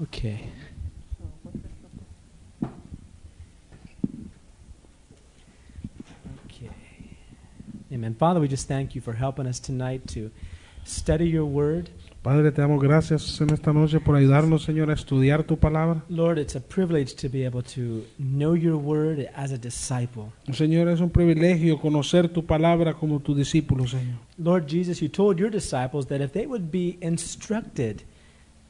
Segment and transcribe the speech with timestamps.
[0.00, 0.40] Okay.
[6.46, 6.70] Okay.
[7.92, 8.14] Amen.
[8.14, 10.30] Father, we just thank you for helping us tonight to
[10.84, 11.90] study your word.
[12.22, 16.02] Padre, te damos gracias en esta noche por ayudarnos, Señor, a estudiar tu palabra.
[16.08, 20.32] Lord, it's a privilege to be able to know your word as a disciple.
[20.52, 24.18] Señor, es un privilegio conocer tu palabra como tu discípulo, Señor.
[24.38, 28.04] Lord Jesus, you told your disciples that if they would be instructed,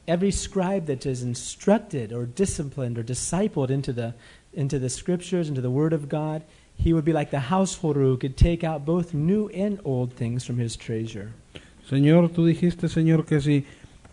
[0.07, 4.15] every scribe that is instructed or disciplined or discipled into the
[4.53, 6.43] into the scriptures, into the word of God,
[6.77, 10.45] he would be like the householder who could take out both new and old things
[10.45, 11.33] from his treasure.
[11.89, 13.65] Señor, tú dijiste, Señor, que si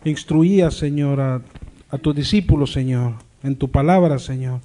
[0.04, 1.42] instruías, Señor, a,
[1.90, 4.60] a tus discípulos, Señor, en tu palabra, Señor,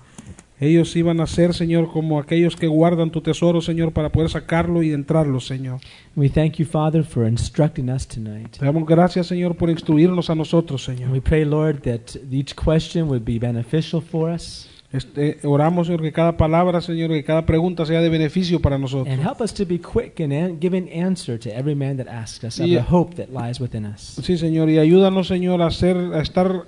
[0.60, 4.82] ellos iban a ser, Señor, como aquellos que guardan tu tesoro, Señor, para poder sacarlo
[4.84, 5.80] y entrarlo, Señor.
[6.16, 8.52] We thank you, Father, for instructing us tonight.
[8.58, 11.12] Te damos gracias, Señor, por instruirnos a nosotros, Señor.
[11.12, 16.14] we pray, Lord, that each question would be beneficial for us Este, oramos, Señor, que
[16.14, 19.14] cada palabra, Señor, que cada pregunta sea de beneficio para nosotros.
[19.14, 22.46] and help us to be quick in an- giving answer to every man that asks
[22.46, 24.18] us of the hope that lies within us.
[24.24, 26.64] Sí, Señor, y ayúdanos, Señor, a, hacer, a estar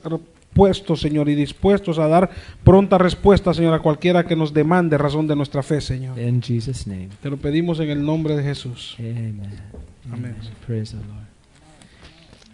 [0.57, 2.29] puestos, Señor, y dispuestos a dar
[2.63, 6.19] pronta respuesta, Señor, a cualquiera que nos demande razón de nuestra fe, Señor.
[6.19, 7.09] In Jesus' name.
[7.21, 8.95] Te lo pedimos en el nombre de Jesús.
[8.99, 9.61] Amen.
[10.11, 10.35] Amen.
[10.65, 11.27] Praise the Lord.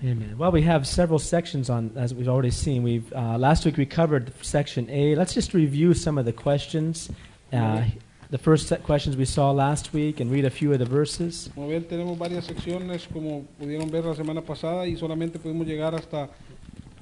[0.04, 0.38] Amen.
[0.38, 2.84] Well, we have several sections on, as we've already seen.
[2.84, 5.16] We've uh, last week we covered section A.
[5.16, 7.10] Let's just review some of the questions.
[7.54, 7.84] Uh,
[8.30, 11.52] the first set questions we saw last week and read a few of the verses.
[11.54, 15.94] Como ven, tenemos varias secciones, como pudieron ver la semana pasada, y solamente pudimos llegar
[15.94, 16.30] hasta,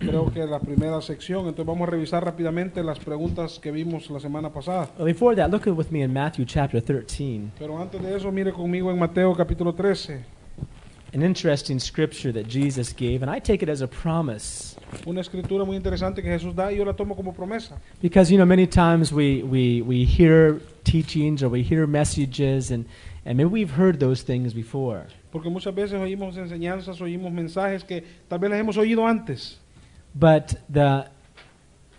[0.01, 1.47] creo que la primera sección.
[1.47, 4.89] Entonces vamos a revisar rápidamente las preguntas que vimos la semana pasada.
[4.99, 7.51] Before that, look with me in Matthew chapter 13.
[7.57, 10.41] Pero antes de eso, mire conmigo en Mateo capítulo 13,
[11.13, 14.77] An interesting scripture that Jesus gave, and I take it as a promise.
[15.05, 17.77] una escritura muy interesante que Jesús da y yo la tomo como promesa.
[18.01, 22.85] Because, you know, many times we, we, we hear teachings or we hear messages, and,
[23.25, 25.05] and maybe we've heard those things before.
[25.33, 29.59] Porque muchas veces oímos enseñanzas, oímos mensajes que tal vez las hemos oído antes.
[30.13, 31.07] But the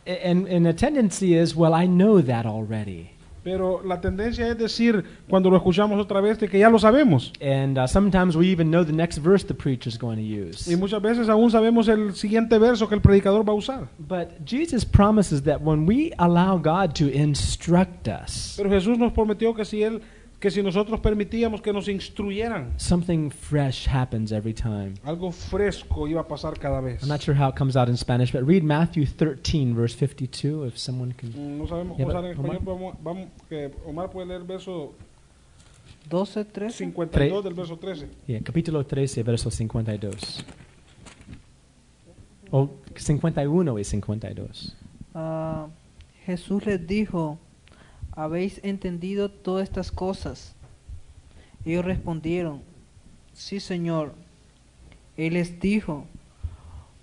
[0.06, 3.10] and, and the tendency is, well, I know that already.
[3.44, 7.32] Pero la tendencia es decir, cuando lo escuchamos otra vez, de que ya lo sabemos.
[7.40, 10.68] And uh, sometimes we even know the next verse the preacher's going to use.
[10.70, 13.88] Y muchas veces aún sabemos el siguiente verso que el predicador va a usar.
[13.98, 19.56] But Jesus promises that when we allow God to instruct us, Pero Jesús nos prometió
[19.56, 20.02] que si él
[20.42, 24.94] que si nosotros permitíamos que nos instruyeran, something fresh happens every time.
[25.04, 27.00] algo fresco iba a pasar cada vez.
[27.00, 30.66] I'm not sure how it comes out in Spanish, but read Matthew 13, verse 52,
[30.66, 31.30] if someone can.
[31.30, 34.40] Mm, No sabemos Yeah, cómo sale en Omar- español, vamos, vamos, que Omar puede leer
[34.40, 34.94] el verso
[36.10, 36.76] 12, 13.
[36.86, 38.08] 52 del verso 13.
[38.26, 40.44] Yeah, capítulo 13, verso 52.
[42.50, 44.76] O 51 y 52.
[45.14, 45.68] Ah,
[46.26, 47.38] Jesús les dijo,
[48.12, 50.54] ¿habéis entendido todas estas cosas?
[51.64, 52.60] Ellos respondieron,
[53.34, 54.14] sí Señor.
[55.16, 56.06] Él les dijo,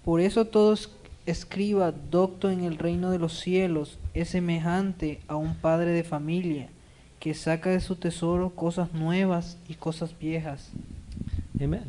[0.03, 0.90] por eso todo es-
[1.25, 6.69] escriba docto en el reino de los cielos es semejante a un padre de familia
[7.19, 10.69] que saca de su tesoro cosas nuevas y cosas viejas.
[11.62, 11.84] Amen.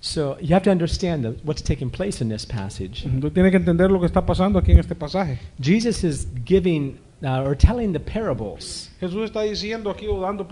[0.00, 3.04] So you have to understand the, what's taking place in this passage.
[3.20, 5.38] Tú tienes que entender lo que está pasando aquí en este pasaje.
[5.60, 8.90] Jesus is giving uh, or telling the parables.
[9.00, 10.46] Jesús está diciendo aquí o dando.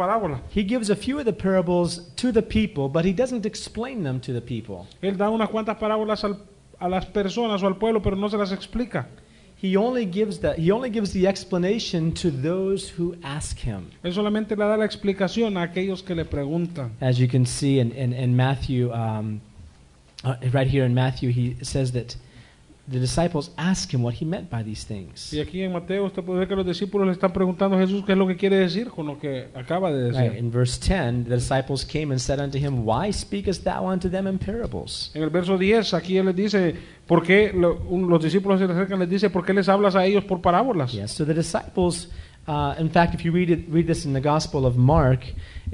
[0.55, 4.21] He gives a few of the parables to the people, but he doesn't explain them
[4.21, 4.87] to the people.
[5.03, 6.41] Él da unas cuantas parábolas al-
[6.81, 9.07] a las personas o al pueblo, pero no se las explica.
[9.63, 13.91] He only gives the he only gives the explanation to those who ask him.
[14.03, 16.91] Él solamente le da la explicación a aquellos que le preguntan.
[17.01, 19.41] As you can see in, in, in Matthew, um,
[20.23, 22.17] uh, right here in Matthew, he says that
[22.91, 25.33] the disciples ask him what he meant by these things.
[25.33, 28.05] Y aquí en Mateo usted puede ver que los discípulos le están preguntando a Jesús
[28.05, 30.21] qué es lo que quiere decir con lo que acaba de Right.
[30.33, 30.39] decir.
[30.39, 34.27] In verse 10, the disciples came and said unto him, Why speakest thou unto them
[34.27, 35.11] in parables?
[35.15, 36.75] En el verso 10, aquí él les dice,
[37.07, 39.97] ¿por qué lo- un- los discípulos se le acercan les dice, ¿por qué les hablas
[39.97, 40.93] a ellos por parábolas?
[40.93, 42.11] Yes, so the disciples,
[42.47, 45.21] uh, in fact, if you read, it, read this in the Gospel of Mark,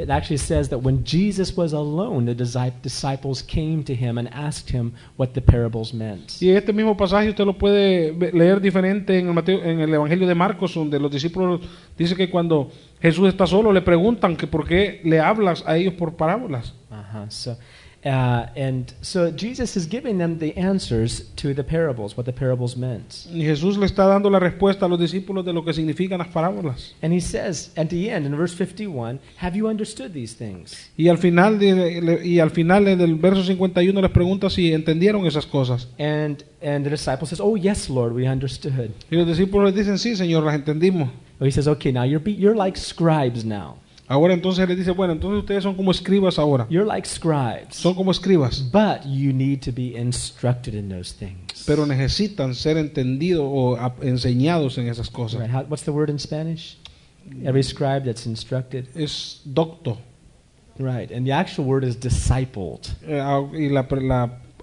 [0.01, 4.71] it actually says that when Jesus was alone, the disciples came to him and asked
[4.71, 6.41] him what the parables meant.
[6.41, 10.27] Y este mismo pasaje usted lo puede leer diferente en el, Mateo- en el Evangelio
[10.27, 11.61] de Marcos, donde los discípulos
[11.97, 12.71] dice que cuando
[13.01, 16.75] Jesús está solo le preguntan que por qué le hablas a ellos por parábolas.
[16.91, 17.27] Uh-huh.
[17.29, 17.57] So,
[18.03, 22.75] Uh, and so Jesus is giving them the answers to the parables, what the parables
[22.75, 23.27] meant.
[23.31, 26.29] Y Jesús le está dando la respuesta a los discípulos de lo que significan las
[26.29, 26.95] parábolas.
[27.03, 30.91] And he says at the end, in verse 51, Have you understood these things?
[30.97, 35.45] Y al final de- y al final del verso 51 les pregunta si entendieron esas
[35.45, 35.87] cosas.
[35.99, 38.93] And, and the disciple says, Oh, yes, Lord, we understood.
[39.11, 41.11] Y los discípulos dicen, sí, Señor, las entendimos.
[41.39, 43.77] He says, Okay, now you're, be- you're like scribes now.
[44.11, 46.67] Ahora entonces les dice, bueno, entonces ustedes son como escribas ahora.
[46.69, 47.77] You're like scribes.
[47.77, 48.61] Son como escribas.
[48.61, 51.63] But you need to be instructed in those things.
[51.65, 55.43] Pero necesitan ser entendidos o enseñados en esas cosas.
[55.43, 55.51] Right.
[55.55, 56.77] How, what's the word in Spanish?
[57.45, 58.89] Every scribe that's instructed.
[58.97, 59.99] Es docto.
[60.77, 61.13] Right.
[61.13, 62.89] And the actual word is discipled.
[63.07, 63.87] Eh, ah, y la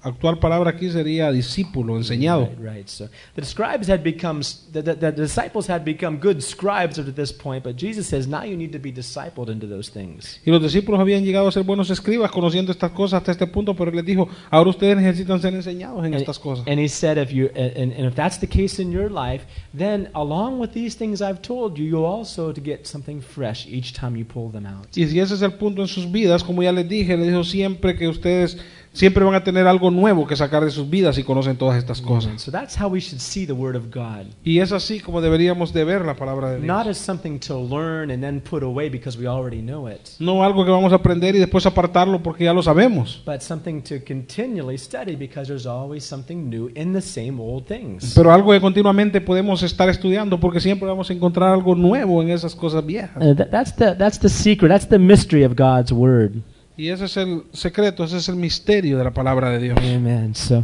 [0.07, 2.49] actual palabra aquí sería discípulo, enseñado.
[2.57, 2.87] Right, right.
[2.87, 7.11] So the scribes had become, the, the, the disciples had become good scribes up to
[7.11, 10.39] this point, but Jesus says now you need to be discipled into those things.
[10.45, 13.75] Y los discípulos habían llegado a ser buenos escribas conociendo estas cosas hasta este punto,
[13.75, 16.65] pero él les dijo, ahora ustedes necesitan ser enseñados en And, estas cosas.
[16.67, 19.45] and he said, if you, and, and if that's the case in your life,
[19.75, 23.93] then along with these things I've told you, you'll also to get something fresh each
[23.93, 24.87] time you pull them out.
[24.95, 27.43] Y si ese es el punto en sus vidas, como ya les dije, les dijo
[27.43, 28.57] siempre que ustedes
[28.93, 32.01] siempre van a tener algo nuevo que sacar de sus vidas y conocen todas estas
[32.01, 32.41] cosas.
[32.41, 34.25] so that's how we should see the Word of God.
[34.43, 36.97] Y es así como deberíamos de ver la palabra de Not Dios.
[36.97, 40.63] as something to learn and then put away because we already know it, No algo
[40.65, 43.21] que vamos a aprender y después apartarlo porque ya lo sabemos.
[43.25, 48.13] but something to continually study because there's always something new in the same old things.
[48.15, 52.29] Pero algo que continuamente podemos estar estudiando porque siempre vamos a encontrar algo nuevo en
[52.29, 53.17] esas cosas viejas.
[53.17, 54.69] Uh, that, that's the that's the secret.
[54.71, 56.41] That's the mystery of God's word.
[56.77, 59.79] Y ese es el secreto, ese es el misterio de la palabra de Dios.
[59.79, 60.35] Amen.
[60.35, 60.63] So,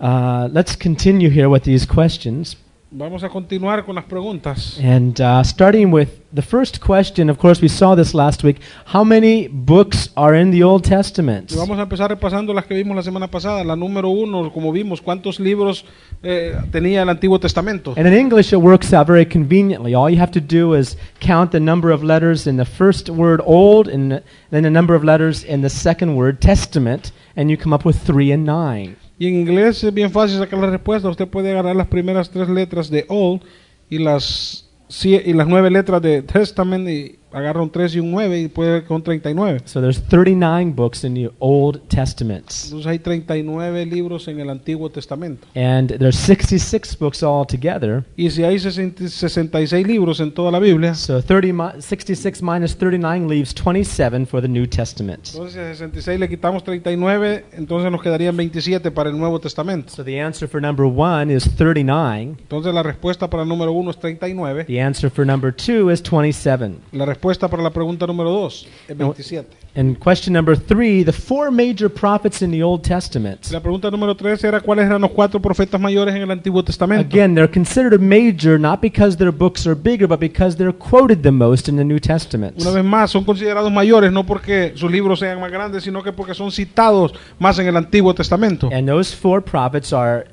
[0.00, 2.56] uh, let's continue here with these questions,
[2.90, 4.80] Vamos a continuar con las preguntas.
[4.82, 7.28] and uh, starting with the first question.
[7.28, 8.60] Of course, we saw this last week.
[8.86, 11.52] How many books are in the Old Testament?
[11.52, 13.62] Y vamos a empezar repasando las que vimos la semana pasada.
[13.62, 15.84] La número uno, como vimos, ¿cuántos libros
[16.22, 17.92] eh, tenía el Antiguo Testamento?
[17.94, 19.94] And in English, it works out very conveniently.
[19.94, 23.42] All you have to do is count the number of letters in the first word
[23.44, 27.74] "old" and then the number of letters in the second word "testament," and you come
[27.74, 28.96] up with three and nine.
[29.18, 31.08] Y en inglés es bien fácil sacar la respuesta.
[31.08, 33.42] Usted puede agarrar las primeras tres letras de Old
[33.90, 34.70] y las,
[35.02, 38.84] y las nueve letras de Testament y agarra un 3 y un 9 y puede
[38.84, 39.60] con 39.
[39.64, 42.50] So there's 39 books in the Old Testament.
[42.64, 45.46] Entonces hay 39 libros en el Antiguo Testamento.
[45.54, 48.04] And there's 66 books altogether.
[48.16, 52.76] Y si hay 60 66 libros en toda la Biblia, So 30 mi- 66 minus
[52.76, 55.28] 39 leaves 27 for the New Testament.
[55.32, 59.90] entonces a 66 le quitamos 39, entonces nos quedarían 27 para el Nuevo Testamento.
[59.92, 62.36] So the answer for number one is 39.
[62.40, 64.64] Entonces la respuesta para el número 1 es 39.
[64.64, 66.76] The answer for number two is 27.
[66.92, 69.06] La respuesta para la pregunta número 2 es No.
[69.12, 69.48] 27.
[69.76, 73.50] And question number three the four major prophets in the Old Testament.
[73.50, 77.06] La pregunta número 3 era cuáles eran los cuatro profetas mayores en el Antiguo Testamento.
[77.06, 81.30] Again, they're considered major not because their books are bigger, but because they're quoted the
[81.30, 82.60] most in the New Testament.
[82.60, 86.12] Una vez más, son considerados mayores no porque sus libros sean más grandes, sino que
[86.12, 88.70] porque son citados más en el Antiguo Testamento.
[88.72, 90.26] And those four prophets are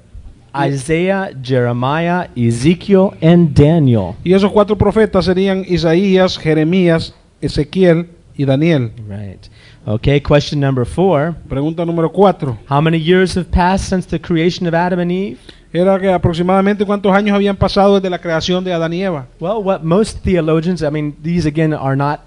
[0.55, 4.15] Isaiah, Jeremiah, Ezekiel, and Daniel.
[4.23, 8.07] Y esos cuatro profetas serían Isaías, Jeremías, Ezequiel
[8.37, 8.91] y Daniel.
[9.07, 9.47] Right.
[9.87, 11.35] Okay, question number four.
[11.47, 12.57] Pregunta número 4.
[12.69, 15.37] How many years have passed since the creation of Adam and Eve?
[15.71, 19.27] Era que aproximadamente cuántos años habían pasado desde la creación de Adán y Eva.
[19.39, 22.21] Well, what most theologians, I mean, these again are not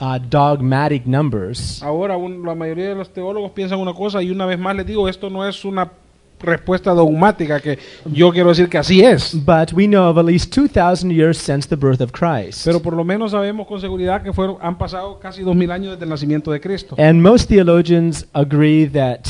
[0.00, 1.82] uh, dogmatic numbers.
[1.82, 4.86] Ahora un- la mayoría de los teólogos piensan una cosa y una vez más les
[4.86, 5.90] digo, esto no es una
[6.40, 9.34] respuesta dogmática que yo quiero decir que así es.
[9.34, 12.64] But we know of at least 2,000 years since the birth of Christ.
[12.64, 15.92] Pero por lo menos sabemos con seguridad que fueron, han pasado casi dos mil años
[15.92, 16.96] desde el nacimiento de Cristo.
[16.98, 19.20] And most theologians agree that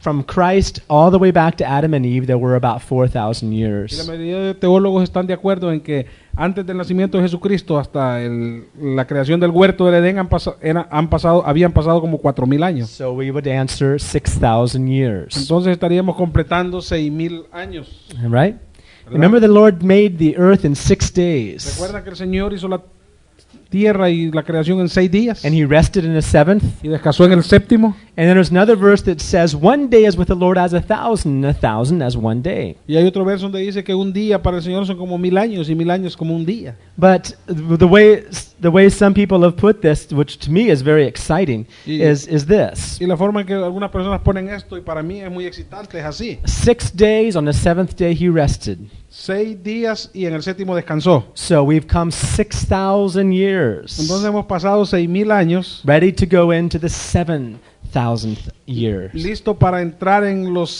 [0.00, 3.60] from Christ all the way back to Adam and Eve, there were about 4,000 Y
[3.60, 4.08] la years.
[4.08, 8.64] mayoría de teólogos están de acuerdo en que antes del nacimiento de Jesucristo hasta el-
[8.80, 12.46] la creación del huerto del Edén han, pasa- era- han pasado, habían pasado como cuatro
[12.46, 12.88] mil años.
[12.88, 15.36] So we would answer 6,000 years.
[15.36, 18.06] Entonces estaríamos completando seis mil años.
[18.24, 18.56] All right?
[19.10, 22.80] Remember, the Lord made the earth in six days, Recuerda que el Señor hizo la
[23.70, 26.62] tierra y la creación en seis días and He rested in the seventh.
[26.82, 27.96] y descansó en el séptimo.
[28.16, 30.80] And then there's another verse that says, One day is with the Lord as a
[30.82, 32.76] thousand, and a thousand as one day.
[32.86, 35.38] Y hay otro verso donde dice que un día para el Señor son como mil
[35.38, 36.76] años y mil años como un día.
[36.98, 38.24] But the way,
[38.60, 42.26] the way some people have put this, which to me is very exciting, Y- is,
[42.26, 45.30] is this Y la forma en que algunas personas ponen esto y para mí es
[45.30, 46.38] muy excitante es así.
[46.44, 48.78] Six days, on the seventh day, He rested.
[49.12, 51.26] Seis días y en el séptimo descansó.
[51.34, 56.78] So we've come 6,000 years, Entonces hemos pasado seis mil años ready to go into
[56.78, 56.88] the
[57.92, 59.12] thousandth years.
[59.12, 60.70] listo para entrar en los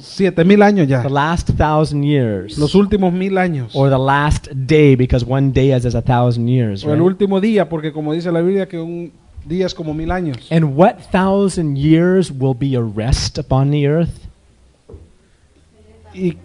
[0.00, 2.56] siete mil años ya, The last thousand years.
[2.56, 6.46] los últimos mil años, Or the last day, because one day is as a thousand
[6.48, 6.84] years.
[6.84, 9.10] o el último día, porque como dice la Biblia que un
[9.44, 10.36] día es como mil años.
[10.52, 14.28] And what thousand years will be a rest upon the earth?
[16.14, 16.36] ¿Y,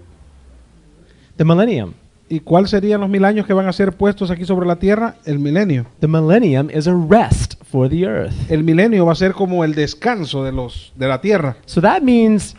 [1.38, 1.94] The millennium.
[2.29, 5.15] ¿Y cuáles serían los mil años que van a ser puestos aquí sobre la tierra?
[5.25, 5.86] El milenio.
[6.01, 8.34] The millennium is a rest for the earth.
[8.50, 11.56] El milenio va a ser como el descanso de los de la tierra.
[11.65, 12.56] So that means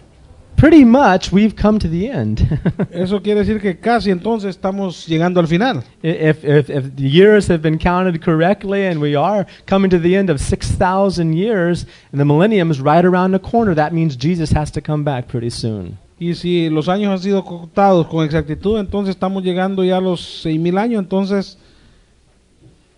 [0.57, 2.41] pretty much we've come to the end.
[2.91, 5.83] Eso quiere decir que casi entonces estamos llegando al final.
[6.03, 10.17] if, if, if the years have been counted correctly and we are coming to the
[10.17, 14.53] end of 6,000 years and the millennium is right around the corner, that means Jesus
[14.53, 15.99] has to come back pretty soon.
[16.19, 20.41] Y si los años han sido contados con exactitud, entonces estamos llegando ya a los
[20.43, 21.01] seis mil años.
[21.01, 21.59] Entonces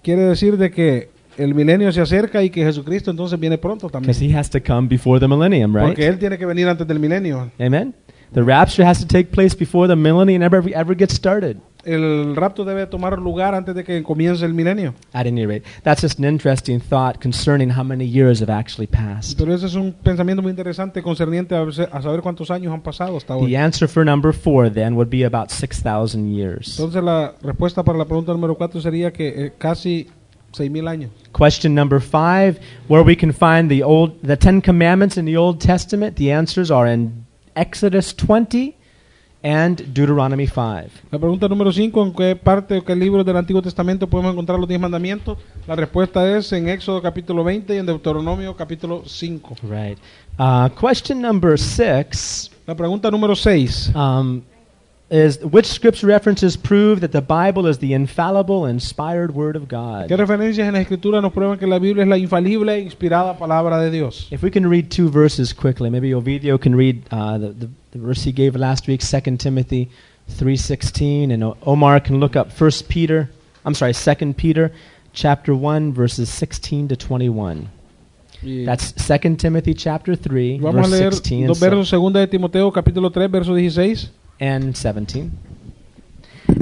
[0.02, 4.08] quiere decir de que el milenio se acerca y que Jesucristo entonces viene pronto también.
[4.12, 5.88] Because he has to come before the millennium, right?
[5.88, 7.50] Porque él tiene que venir antes del milenio.
[7.58, 7.94] Amen?
[8.32, 11.58] The rapture has to take place before the millennium ever, ever gets started.
[11.84, 14.94] El rapto debe tomar lugar antes de que comience el milenio.
[15.12, 19.38] At any rate, that's just an interesting thought concerning how many years have actually passed.
[19.38, 23.16] Pero ese es un pensamiento muy interesante concerniente a a saber cuántos años han pasado
[23.16, 23.56] hasta The hoy.
[23.56, 26.78] answer for number four then would be about 6,000 years.
[26.78, 30.08] Entonces la respuesta para la pregunta número 4 sería que eh, casi
[30.52, 31.10] seis mil años.
[31.32, 32.58] Question number five,
[32.88, 36.16] where we can find the old, the Ten Commandments in the Old Testament.
[36.16, 38.76] The answers are in Exodus 20
[39.42, 40.90] and Deuteronomy 5.
[41.11, 44.59] La pregunta número 5, ¿en qué parte o qué libro del Antiguo Testamento podemos encontrar
[44.59, 45.38] los diez mandamientos?
[45.66, 49.56] La respuesta es en Éxodo capítulo 20 y en Deuteronomio capítulo 5.
[49.62, 49.99] Right.
[50.38, 53.92] Uh, question number six La pregunta número 6.
[53.94, 54.42] um,
[55.11, 59.75] is which scripture references prove that the Bible is the infallible, inspired Word of ¿Qué
[60.09, 60.11] God?
[60.16, 63.90] referencias en la Escritura nos prueban que la Biblia es la infalible inspirada palabra de
[63.90, 64.28] Dios?
[64.30, 67.99] If we can read two verses quickly, maybe Ovidio can read uh, the, the, the
[67.99, 69.90] verse he gave last week, 2 Timothy
[70.30, 73.30] 3.16, and Omar can look up 1 Peter,
[73.64, 74.73] I'm sorry, 2 Peter
[75.12, 77.68] chapter 1, verses 16 to 21.
[78.42, 82.20] Y That's 2 Timothy chapter 3, vamos a verse leer 16 and, dos versos, segunda
[82.20, 84.11] de Timoteo capítulo 3, verso 16.
[84.40, 85.30] and 17.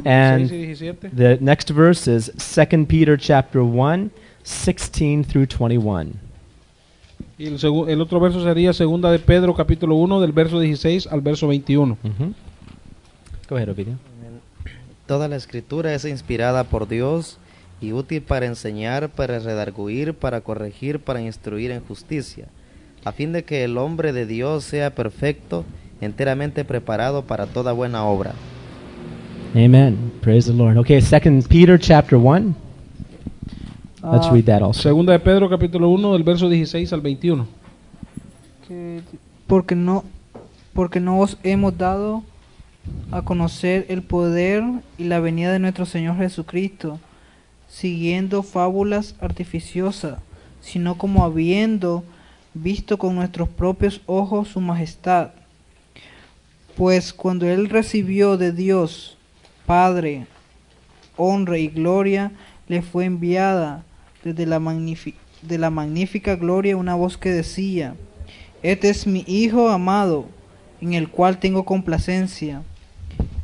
[0.04, 4.11] And the next verse is 2 Peter chapter 1,
[4.42, 6.18] 16 through 21.
[7.38, 11.21] Y el, el otro verso sería segunda de Pedro capítulo 1 del verso 16 al
[11.21, 11.97] verso 21.
[12.02, 12.35] Mhm.
[13.49, 13.95] Go ahead, Ovidio.
[15.07, 17.38] Toda la escritura es inspirada por Dios
[17.80, 22.49] y útil para enseñar, para redarguir, para corregir, para instruir en justicia,
[23.04, 25.64] a fin de que el hombre de Dios sea perfecto,
[26.00, 28.33] enteramente preparado para toda buena obra.
[29.54, 29.97] Amen.
[30.21, 30.76] Praise the Lord.
[30.76, 32.67] Okay, Second Peter chapter 1.
[34.12, 34.82] Let's Ah, read that also.
[34.82, 37.46] Segunda de Pedro capítulo 1 del verso 16 al 21.
[38.66, 39.00] que-
[39.46, 40.04] porque no
[40.74, 42.22] porque no os hemos dado
[43.10, 44.62] a conocer el poder
[44.98, 47.00] y la venida de nuestro Señor Jesucristo
[47.68, 50.18] siguiendo fábulas artificiosas
[50.60, 52.04] sino como habiendo
[52.54, 55.30] visto con nuestros propios ojos su majestad
[56.76, 59.16] pues cuando él recibió de Dios
[59.66, 60.26] Padre
[61.16, 62.32] honra y gloria
[62.68, 63.82] le fue enviada
[64.35, 64.61] desde la,
[65.42, 67.94] de la magnífica gloria una voz que decía,
[68.62, 70.26] Este es mi Hijo amado,
[70.80, 72.62] en el cual tengo complacencia.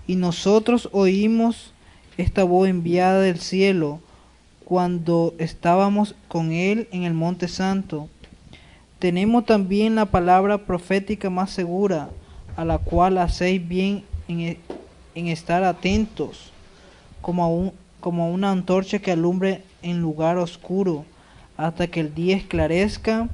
[0.06, 1.72] Y nosotros oímos
[2.16, 4.00] esta voz enviada del cielo
[4.64, 8.08] cuando estábamos con Él en el Monte Santo.
[8.98, 12.08] Tenemos también la palabra profética más segura,
[12.56, 14.58] a la cual hacéis bien en, e-
[15.14, 16.52] en estar atentos,
[17.20, 21.04] como a, un, como a una antorcha que alumbre en lugar oscuro,
[21.56, 23.28] hasta que el día esclarezca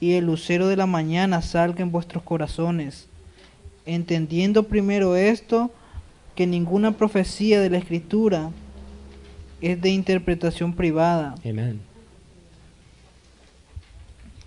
[0.00, 3.06] y el lucero de la mañana salga en vuestros corazones.
[3.84, 5.70] Entendiendo primero esto,
[6.34, 8.50] que ninguna profecía de la Escritura
[9.60, 11.34] es de interpretación privada.
[11.44, 11.80] Amen.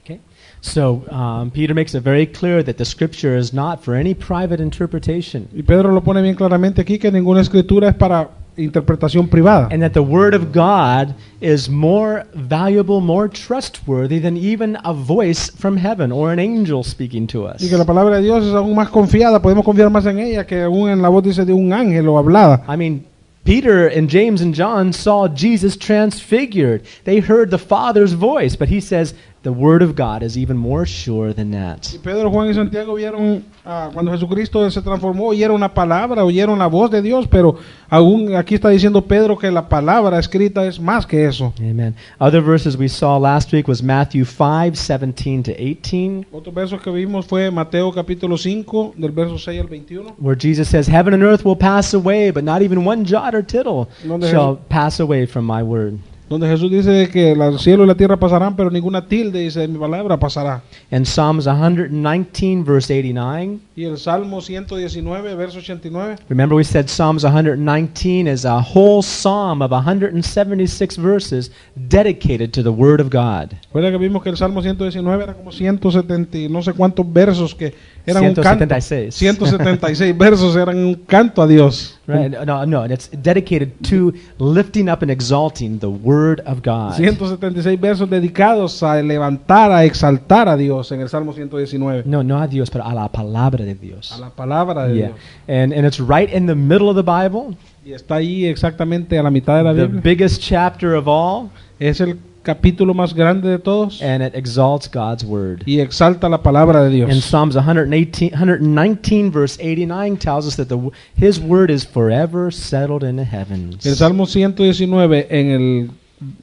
[0.01, 0.19] Okay.
[0.61, 4.61] So um, Peter makes it very clear that the scripture is not for any private
[4.61, 9.67] interpretation, Y Pedro lo pone bien claramente aquí que ninguna escritura es para interpretación privada.
[9.71, 15.49] and that the word of God is more valuable, more trustworthy than even a voice
[15.49, 17.61] from heaven or an angel speaking to us.
[17.61, 20.45] Y que la palabra de Dios es aún más confiada, podemos confiar más en ella
[20.45, 22.63] que aún en la voz dice de un ángel o hablada.
[22.67, 23.05] I mean,
[23.45, 26.83] Peter and James and John saw Jesus transfigured.
[27.03, 30.85] They heard the Father's voice, but he says, the Word of God is even more
[30.85, 31.85] sure than that.
[32.01, 36.67] Pedro, Juan y Santiago vieron ah, cuando Jesucristo se transformó, oyeron una palabra, oyeron la
[36.67, 37.57] voz de Dios, pero
[37.89, 41.53] aún aquí está diciendo Pedro que la palabra escrita es más que eso.
[41.59, 41.93] Amen.
[42.19, 46.89] Other verses we saw last week was Matthew 5, 17 to 18, Otro verso que
[46.91, 50.13] vimos fue Mateo capítulo 5, del verso 6 al 21.
[50.19, 53.43] where Jesus says, Heaven and earth will pass away, but not even one jot or
[53.43, 53.89] tittle
[54.21, 55.99] shall pass away from my word.
[56.33, 59.77] Donde Jesús dice que el cielo y la tierra pasarán, pero ninguna tilde, dice, mi
[59.77, 60.63] palabra pasará.
[60.89, 63.59] And Psalms 119, verse 89.
[63.75, 66.15] Y el Salmo 119, verso 89.
[66.29, 71.51] Remember, we said Psalms 119 is a whole psalm of 176 verses
[71.87, 73.53] dedicated to the Word of God.
[73.67, 77.53] Recuerda que vimos que el Salmo 119 era como 170 y no sé cuántos versos
[77.53, 77.75] que
[78.07, 78.41] eran un canto.
[78.41, 79.13] 176.
[79.13, 81.99] 176 versos eran un canto a Dios.
[82.05, 82.29] Right?
[82.45, 86.99] No, no, it's dedicated to lifting up and exalting the Word of God.
[86.99, 92.03] 176 versos dedicados a levantar, a exaltar a Dios en el Salmo 119.
[92.05, 94.11] No, no a Dios, pero a la palabra de Dios.
[94.11, 95.07] A la palabra de Yeah.
[95.07, 95.19] Dios.
[95.47, 97.55] And, and it's right in the middle of the Bible,
[97.85, 100.01] Y está ahí exactamente a la mitad de la the Biblia.
[100.01, 105.23] biggest chapter of all, Es el capítulo más grande de todos and it exalts God's
[105.23, 105.63] Word.
[105.65, 107.25] y exalta la palabra de And Dios.
[107.25, 110.77] Psalms 118, 119, verse 89 tells us that the,
[111.15, 113.85] His Word is forever settled in the heavens.
[113.85, 115.89] El Salmo 119 en el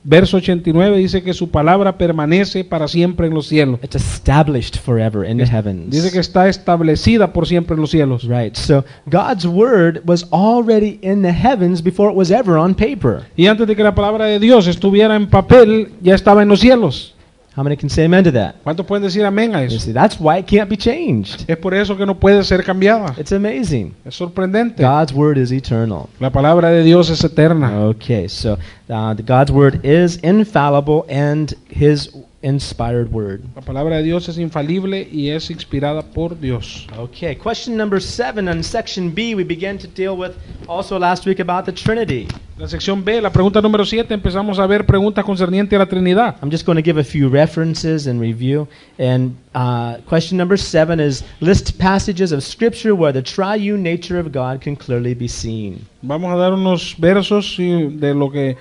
[0.04, 3.80] verso 89 dice que su palabra permanece para siempre en los cielos.
[3.82, 5.90] It's established forever in the heavens.
[5.90, 8.24] Dice que está establecida por siempre en los cielos.
[8.24, 8.56] Right.
[8.56, 13.22] So God's Word was already in the heavens before it was ever on paper.
[13.36, 16.60] Y antes de que la palabra de Dios estuviera en papel, ya estaba en los
[16.60, 17.14] cielos.
[17.60, 18.54] How many can say amen to that?
[18.64, 19.78] ¿Cuántos pueden decir amén a eso?
[19.78, 21.44] see, that's why it can't be changed.
[21.46, 23.14] Es por eso que no puede ser cambiada.
[23.18, 23.94] It's amazing.
[24.02, 24.82] Es sorprendente.
[24.82, 26.08] God's Word is eternal.
[26.20, 27.84] La palabra de Dios es eterna.
[27.88, 28.56] Okay, so
[28.88, 32.10] uh, God's Word is infallible and His
[32.42, 33.42] inspired Word.
[33.54, 36.86] La palabra de Dios es infalible y es inspirada por Dios.
[36.96, 40.32] Okay, question number seven on section B, we began to deal with
[40.66, 42.26] also last week about the Trinity.
[42.56, 46.36] La sección B, la pregunta número 7, empezamos a ver preguntas concernientes a la Trinidad.
[46.42, 48.68] I'm just going to give a few references and review.
[48.98, 54.30] And uh, question number seven is list passages of Scripture where the triune nature of
[54.30, 55.86] God can clearly be seen.
[56.02, 58.56] Vamos a dar unos versos de lo que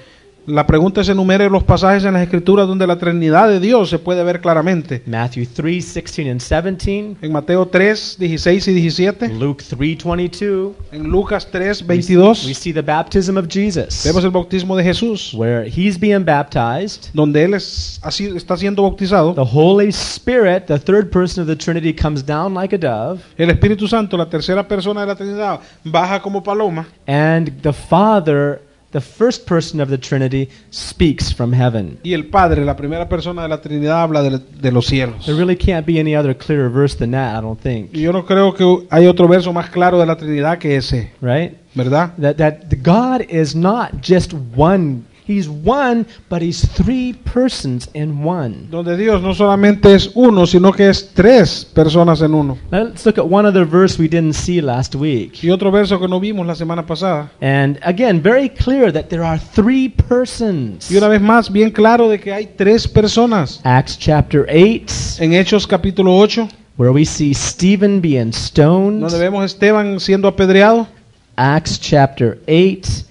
[0.49, 3.99] la pregunta es enumere los pasajes en las escrituras donde la Trinidad de Dios se
[3.99, 5.03] puede ver claramente.
[5.05, 10.73] Matthew 3, 16 and 17, En Mateo 3, 16 y 17, Luke 3, 22.
[10.91, 15.33] en Lucas 3, We 22, see the baptism of Jesus, vemos el bautismo de Jesús,
[15.35, 17.09] where he's being baptized.
[17.13, 19.33] donde él es, así, está siendo bautizado.
[19.35, 23.49] The Holy Spirit, the third person of the Trinity, comes down like a dove, El
[23.51, 29.01] Espíritu Santo, la tercera persona de la Trinidad, baja como paloma and the Father, the
[29.01, 31.99] first person of the Trinity, speaks from heaven.
[32.03, 35.25] y el Padre, la primera persona de la Trinidad, habla de, de los cielos.
[35.25, 37.91] There really can't be any other clearer verse than that, I don't think.
[37.93, 41.11] Y yo no creo que hay otro verso más claro de la Trinidad que ese,
[41.21, 41.53] Right?
[41.75, 42.13] ¿verdad?
[42.19, 45.03] That that God is not just one.
[45.29, 48.67] He's one, but he's three persons in one.
[48.71, 52.57] Donde Dios no solamente es uno, sino que es tres personas en uno.
[52.71, 55.43] Let's look at one other verse we didn't see last week.
[55.43, 57.29] Y otro verso que no vimos la semana pasada.
[57.41, 60.89] And again, very clear that there are three persons.
[60.89, 63.61] Y una vez más, bien claro de que hay tres personas.
[63.63, 69.01] Acts chapter 8, En Hechos capítulo 8, where we see Stephen being stoned.
[69.01, 70.87] donde vemos a Esteban siendo apedreado.
[71.35, 73.05] Acts chapter 8,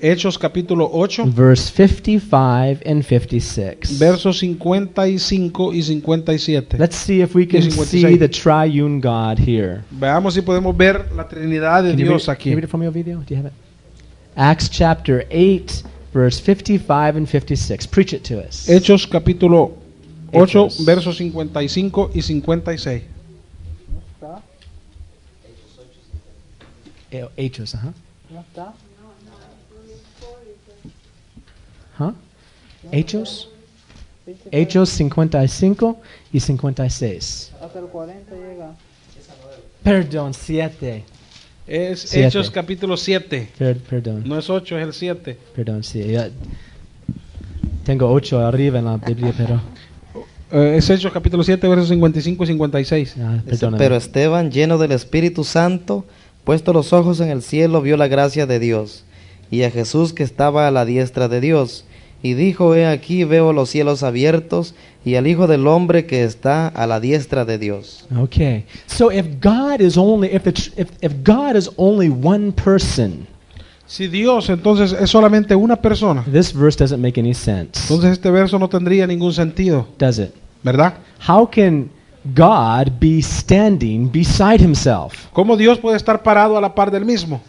[0.00, 3.98] Hechos capítulo 8, verse 55 and 56.
[3.98, 6.78] versos 55 y 57.
[6.78, 8.02] Let's see if we can Y 56.
[8.02, 9.82] see the triune God here.
[9.92, 12.50] Veamos si podemos ver la Trinidad de Can you, Dios read, can aquí.
[12.50, 13.20] you read it for me, Ovidio?
[13.24, 13.52] Do you have it?
[14.36, 17.86] Acts chapter 8, verse 55 and 56.
[17.86, 18.68] Preach it to us.
[18.68, 19.76] Hechos capítulo
[20.32, 20.84] 8, Hechos.
[20.84, 23.02] versos 55 y 56.
[27.12, 27.94] Eh, Hechos, ajá.
[28.28, 28.74] ¿No está?
[31.96, 32.12] Huh?
[32.92, 33.50] Hechos?
[34.50, 36.00] Hechos 55
[36.32, 37.52] y 56.
[37.60, 38.72] Hasta el 40 llega.
[39.82, 41.04] Perdón, 7.
[41.66, 42.26] Es Siete.
[42.28, 43.48] Hechos capítulo 7.
[43.58, 45.38] Per- perdón, No es 8, es el 7.
[45.54, 46.04] perdón, sí.
[46.06, 46.30] ya-
[47.84, 49.60] Tengo 8 arriba en la Biblia, pero...
[50.52, 53.14] Eh, es Hechos capítulo 7, versos 55 y 56.
[53.20, 53.68] ah, Dice.
[53.76, 56.04] Pero Esteban, lleno del Espíritu Santo,
[56.44, 59.04] puesto los ojos en el cielo, vio la gracia de Dios
[59.50, 61.84] y a Jesús que estaba a la diestra de Dios.
[62.24, 66.68] Y dijo, he aquí veo los cielos abiertos y al Hijo del Hombre que está
[66.68, 68.06] a la diestra de Dios.
[68.18, 68.64] Okay.
[68.86, 73.26] So if God is only if the if, if God is only one person,
[73.86, 77.78] Si Dios entonces es solamente una persona, this verse doesn't make any sense.
[77.82, 79.86] entonces este verso no tendría ningún sentido.
[79.98, 80.30] Does it?
[80.62, 80.94] ¿verdad?
[81.28, 81.90] How can
[82.34, 85.28] God be standing beside himself?
[85.34, 87.42] ¿Cómo Dios puede estar parado a la par del mismo?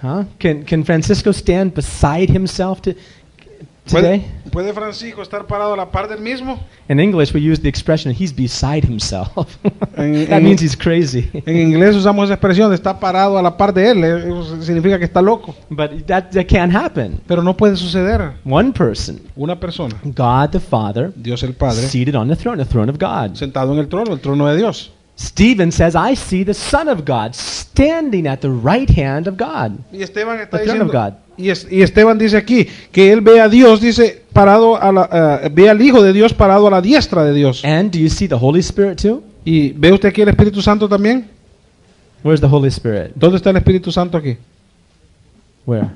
[0.00, 0.24] Huh?
[0.38, 3.00] Can, can Francisco stand beside himself to, ¿Puede,
[3.86, 4.24] today?
[4.50, 6.60] puede Francisco estar parado a la par del mismo?
[6.88, 9.28] In English, we use the expression, he's beside himself.
[9.96, 11.28] En- that en- means he's crazy.
[11.46, 14.04] En inglés usamos esa expresión de está parado a la par de él.
[14.04, 15.54] eh, Eso significa que está loco.
[15.70, 17.20] But that, that can't happen.
[17.26, 18.34] Pero no puede suceder.
[18.44, 22.64] One person, Una persona, God the Father, Dios el Padre, seated on the throne, the
[22.68, 23.34] throne of God.
[23.36, 24.92] sentado en el trono, el trono de Dios.
[25.18, 29.78] Stephen says, I see the Son of God standing at the right hand of God.
[29.92, 31.14] Y Esteban está The throne of diciendo, God.
[31.36, 35.40] Y, es- y Esteban dice aquí que él ve a Dios, dice, parado a la,
[35.44, 37.64] eh, ve al Hijo de Dios parado a la diestra de Dios.
[37.64, 39.22] And do you see the Holy Spirit too?
[39.44, 41.28] Y ve usted aquí el Espíritu Santo también.
[42.24, 43.12] Where's the Holy Spirit?
[43.16, 44.36] ¿Dónde está el Espíritu Santo aquí?
[45.66, 45.88] Where?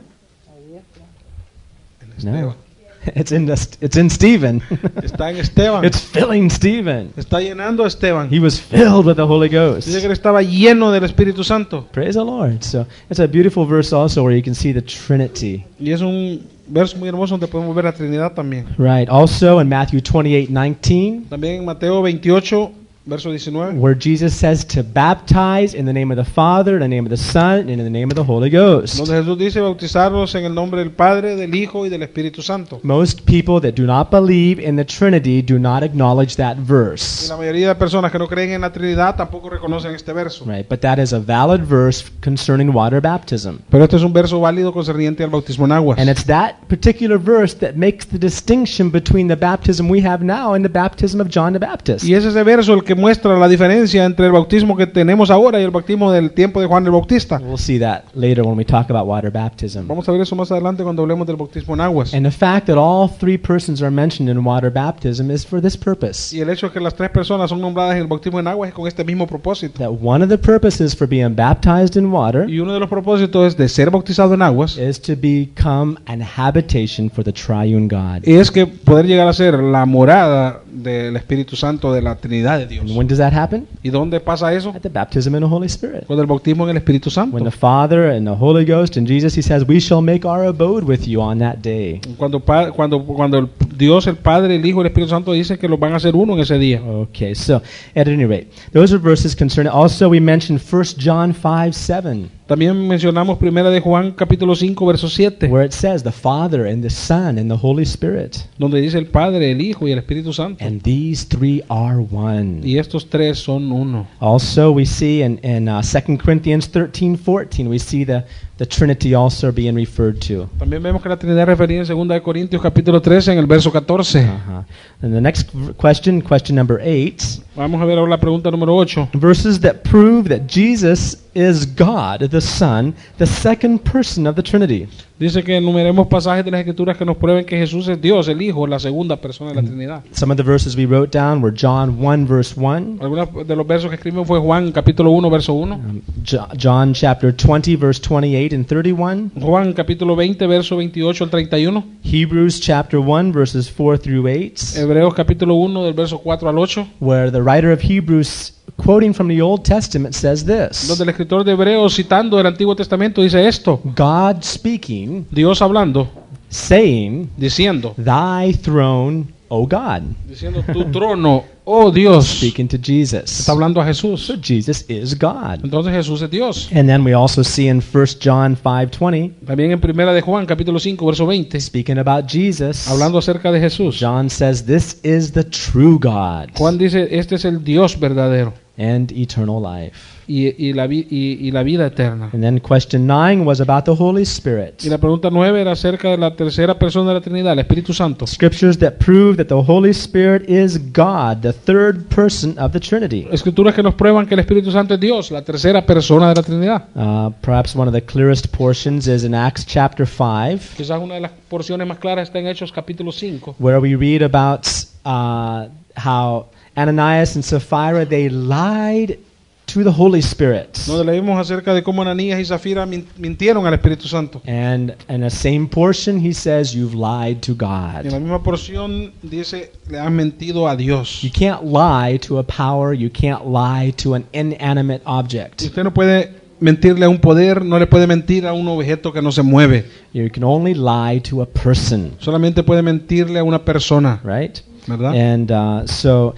[2.18, 2.40] Esteban.
[2.46, 2.65] No.
[3.14, 4.60] It's in, the, it's in Stephen.
[5.02, 5.84] Está en Esteban.
[5.84, 7.12] it's filling Stephen.
[7.16, 8.28] Está llenando a Esteban.
[8.30, 9.86] He was filled with the Holy Ghost.
[9.86, 11.86] Dice que estaba lleno del Espíritu Santo.
[11.92, 12.62] Praise the Lord.
[12.62, 15.64] So it's a beautiful verse also where you can see the Trinity.
[15.78, 18.66] Y es un verso muy hermoso donde podemos ver la Trinidad también.
[18.78, 19.08] Right.
[19.08, 22.72] Also in Matthew 28 19, También en Mateo 28,
[23.06, 26.88] verso 19, where Jesus says to baptize in the name of the Father, in the
[26.88, 28.98] name of the Son, and in the name of the Holy Ghost.
[28.98, 32.80] donde Jesús dice bautizarlos en el nombre del Padre, del Hijo y del Espíritu Santo.
[32.82, 37.28] Most people that do not believe in the Trinity do not acknowledge that Y verse.
[37.28, 40.44] la mayoría de personas que no creen en la Trinidad tampoco reconocen este verso.
[40.44, 40.68] Right.
[40.68, 43.58] But that is a valid verse concerning water baptism.
[43.70, 45.98] Pero este es un verso válido concerniente al bautismo en aguas.
[46.00, 50.54] And it's that particular verse that makes the distinction between the baptism we have now
[50.54, 52.04] and the baptism of John the Baptist.
[52.04, 55.60] Y es ese verso el que muestra la diferencia entre el bautismo que tenemos ahora
[55.60, 57.40] y el bautismo del tiempo de Juan el Bautista.
[57.42, 59.86] We'll see that later when we talk about water baptism.
[59.86, 62.14] Vamos a ver eso más adelante cuando hablemos del bautismo en aguas.
[62.14, 65.76] And the fact that all three persons are mentioned in water baptism is for this
[65.76, 66.34] purpose.
[66.36, 68.68] Y el hecho de que las tres personas son nombradas en el bautismo en aguas
[68.68, 69.78] es con este mismo propósito.
[69.78, 73.56] That one of the purposes for being baptized in water Y uno de los propósitos
[73.56, 78.22] de ser bautizado en aguas is to become an habitation for the triune God.
[78.22, 82.66] es que poder llegar a ser la morada del Espíritu Santo de la Trinidad de
[82.66, 82.85] Dios.
[82.86, 83.66] And when does that happen?
[83.82, 84.70] ¿Y dónde pasa eso?
[84.70, 86.06] At the baptism in the Holy Spirit.
[86.06, 87.34] Con el bautismo en el Espíritu Santo.
[87.34, 90.44] When the Father and the Holy Ghost and Jesus, He says, We shall make our
[90.44, 92.00] abode with you on that day.
[92.16, 95.92] Cuando, cuando, cuando Dios, el Padre, el Hijo el Espíritu Santo dicen que los van
[95.92, 96.80] a hacer uno en ese día.
[96.82, 97.56] Okay, so
[97.94, 99.72] at any rate, those are verses concerning.
[99.72, 105.08] Also, we mentioned 1 John 5 7, También mencionamos primera de Juan capítulo 5 verso
[105.08, 108.36] 7, where it says, The Father and the Son and the Holy Spirit.
[108.56, 110.64] donde dice el Padre, el Hijo y el Espíritu Santo.
[110.64, 112.60] And these three are one.
[112.62, 114.06] Y estos tres son uno.
[114.20, 118.24] Also, we see in, in uh, 2 Corinthians 13 14, we see the,
[118.58, 120.48] the Trinity also being referred to.
[120.58, 123.70] También vemos que la Trinidad referida en 2 de Corintios capítulo 13 en el verso
[123.70, 124.20] 14.
[124.20, 124.64] Uh-huh.
[125.02, 129.10] And the next question, question number 8, Vamos a ver ahora la pregunta número 8.
[129.14, 134.88] verses that prove that Jesus is God, the Son, the second person of the Trinity.
[135.18, 138.42] Dice que enumeremos pasajes de las Escrituras que nos prueben que Jesús es Dios, el
[138.42, 140.04] Hijo, la segunda persona de la Trinidad.
[140.12, 143.66] Some of the verses we wrote down were John 1, verse 1, Algunos de los
[143.66, 147.98] versos que escribimos fue Juan capítulo 1 verso 1, um, Jo- John chapter 20, verse
[147.98, 153.96] 28 and 31, Juan capítulo 20 verso 28 al 31, Hebrews chapter 1, verses 4
[153.98, 158.52] through 8, Hebreos capítulo 1 del verso 4 al 8, where the writer of Hebrews,
[158.76, 162.74] quoting from the Old Testament, says this donde el escritor de Hebreos citando el Antiguo
[162.74, 166.08] Testamento dice esto, God speaking, Dios hablando,
[166.48, 173.40] saying, diciendo, Thy throne, O God, diciendo tu trono, oh Dios, speaking to Jesus.
[173.40, 174.26] está hablando a Jesús.
[174.26, 175.60] So Jesus is God.
[175.62, 176.68] Entonces Jesús es Dios.
[176.74, 180.80] And then we also see in 1 John 5:20, También en Primera de Juan capítulo
[180.80, 183.98] 5 verso 20, speaking about Jesus, hablando acerca de Jesús.
[184.00, 189.10] John says, This is the true God Juan dice, este es el Dios verdadero and
[189.12, 189.96] eternal life.
[190.28, 192.30] y, y la, vi- y, y la vida eterna.
[192.32, 194.82] And then question 9 was about the Holy Spirit.
[194.84, 197.94] Y la pregunta 9 era acerca de la tercera persona de la Trinidad, el Espíritu
[197.94, 198.26] Santo.
[198.26, 203.28] Scriptures that prove that the Holy Spirit is God, the third person of the Trinity.
[203.30, 206.42] Escrituras que nos prueban que el Espíritu Santo es Dios, la tercera persona de la
[206.42, 206.88] Trinidad.
[206.96, 211.20] Uh, perhaps one of the clearest portions is in Acts chapter 5, Quizás una de
[211.20, 214.66] las porciones más claras está en Hechos capítulo 5, where we read about
[215.04, 219.18] uh, how Ananias and Sapphira they lied
[219.66, 220.78] to the Holy Spirit.
[220.86, 224.40] donde leímos acerca de cómo Ananías y Zafira mintieron al Espíritu Santo.
[224.46, 228.20] And in the same portion, he says, You've lied to Y en la God.
[228.20, 231.20] misma porción dice, le han mentido a Dios.
[231.22, 235.62] You can't lie to a power, you can't lie to an inanimate object.
[235.62, 239.20] usted no puede mentirle a un poder, no le puede mentir a un objeto que
[239.20, 239.84] no se mueve.
[240.12, 244.20] You can only lie to a person, Solamente puede mentirle a una persona.
[244.22, 244.60] right?
[244.86, 245.14] ¿Verdad?
[245.14, 246.34] And uh, so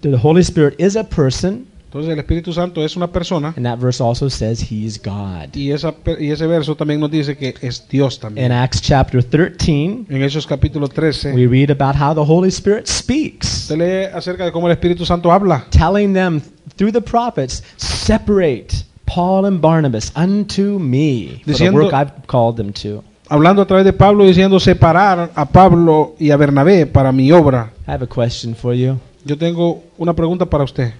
[0.00, 3.78] the Holy Spirit is a person, Entonces el Espíritu Santo es una persona and that
[3.78, 5.54] verse also says he's God.
[5.54, 8.52] y, esa, y ese verso también nos dice que es Dios In.
[8.52, 13.48] Acts chapter 13, En Hechos capítulo 13, we read about how the Holy Spirit speaks,
[13.48, 16.40] se lee acerca de cómo el Espíritu Santo habla, telling them
[16.76, 22.72] through the prophets, separate Paul and Barnabas unto me for the work I've called them
[22.74, 23.02] to.
[23.30, 27.72] Hablando a través de Pablo diciendo separar a Pablo y a Bernabé para mi obra.
[27.86, 28.98] I have a question for you.
[29.24, 30.92] Yo tengo una pregunta para usted.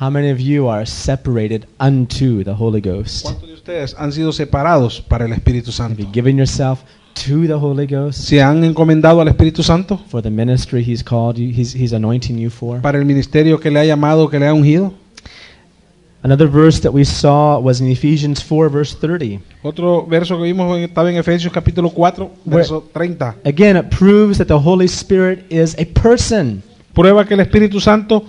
[0.00, 3.24] How many of you are separated unto the Holy Ghost?
[3.24, 6.02] ¿Cuántos de ustedes han sido separados para el Espíritu Have Santo?
[6.02, 6.80] you given yourself
[7.14, 11.36] to the Holy Ghost ¿Se han encomendado al Espíritu Santo for the ministry He's called
[11.36, 12.80] you, He's, he's anointing you for?
[12.80, 14.94] para el ministerio que le ha llamado, que le ha ungido?
[16.24, 19.40] Another verse that we saw was in Ephesians 4, verse 30.
[19.62, 23.36] Otro verso que vimos estaba en Efesios capítulo 4, verso 30.
[23.44, 26.62] Again, it proves that the Holy Spirit is a person.
[26.94, 28.22] Prueba que el Espíritu Santo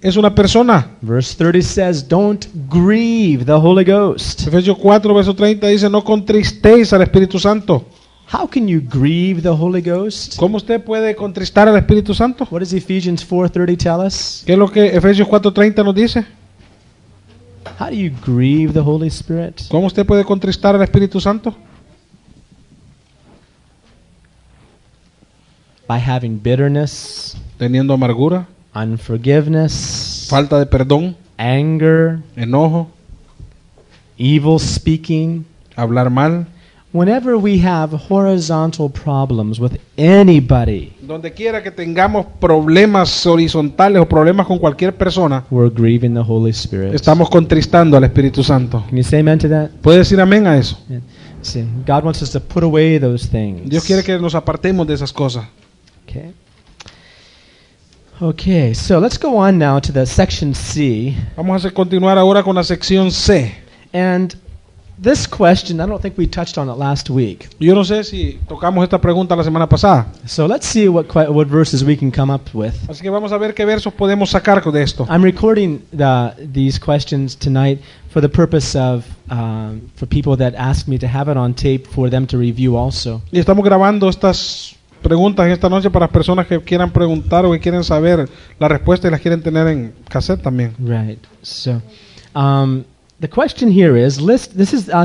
[0.00, 0.96] es una persona.
[1.02, 4.46] Verse 30 says, Don't grieve the Holy Ghost.
[4.46, 7.84] Efesios 4, verso 30 dice, no contristéis al Espíritu Santo.
[8.32, 10.36] How can you grieve the Holy Ghost?
[10.36, 12.46] ¿Cómo usted puede contristar al Espíritu Santo?
[12.48, 14.44] What does Ephesians 4:30 tell us?
[14.46, 16.24] ¿Qué es lo que Efesios 4:30 nos dice?
[17.78, 19.62] How do you grieve the Holy Spirit?
[19.68, 21.54] ¿Cómo usted puede contristar al Espíritu Santo?
[25.86, 32.88] By having bitterness, Teniendo amargura, unforgiveness, falta de perdón, anger, enojo,
[34.16, 35.44] evil speaking.
[35.76, 36.46] hablar mal.
[36.92, 44.44] Whenever we have horizontal problems with anybody, Donde quiera que tengamos problemas horizontales o problemas
[44.46, 46.92] con cualquier persona, we're grieving the Holy Spirit.
[46.92, 48.84] estamos contristando al Espíritu Santo.
[48.88, 49.70] Can you say amen to that?
[49.82, 50.76] ¿Puede decir amén a eso?
[50.88, 51.00] Yeah.
[51.42, 53.70] See, God wants us to put away those things.
[53.70, 55.44] Dios quiere que nos apartemos de esas cosas.
[56.08, 56.34] Okay.
[58.20, 61.16] Okay, so let's go on now to the section C.
[61.36, 63.54] Vamos a continuar ahora con la sección C.
[63.94, 64.34] And
[65.00, 67.48] this question, I don't think we touched on it last week.
[67.58, 70.06] Yo no sé si tocamos esta pregunta la semana pasada.
[70.26, 72.74] So let's see what what verses we can come up with.
[72.88, 75.06] Así que vamos a ver qué versos podemos sacar de esto.
[75.08, 80.86] I'm recording the, these questions tonight for the purpose of um, for people that ask
[80.86, 83.22] me to have it on tape for them to review also.
[83.32, 87.60] Y estamos grabando estas preguntas esta noche para las personas que quieran preguntar o que
[87.60, 90.74] quieren saber la respuesta y las quieren tener en cassette también.
[90.78, 91.24] Right.
[91.42, 91.80] So,
[92.34, 92.84] um,
[93.20, 94.56] the question here is list.
[94.56, 95.04] This is uh,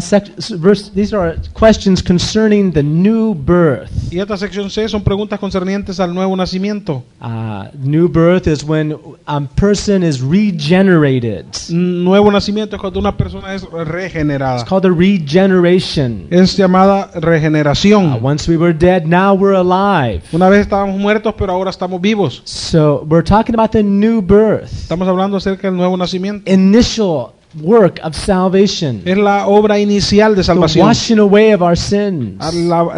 [0.57, 0.89] verse.
[0.89, 3.91] These are questions concerning the new birth.
[4.11, 7.03] Y esta sección C son preguntas concernientes al nuevo nacimiento.
[7.21, 8.95] Uh, new birth is when
[9.27, 11.45] a person is regenerated.
[11.69, 14.63] Nuevo nacimiento es cuando una persona es It's regenerada.
[14.65, 16.27] called a regeneration.
[16.29, 18.19] Es llamada Uh, regeneración.
[18.21, 20.21] once we were dead, now we're alive.
[20.31, 22.41] Una vez estábamos muertos, pero ahora estamos vivos.
[22.45, 26.49] So we're talking about the new birth, Estamos hablando acerca del nuevo nacimiento.
[26.49, 30.87] initial work of salvation, Es la obra inicial de the salvación.
[30.87, 32.33] washing away of our sins,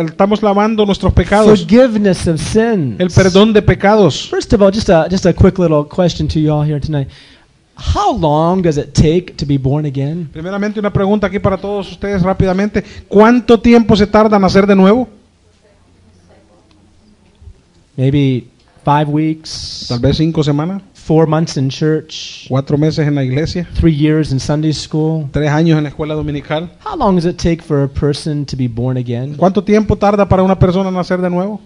[0.05, 1.59] Estamos lavando nuestros pecados.
[1.59, 2.99] forgiveness of sins.
[2.99, 4.27] El perdón de pecados.
[4.29, 7.07] First of all, just a just a quick little question to you all here tonight.
[7.79, 10.27] How long does it take to be born again?
[10.33, 12.83] Primeramente una pregunta aquí para todos ustedes rápidamente.
[13.07, 15.07] ¿Cuánto tiempo se tarda en nacer de nuevo?
[17.95, 18.47] Maybe
[18.83, 23.65] five weeks, Tal vez cinco semanas, four months in church, cuatro meses en la iglesia,
[23.75, 25.29] three years in Sunday school.
[25.31, 26.69] tres años en la escuela dominical.
[26.83, 29.35] How long does it take for a person to be born again?
[29.37, 31.61] ¿Cuánto tiempo tarda para una persona nacer de nuevo?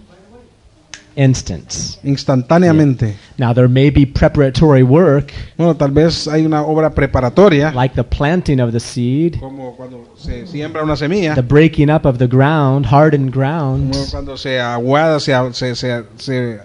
[1.16, 1.98] Instance.
[2.04, 3.16] Instantáneamente.
[3.36, 8.04] Now there may be preparatory work, Bueno, tal vez hay una obra preparatoria, like the
[8.04, 12.28] planting of the seed, como cuando se siembra una semilla, the breaking up of the
[12.28, 16.60] ground, hardened como ground, cuando se aguada, se, se, se, se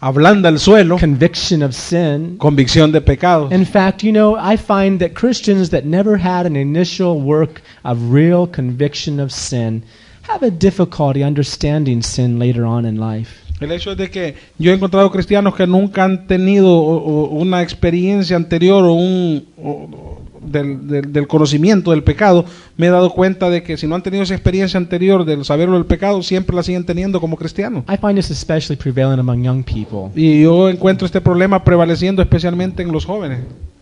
[0.00, 2.36] ablanda el suelo, conviction of sin.
[2.38, 3.52] convicción de pecados.
[3.52, 8.10] In fact, you know, I find that Christians that never had an initial work of
[8.10, 9.84] real conviction of sin
[10.22, 13.40] have a difficulty understanding sin later on in life.
[13.60, 18.34] El hecho es de que yo he encontrado cristianos que nunca han tenido una experiencia
[18.36, 22.44] anterior o un o del, del- del conocimiento del pecado,
[22.76, 25.74] me he dado cuenta de que si no han tenido esa experiencia anterior del saberlo
[25.74, 27.84] del pecado, siempre la siguen teniendo como cristianos.
[27.88, 30.10] I find this especially prevalent among young people.
[30.14, 33.40] Y yo encuentro este problema prevaleciendo especialmente en los jóvenes.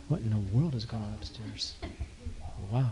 [0.08, 1.74] What in the world is going on upstairs?
[2.72, 2.90] Wow.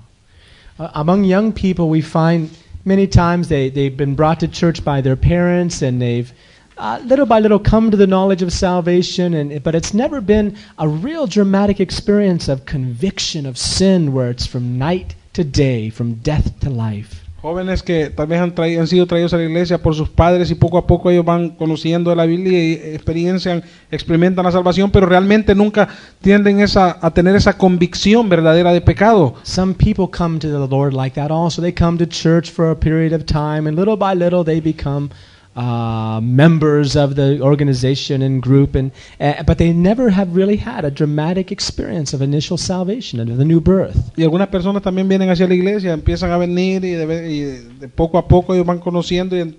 [0.79, 2.49] Uh, among young people, we find
[2.85, 6.31] many times they, they've been brought to church by their parents and they've
[6.79, 10.55] uh, little by little come to the knowledge of salvation, and, but it's never been
[10.79, 16.15] a real dramatic experience of conviction of sin where it's from night to day, from
[16.23, 17.23] death to life.
[17.43, 20.51] Jóvenes que tal vez han, traído- han sido traídos a la iglesia por sus padres
[20.51, 25.07] y poco a poco ellos van conociendo la Biblia y experiencian, experimentan la salvación, pero
[25.07, 25.87] realmente nunca
[26.21, 29.35] tienden esa, a tener esa convicción verdadera de pecado.
[29.45, 31.63] Some people come to the Lord like that also.
[31.63, 35.11] They come to church for a period of time, and little by little they become
[35.57, 40.85] uh, members of the organization and group, and uh, but they never have really had
[40.85, 43.97] a dramatic experience of initial salvation and of the new birth.
[44.17, 47.41] Y algunas personas también vienen hacia la iglesia, empiezan a venir y de, y
[47.81, 49.57] de poco a poco ellos van conociendo y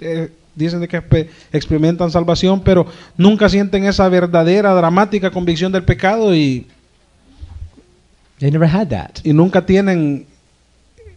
[0.00, 6.34] eh, dicen de que experimentan salvación, pero nunca sienten esa verdadera, dramática convicción del pecado
[6.34, 6.66] y,
[8.38, 9.20] They never had that.
[9.24, 10.26] y nunca tienen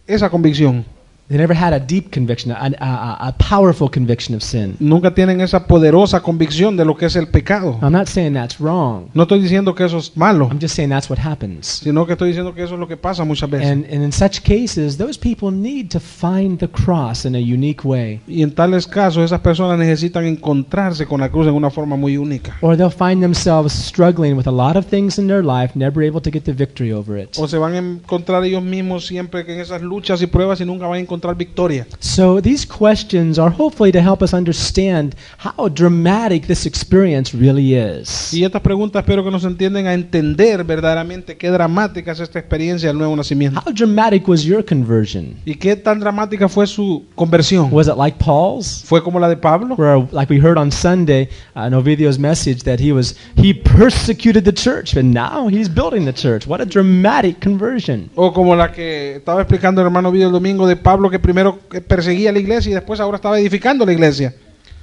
[0.06, 0.84] esa convicción.
[1.32, 4.76] They never had a deep conviction, a, a, a powerful conviction of sin.
[4.80, 7.78] Nunca tienen esa poderosa convicción de lo que es el pecado.
[7.80, 9.08] I'm not saying that's wrong.
[9.14, 11.80] No estoy diciendo que eso es malo, I'm just saying that's what happens.
[11.82, 13.66] sino que estoy diciendo que eso es lo que pasa muchas veces.
[13.66, 17.80] And, and in such cases, those people need to find the cross in a unique
[17.82, 18.20] way.
[18.28, 22.18] Y en tales casos, esas personas necesitan encontrarse con la cruz en una forma muy
[22.18, 22.58] única.
[22.60, 26.20] Or they'll find themselves struggling with a lot of things in their life, never able
[26.20, 27.38] to get the victory over it.
[27.38, 30.66] O se van a encontrar ellos mismos siempre que en esas luchas y pruebas y
[30.66, 31.86] nunca van a encontrar victoria.
[32.00, 38.32] So these questions are hopefully to help us understand how dramatic this experience really is.
[38.32, 42.88] Y estas preguntas espero que nos entiendan a entender verdaderamente qué dramática es esta experiencia
[42.88, 43.60] del nuevo nacimiento.
[43.64, 45.36] How dramatic was your conversion?
[45.44, 47.68] Y qué tan dramática fue su conversión.
[47.72, 48.82] Was it like Paul's?
[48.84, 49.76] ¿Fue como la de Pablo?
[49.76, 54.44] Where, like we heard on Sunday uh, in Ovidio's message, that he was he persecuted
[54.44, 56.46] the church, but now he's building the church.
[56.46, 58.10] What a dramatic conversion!
[58.16, 61.60] O como la que estaba explicando el hermano Vídeo el domingo de Pablo que primero
[61.86, 64.34] perseguía la iglesia y después ahora estaba edificando la iglesia.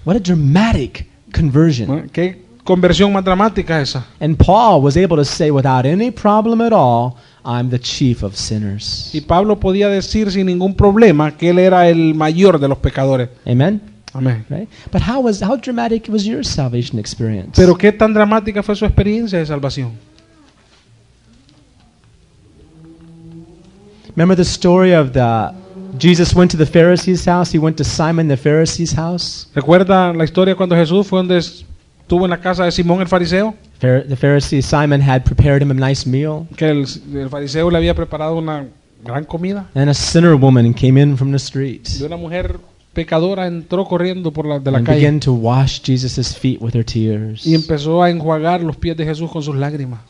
[0.06, 2.10] What a dramatic conversion!
[2.10, 4.06] ¿Qué conversión más dramática esa?
[4.22, 8.36] And Paul was able to say without any problem at all, I'm the chief of
[8.36, 9.10] sinners.
[9.14, 13.30] Y Pablo podía decir sin ningún problema que él era el mayor de los pecadores.
[13.46, 13.82] Amen.
[14.14, 14.46] Amén.
[14.50, 14.70] Right?
[14.92, 17.52] But how was how dramatic was your salvation experience?
[17.56, 19.92] Pero qué tan dramática fue su experiencia de salvación.
[24.16, 25.54] Remember the story of the
[26.00, 27.52] Jesus went to the Pharisee's house.
[27.54, 29.48] He went to Simon the Pharisee's house.
[29.54, 33.54] ¿Recuerda la historia cuando Jesús fue donde estuvo en la casa de Simón el fariseo?
[33.80, 37.94] The Pharisee Simon had prepared him a nice meal, Que el, el fariseo le había
[37.96, 38.68] preparado una
[39.06, 39.70] gran comida.
[39.76, 42.60] and a sinner woman came in from the street Y una mujer
[42.94, 46.76] pecadora entró corriendo por la de la and calle began to wash Jesus' feet with
[46.76, 47.46] her tears.
[47.48, 50.02] y empezó a enjuagar los pies de Jesús con sus lágrimas.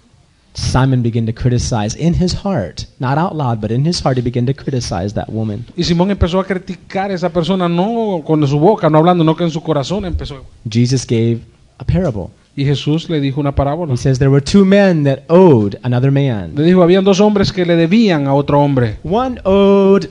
[0.54, 4.22] Simon began to criticize in his heart, not out loud, but in his heart, he
[4.22, 5.66] began to criticize that woman.
[5.76, 9.36] Y Simón empezó a criticar a esa persona, no con su boca, no hablando, no
[9.50, 10.44] su corazón empezó.
[10.70, 11.40] Jesus gave
[11.78, 12.28] a parable.
[12.56, 13.94] Y Jesús le dijo una parábola.
[13.94, 16.54] He says there were two men that owed another man.
[16.56, 18.98] Le dijo, habían dos hombres que le debían a otro hombre.
[19.04, 20.10] One owed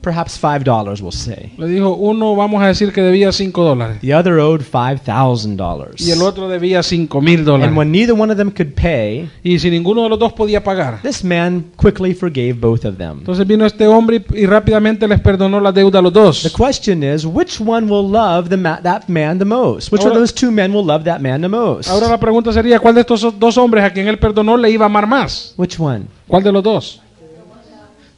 [0.00, 1.52] perhaps five dollars, we'll say.
[1.58, 5.56] Le dijo, uno vamos a decir que debía cinco dólares The other owed five thousand
[5.56, 6.00] dollars.
[6.00, 7.68] y el otro debía cinco mil dólares.
[7.68, 10.62] And when neither one of them could pay, Y si ninguno de los dos podía
[10.64, 13.18] pagar, this man quickly forgave both of them.
[13.20, 16.42] entonces vino este hombre y, y rápidamente les perdonó la deuda a los dos.
[16.42, 19.92] The question is, which one will love the ma- that man the most?
[19.92, 21.88] Which of Ahora- those two men will love that man the most?
[21.90, 24.84] Ahora la pregunta sería, ¿cuál de estos dos hombres a quien él perdonó le iba
[24.84, 25.54] a amar más?
[25.56, 26.06] Which one?
[26.26, 27.00] ¿Cuál de los dos?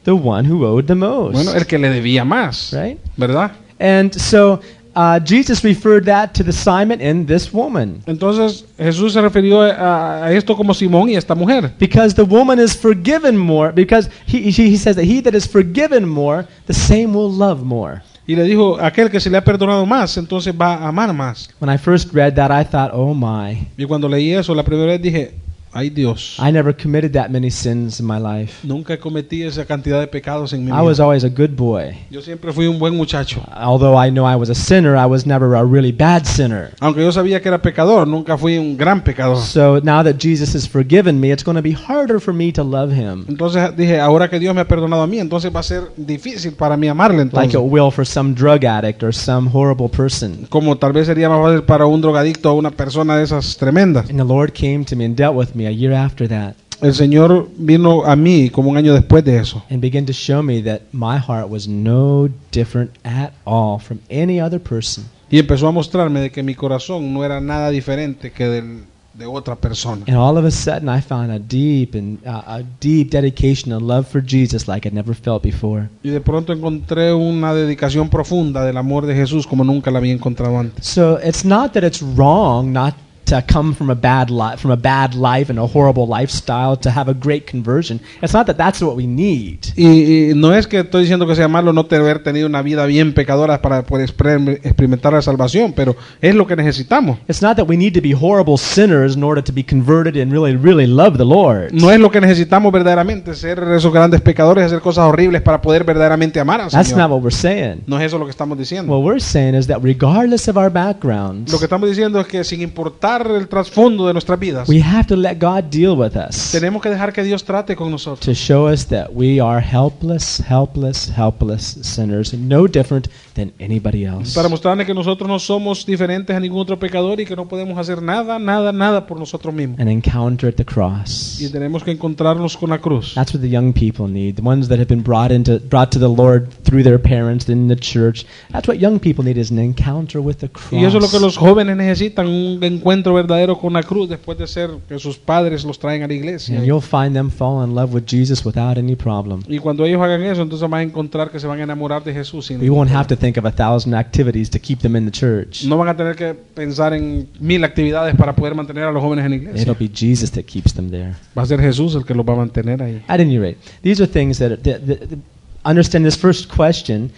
[0.03, 1.33] The one who owed the most.
[1.33, 2.97] Bueno, el que le debía más, right?
[3.17, 3.51] ¿verdad?
[3.79, 4.59] And so
[4.95, 8.01] uh, Jesus referred that to the Simon and this woman.
[8.05, 11.71] Entonces Jesús se refirió a, a esto como Simón y esta mujer.
[11.79, 15.47] Because the woman is forgiven more, because he, he, he says that he that is
[15.47, 18.01] forgiven more, the same will love more.
[18.25, 21.49] Y le dijo, aquel que se le ha perdonado más, entonces va a amar más.
[21.59, 24.91] When I first read that, I thought, oh my, Y cuando leí eso, la primera
[24.93, 25.33] vez dije,
[25.73, 28.65] ay Dios, I never committed that many sins in my life.
[28.65, 31.03] nunca cometí esa cantidad de pecados en mi I was vida.
[31.05, 31.95] always a good boy.
[32.09, 33.41] Yo siempre fui un buen muchacho.
[33.55, 36.71] Although I know I was a sinner, I was never a really bad sinner.
[36.79, 39.37] Aunque yo sabía que era pecador, nunca fui un gran pecador.
[39.37, 42.63] So now that Jesus has forgiven me, it's going to be harder for me to
[42.63, 43.25] love him.
[43.27, 46.53] Entonces dije, ahora que Dios me ha perdonado a mí, entonces va a ser difícil
[46.53, 47.53] para mí amarle Like entonces.
[47.55, 50.45] it will for some drug addict or some horrible person.
[50.49, 54.09] Como tal vez sería más fácil para un drogadicto o una persona de esas tremendas.
[54.09, 56.93] And the Lord came to me and dealt with me a year after that El
[56.93, 59.63] Señor vino a mí como un año después de eso.
[59.69, 64.41] and began to show me that my heart was no different at all from any
[64.41, 65.05] other person.
[65.31, 69.25] Y empezó a mostrarme de que mi corazón no era nada diferente que del de
[69.25, 70.03] otra persona.
[70.07, 73.87] And all of a sudden, I found a deep and uh, a deep dedication and
[73.87, 75.87] love for Jesus like I'd never felt before.
[76.03, 80.13] Y de pronto encontré una dedicación profunda del amor de Jesús como nunca la había
[80.13, 80.85] encontrado antes.
[80.85, 82.95] So it's not that it's wrong not
[83.25, 86.89] to come from a bad life, from a bad life and a horrible lifestyle to
[86.89, 87.99] have a great conversion.
[88.21, 89.59] It's not that that's what we need.
[89.75, 92.85] Y, y no es que estoy diciendo que sea malo no haber tenido una vida
[92.85, 97.19] bien pecadora para poder exper- experimentar la salvación, pero es lo que necesitamos.
[97.27, 100.31] It's not that we need to be horrible sinners in order to be converted and
[100.31, 101.71] really, really love the Lord.
[101.71, 105.83] No es lo que necesitamos verdaderamente, ser esos grandes pecadores, hacer cosas horribles para poder
[105.83, 107.11] verdaderamente amar al That's not Señor.
[107.11, 107.83] what we're saying.
[107.87, 108.91] No es eso lo que estamos diciendo.
[108.91, 112.43] What we're saying is that regardless of our backgrounds, Lo que estamos diciendo es que
[112.43, 116.51] sin importar el trasfondo de nuestras vidas, we have to let God deal with us
[116.51, 118.19] tenemos que dejar que Dios trate con nosotros.
[118.25, 124.33] to show us that we are helpless, helpless, helpless sinners, no different than anybody else.
[124.33, 127.77] Para mostrarle que nosotros no somos diferentes a ningún otro pecador y que no podemos
[127.77, 129.79] hacer nada, nada, nada por nosotros mismos.
[129.79, 131.39] An encounter at the cross.
[131.41, 133.13] Y tenemos que encontrarnos con la cruz.
[133.15, 134.35] That's what the young people need.
[134.35, 137.67] The ones that have been brought into brought to the Lord through their parents in
[137.67, 138.25] the church.
[138.51, 140.73] That's what young people need is an encounter with the cross.
[140.73, 144.37] Y eso es lo que los jóvenes necesitan, un encuentro verdadero con la cruz después
[144.37, 146.57] de ser que sus padres los traen a la iglesia.
[146.57, 149.41] and you'll find them fall in love with Jesus without any problem.
[149.47, 152.13] Y cuando ellos hagan eso, entonces van a encontrar que se van a enamorar de
[152.13, 152.45] Jesús.
[152.45, 155.11] sin We won't have to think of a thousand activities to keep them in the
[155.11, 155.63] church.
[155.63, 159.23] No van a tener que pensar en mil actividades para poder mantener a los jóvenes
[159.23, 159.61] en la iglesia.
[159.61, 161.15] It'll be Jesus that keeps them there.
[161.33, 163.01] Va a ser Jesús el que los va a mantener ahí.
[163.07, 165.19] At any rate, these are things that, that, that, that
[165.63, 167.11] understand this first question.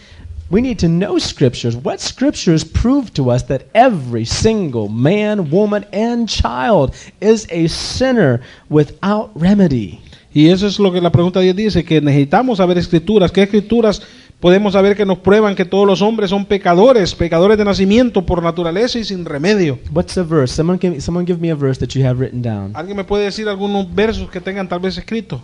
[0.52, 1.76] We need to know scriptures.
[1.76, 8.42] What scriptures prove to us that every single man, woman, and child is a sinner
[8.70, 10.02] without remedy?
[10.36, 13.32] Y eso es lo que la pregunta 10 dice, que necesitamos saber escrituras.
[13.32, 14.02] ¿Qué escrituras
[14.40, 18.44] podemos saber que nos prueban que todos los hombres son pecadores, pecadores de nacimiento por
[18.44, 19.80] naturaleza y sin remedio?
[19.94, 20.54] What's a verse?
[20.54, 22.72] Someone give, someone give me a verse that you have written down.
[22.76, 25.44] ¿Alguien me puede decir algunos versos que tengan tal vez escrito?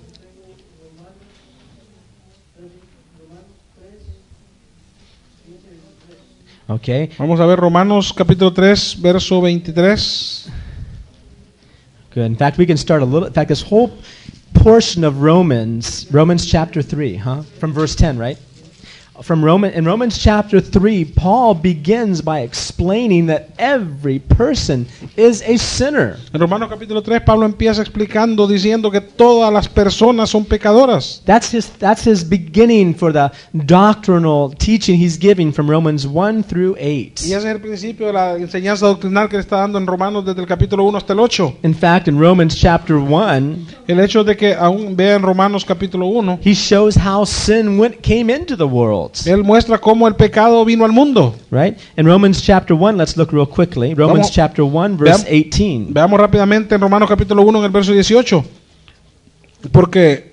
[6.71, 7.09] Okay?
[7.17, 10.49] Vamos a ver Romanos capítulo 3, verso 23.
[12.13, 12.25] Good.
[12.25, 13.27] In fact, we can start a little.
[13.27, 13.91] In fact, this whole
[14.53, 17.41] portion of Romans, Romans chapter 3, huh?
[17.59, 18.37] From verse 10, right?
[19.21, 25.57] From Roman in Romans chapter 3, Paul begins by explaining that every person is a
[25.57, 26.17] sinner.
[26.33, 31.21] En Romanos capítulo 3 Pablo empieza explicando diciendo que todas las personas son pecadoras.
[31.25, 36.75] That's his that's his beginning for the doctrinal teaching he's giving from Romans 1 through
[36.79, 37.21] 8.
[37.23, 40.41] Y ese es el principio de la enseñanza doctrinal que está dando en Romanos desde
[40.41, 41.57] el capítulo 1 hasta el 8.
[41.63, 46.07] In fact, in Romans chapter 1, El hecho de que aún vea en Romanos capítulo
[46.07, 49.10] 1, he shows how sin went came into the world.
[49.25, 51.35] Él muestra cómo el pecado vino al mundo.
[51.51, 51.77] Right?
[51.97, 53.93] In Romans chapter 1, let's look real quickly.
[53.93, 55.85] Romans Vamos- chapter 1, verse veam- 18.
[55.93, 58.43] Veamos rápidamente en Romanos capítulo 1 en el verso 18.
[59.71, 60.31] Porque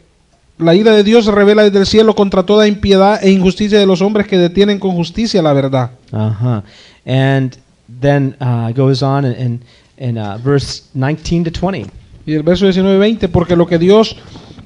[0.59, 3.87] la ira de Dios se revela desde el cielo contra toda impiedad e injusticia de
[3.87, 5.91] los hombres que detienen con justicia la verdad.
[6.12, 6.62] Uh-huh.
[7.07, 7.57] And
[8.01, 9.61] then uh, goes on in, in,
[9.99, 11.87] in uh, verse 19 to 20.
[12.26, 14.16] Y el verso 19 y 20, porque lo que Dios,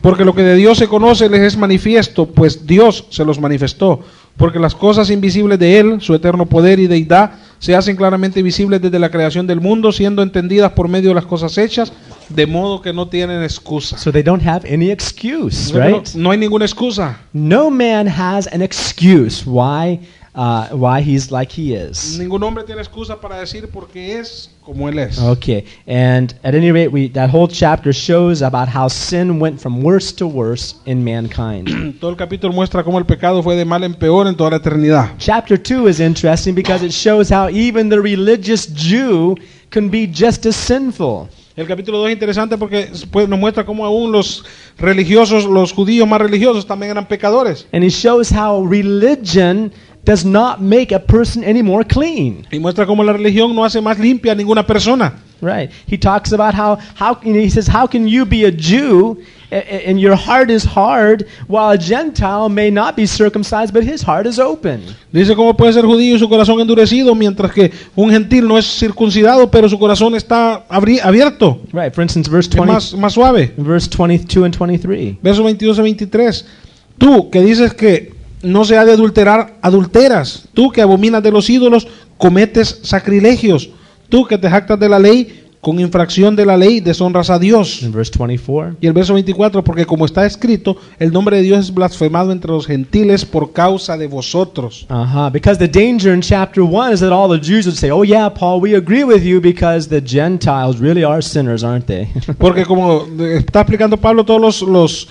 [0.02, 4.00] porque lo que de Dios se conoce les es manifiesto, pues Dios se los manifestó.
[4.36, 8.80] Porque las cosas invisibles de Él, su eterno poder y deidad, se hacen claramente visibles
[8.80, 11.92] desde la creación del mundo, siendo entendidas por medio de las cosas hechas,
[12.30, 13.96] de modo que no tienen excusa.
[13.98, 16.08] So they don't have any excuse, No, right?
[16.14, 17.20] no hay ninguna excusa.
[17.32, 20.00] No man has an excuse why,
[20.34, 22.18] uh, why he's like he is.
[22.18, 25.18] Ningún hombre tiene excusa para decir porque es como Él es.
[25.18, 29.82] Okay, and at any rate, we, that whole chapter shows about how sin went from
[29.82, 31.68] worse to worse in mankind.
[32.00, 34.56] Todo el capítulo muestra cómo el pecado fue de mal en peor en toda la
[34.56, 35.10] eternidad.
[35.18, 39.36] Chapter 2 is interesting because it shows how even the religious Jew
[39.70, 41.28] can be just as sinful.
[41.54, 44.42] El capítulo 2 es interesante porque pues, nos muestra cómo aún los
[44.78, 47.66] religiosos, los judíos más religiosos también eran pecadores.
[47.72, 49.70] And he shows how religion
[50.04, 52.46] does not make a person any more clean.
[52.50, 55.14] Y muestra cómo la religión no hace más limpia a ninguna persona.
[55.40, 55.70] Right.
[55.88, 59.18] He talks about how, how you know, he says, How can you be a Jew
[59.50, 64.26] and your heart is hard while a Gentile may not be circumcised but his heart
[64.26, 64.82] is open?
[65.12, 68.66] Dice cómo puede ser judío y su corazón endurecido, mientras que un gentil no es
[68.66, 71.92] circuncidado, pero su corazón está abri- abierto, Right.
[71.92, 73.52] For instance, verse es 20, más, más suave.
[73.56, 75.16] verse 22 and 23.
[75.22, 76.46] Versos 22 y 23.
[76.98, 80.48] Tú que dices que no se ha de adulterar, adulteras.
[80.54, 81.86] Tú que abominas de los ídolos,
[82.18, 83.70] cometes sacrilegios.
[84.08, 87.82] Tú que te jactas de la ley, con infracción de la ley, deshonras a Dios.
[87.82, 88.78] In verse 24.
[88.80, 92.50] Y el verso 24, porque como está escrito, el nombre de Dios es blasfemado entre
[92.50, 94.86] los gentiles por causa de vosotros.
[94.90, 95.30] Uh-huh.
[95.30, 98.28] Because the danger in chapter 1 is that all the Jews would say, Oh, yeah,
[98.28, 102.08] Paul, we agree with you because the Gentiles really are sinners, aren't they?
[102.38, 105.08] Porque como está explicando Pablo, todos los, los,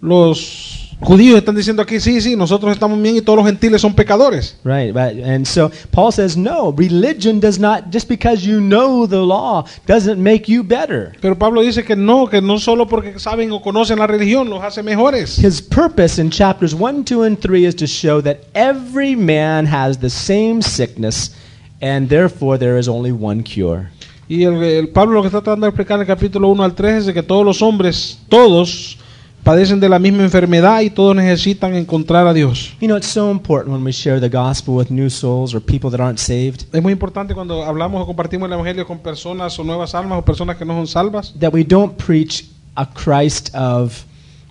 [0.00, 3.94] los judíos están diciendo aquí, sí, sí, nosotros estamos bien y todos los gentiles son
[3.94, 4.56] pecadores.
[4.64, 5.22] Right, right.
[5.24, 10.22] And so Paul says, no, religion does not, just because you know the law, doesn't
[10.22, 11.12] make you better.
[11.20, 14.62] Pero Pablo dice que no, que no solo porque saben o conocen la religión los
[14.62, 15.38] hace mejores.
[15.38, 19.98] His purpose in chapters 1, 2, and 3 is to show that every man has
[19.98, 21.34] the same sickness,
[21.80, 23.90] and therefore there is only one cure.
[24.28, 26.74] Y el, el Pablo lo que está tratando de explicar en el capítulo 1 al
[26.74, 28.98] 3 es de que todos los hombres, todos,
[29.42, 32.74] padecen de la misma enfermedad y todos necesitan encontrar a Dios.
[32.80, 35.90] You know, it's so important when we share the gospel with new souls or people
[35.90, 39.64] that aren't saved Es muy importante cuando hablamos o compartimos el Evangelio con personas o
[39.64, 42.44] nuevas almas o personas que no son salvas, that we don't preach
[42.76, 44.04] a Christ of,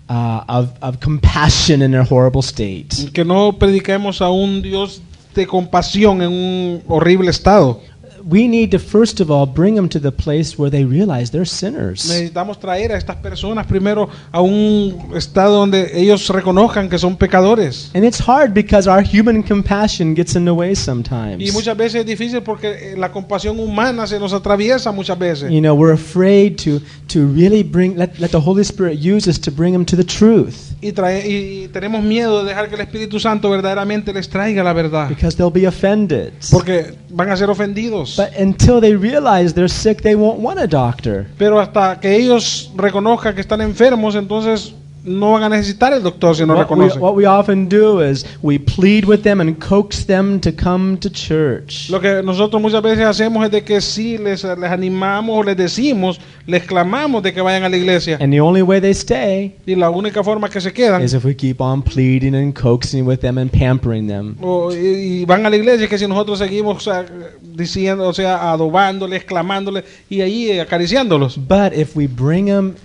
[0.10, 2.90] uh, of, of compassion in their horrible state.
[3.14, 5.02] que no prediquemos a un Dios
[5.34, 7.82] de compasión en un horrible estado.
[8.24, 11.46] We need to, first of all, bring them to the place where they realize they're
[11.46, 12.06] sinners.
[12.08, 17.92] Necesitamos traer a estas personas primero a un estado donde ellos reconozcan que son pecadores.
[17.94, 21.42] And it's hard because our human compassion gets in the way sometimes.
[21.42, 25.52] Y muchas veces es difícil porque eh, la compasión humana se nos atraviesa muchas veces.
[25.52, 29.40] You know, we're afraid to, to really bring, let, let the Holy Spirit use us
[29.42, 32.82] to bring them to the truth Y, trae- y tenemos miedo de dejar que el
[32.82, 35.10] Espíritu Santo verdaderamente les traiga la verdad.
[35.10, 36.34] because they'll be offended.
[36.52, 38.11] Porque van a ser ofendidos.
[38.18, 41.28] But until they realize they're sick, they won't want a doctor.
[41.38, 44.74] Pero hasta que ellos reconozcan que están enfermos, entonces
[45.04, 47.02] no van a necesitar el doctor si no What we, reconocen.
[47.02, 51.10] what we often do is we plead with them and coax them to come to
[51.10, 51.90] church.
[51.90, 55.58] Lo que nosotros muchas veces hacemos es de que sí les, les animamos o les
[55.58, 58.18] decimos, les clamamos de que vayan a la iglesia.
[58.22, 61.26] And the only way they stay Y la única forma que se quedan is if
[61.26, 64.36] we keep on pleading and coaxing with them and pampering them.
[64.42, 66.88] o- y, y van a la iglesia que si nosotros seguimos
[67.42, 71.38] diciendo, o sea, adobándoles, clamándoles y ahí acariciándolos.
[71.38, 72.76] But if we bring them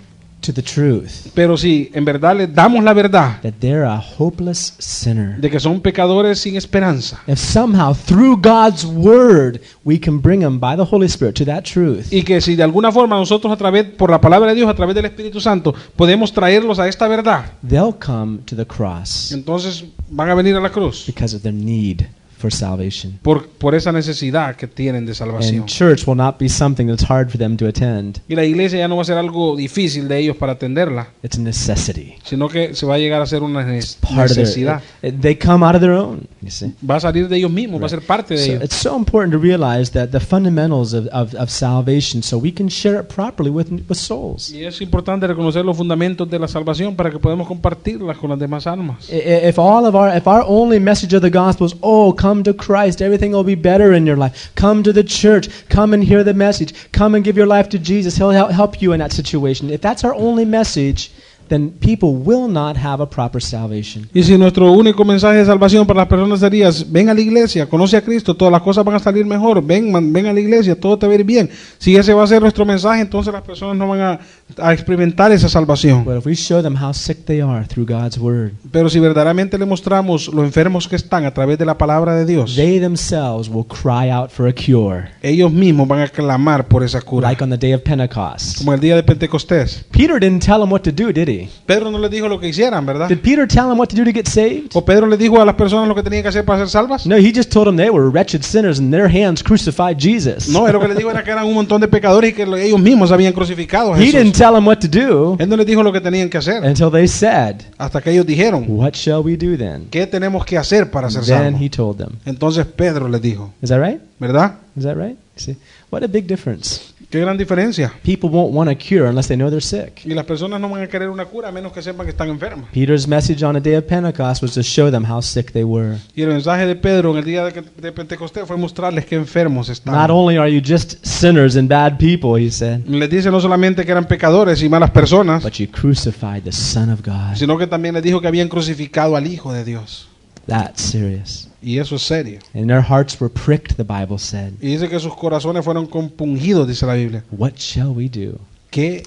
[0.41, 4.75] to the truth Pero si en verdad les damos la verdad that they're a hopeless
[4.77, 10.41] sinner, de que son pecadores sin esperanza if somehow through God's word we can bring
[10.41, 13.51] them by the Holy Spirit to that truth, y que si de alguna forma nosotros
[13.51, 16.87] a través, por la palabra de Dios, a través del Espíritu Santo, podemos traerlos a
[16.87, 21.35] esta verdad, they'll come to the cross entonces van a venir a la cruz because
[21.35, 22.07] of their need
[22.37, 23.19] for salvation.
[23.21, 25.61] por, por esa necesidad que tienen de salvación.
[25.61, 28.19] And church will not be something that's hard for them to attend.
[28.27, 31.37] Y la iglesia ya no va a ser algo difícil de ellos para atenderla, It's
[31.37, 32.15] a necessity.
[32.23, 34.81] sino que se va a llegar a ser una necesidad.
[35.01, 36.73] their, they come out of their own, you see.
[36.87, 38.63] Va a salir de ellos mismos, va a ser parte de So ellos.
[38.63, 42.69] it's so important to realize that the fundamentals of, of, of salvation so we can
[42.69, 44.49] share it properly with, with souls.
[44.51, 48.39] Y es importante reconocer los fundamentos de la salvación para que podamos compartirlas con las
[48.39, 49.07] demás almas.
[49.09, 52.53] If all of our if our only message of the gospel is oh come to
[52.53, 54.51] Christ everything will be better in your life.
[54.55, 55.49] Come to the church.
[55.69, 56.73] Come and hear the message.
[56.91, 58.17] Come and give your life to Jesus.
[58.17, 59.69] He'll help you in that situation.
[59.69, 61.11] If that's our only message
[61.47, 65.85] then people will not have a proper salvation Y si nuestro único mensaje de salvación
[65.87, 68.95] para las personas sería, ven a la iglesia, conoce a Cristo, todas las cosas van
[68.95, 71.49] a salir mejor, ven, man- ven a la iglesia, todo te va a ir bien.
[71.77, 74.19] Si ese va a ser nuestro mensaje, entonces las personas no van a,
[74.57, 76.03] a experimentar esa salvación.
[76.05, 79.57] but if we show them how sick they are through God's word Pero si verdaderamente
[79.57, 83.49] le mostramos lo enfermos que están a través de la palabra de Dios, they themselves
[83.49, 87.27] will cry out for a cure ellos mismos van a clamar por esa cura.
[87.29, 89.85] like on the day of Pentecost Como el día de Pentecostés.
[89.91, 92.47] Peter didn't tell them what to do did he Pedro no les dijo lo que
[92.47, 93.07] hicieran, ¿verdad?
[93.09, 95.45] did Peter tell them what to do to get saved ¿O Pedro les dijo a
[95.45, 97.05] las personas lo que tenían que hacer para ser salvas?
[97.05, 100.47] No, he just told them they were wretched sinners and their hands crucified Jesus.
[100.49, 102.45] No, él lo que les dijo era que eran un montón de pecadores y que
[102.45, 104.37] lo- ellos mismos habían crucificado a he didn't Jesús.
[104.37, 106.89] tell them what to do Él no les dijo lo que tenían que hacer until
[106.91, 109.87] they said, hasta que ellos dijeron, What shall we do then?
[109.89, 111.61] ¿qué tenemos que hacer para ser Then salvos?
[111.61, 112.09] he told them.
[112.25, 113.99] Entonces Pedro les dijo, Is that right?
[114.19, 114.53] ¿verdad?
[114.75, 115.17] Is that right?
[115.35, 115.55] See,
[115.91, 116.81] what a big difference.
[117.09, 117.93] Qué gran diferencia.
[118.03, 120.05] People won't want a cure unless they know they're sick.
[120.05, 122.27] Y las personas no van a querer una cura a menos que sepan que están
[122.27, 122.69] enfermas.
[122.73, 125.99] Peter's message on the day of Pentecost was to show them how sick they were.
[126.15, 129.77] Y el mensaje de Pedro en el día de, Pentecostés fue mostrarles que enfermos Not
[129.77, 130.11] estaban.
[130.11, 133.91] only are you just sinners and bad people, he said, Les dice no solamente que
[133.91, 137.35] eran pecadores y malas personas, but you crucified the Son of God.
[137.35, 140.09] sino que también les dijo que habían crucificado al Hijo de Dios.
[140.45, 141.46] That's serious.
[141.61, 142.39] Y eso es serio.
[142.53, 144.53] And their hearts were pricked, the Bible said.
[144.61, 147.23] Y dice que sus corazones fueron compungidos, dice la Biblia.
[147.31, 148.39] What shall we do?
[148.69, 149.03] ¿Qué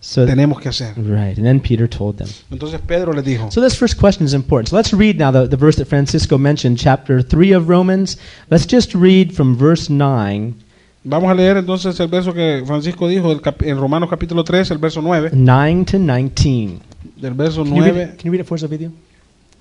[0.00, 0.94] So tenemos que hacer?
[0.96, 2.28] Right, and then Peter told them.
[2.50, 4.68] Entonces Pedro les dijo, So this first question is important.
[4.68, 8.16] So let's read now the, the verse that Francisco mentioned, chapter 3 of Romans.
[8.50, 10.54] Let's just read from verse 9,
[11.06, 15.00] vamos a leer entonces el verso que Francisco dijo en Romanos capítulo 3, el verso
[15.00, 15.30] 9.
[15.32, 16.80] 9 to 19.
[17.16, 18.92] Del verso Can you read it, can you read it for us, Ovidio?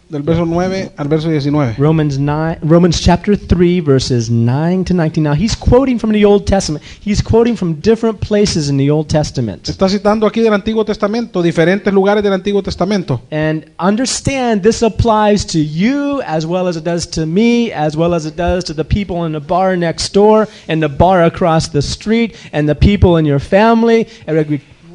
[0.08, 1.76] Del verso 9 al verso 19.
[1.78, 5.24] Romans 9 Romans chapter 3 verses 9 to 19.
[5.24, 6.84] Now he's quoting from the Old Testament.
[7.04, 9.68] He's quoting from different places in the Old Testament.
[9.68, 13.22] Está citando aquí del Antiguo Testamento, diferentes lugares del Antiguo Testamento.
[13.32, 18.14] And understand this applies to you as well as it does to me, as well
[18.14, 21.70] as it does to the people in the bar next door and the bar across
[21.70, 24.08] the street and the people in your family.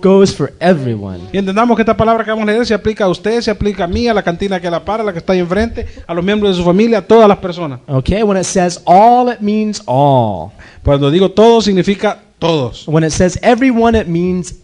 [0.03, 1.21] Goes for everyone.
[1.33, 3.85] Y entendamos que esta palabra que vamos a leer se aplica a usted, se aplica
[3.85, 6.15] a mí, a la cantina que la para, a la que está ahí enfrente, a
[6.15, 7.81] los miembros de su familia, a todas las personas.
[7.87, 10.51] Okay, when it says all, it means all.
[10.83, 12.89] Cuando digo todo, significa todos.
[12.89, 14.61] When it says everyone, it means Y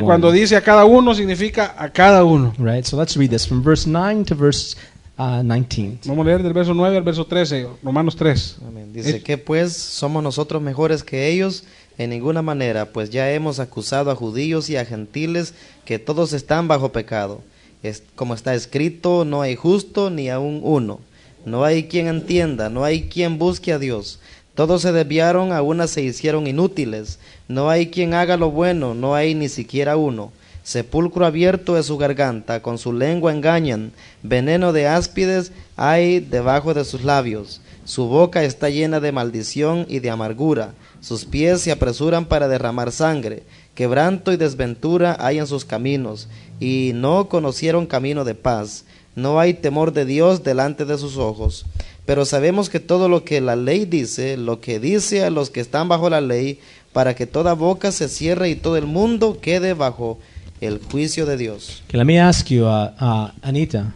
[0.00, 0.32] cuando everyone.
[0.32, 2.52] dice a cada uno, significa a cada uno.
[2.58, 2.84] Right?
[2.84, 4.76] So let's read this from verse 9 to verse
[5.18, 6.00] uh, 19.
[6.06, 8.56] Vamos a leer del verso 9 al verso 13, Romanos 3.
[8.66, 8.92] Amén.
[8.92, 11.62] Dice Es- que pues somos nosotros mejores que ellos
[12.00, 15.52] en ninguna manera, pues ya hemos acusado a judíos y a gentiles
[15.84, 17.42] que todos están bajo pecado.
[17.82, 21.00] Es, como está escrito, no hay justo ni aun uno.
[21.44, 24.18] No hay quien entienda, no hay quien busque a Dios.
[24.54, 27.18] Todos se desviaron, a se hicieron inútiles.
[27.48, 30.32] No hay quien haga lo bueno, no hay ni siquiera uno.
[30.62, 33.92] Sepulcro abierto es su garganta, con su lengua engañan.
[34.22, 37.60] Veneno de áspides hay debajo de sus labios.
[37.84, 40.72] Su boca está llena de maldición y de amargura.
[41.00, 43.42] Sus pies se apresuran para derramar sangre.
[43.74, 46.28] Quebranto y desventura hay en sus caminos,
[46.60, 48.84] y no conocieron camino de paz.
[49.16, 51.64] No hay temor de Dios delante de sus ojos.
[52.04, 55.60] Pero sabemos que todo lo que la ley dice, lo que dice a los que
[55.60, 56.60] están bajo la ley,
[56.92, 60.18] para que toda boca se cierre y todo el mundo quede bajo
[60.60, 61.82] el juicio de Dios.
[61.86, 63.92] Okay, let me ask you, uh, uh, Anita,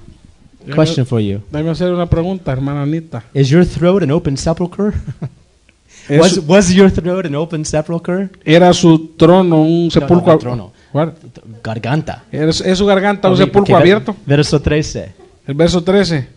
[0.75, 1.43] question for you.
[1.51, 3.25] Déjame hacer una pregunta, hermana Anita.
[3.35, 4.95] Is your throat an open sepulcher?
[6.09, 8.31] ¿Es- was, was your throat an open sepulcher?
[8.45, 10.33] ¿Era su trono un sepulcro?
[10.35, 10.73] no, trono.
[10.93, 11.15] ¿Cuál?
[11.63, 12.25] Garganta.
[12.31, 14.17] ¿Es, es su garganta un Okay, sepulcro okay, abierto?
[14.27, 15.13] Verso 13.
[15.47, 16.29] El verso 13.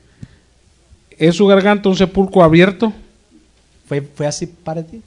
[1.18, 2.94] ¿Es su garganta un sepulcro abierto?
[3.88, 5.02] ¿Fue, fue así para ti?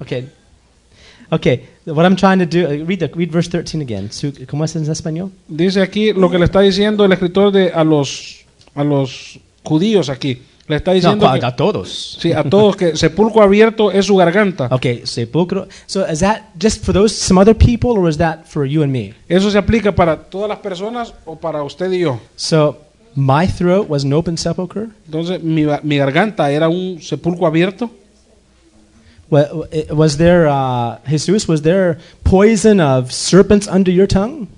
[0.00, 0.28] Okay.
[1.28, 4.10] Okay, what I'm trying to do, uh, read, the, read verse 13 again.
[4.48, 5.32] ¿Cómo es en español?
[5.48, 8.44] Dice aquí lo que le está diciendo el escritor de, a, los,
[8.76, 10.42] a los judíos aquí.
[10.68, 12.18] Le está No, diciendo a, que- a todos.
[12.20, 14.68] sí, a todos que sepulcro abierto es su garganta.
[14.72, 15.68] Okay, sepulcro.
[15.86, 18.90] So is that just for those some other people, or is that for you and
[18.92, 19.14] me?
[19.28, 22.18] ¿Eso se aplica para todas las personas o para usted y yo?
[22.34, 22.78] So
[23.14, 24.88] my throat was an open sepulcher.
[25.06, 27.88] Entonces, mi, mi garganta era un sepulcro abierto.
[29.30, 29.46] Wa-
[29.90, 34.48] Was there, uh, Jesus, was there poison of serpents under your tongue?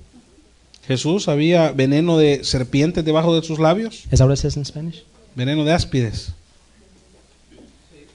[0.87, 4.65] Jesús había veneno de serpientes debajo de sus labios, Is that what it says in
[4.65, 5.03] Spanish?
[5.39, 6.32] Veneno de áspides.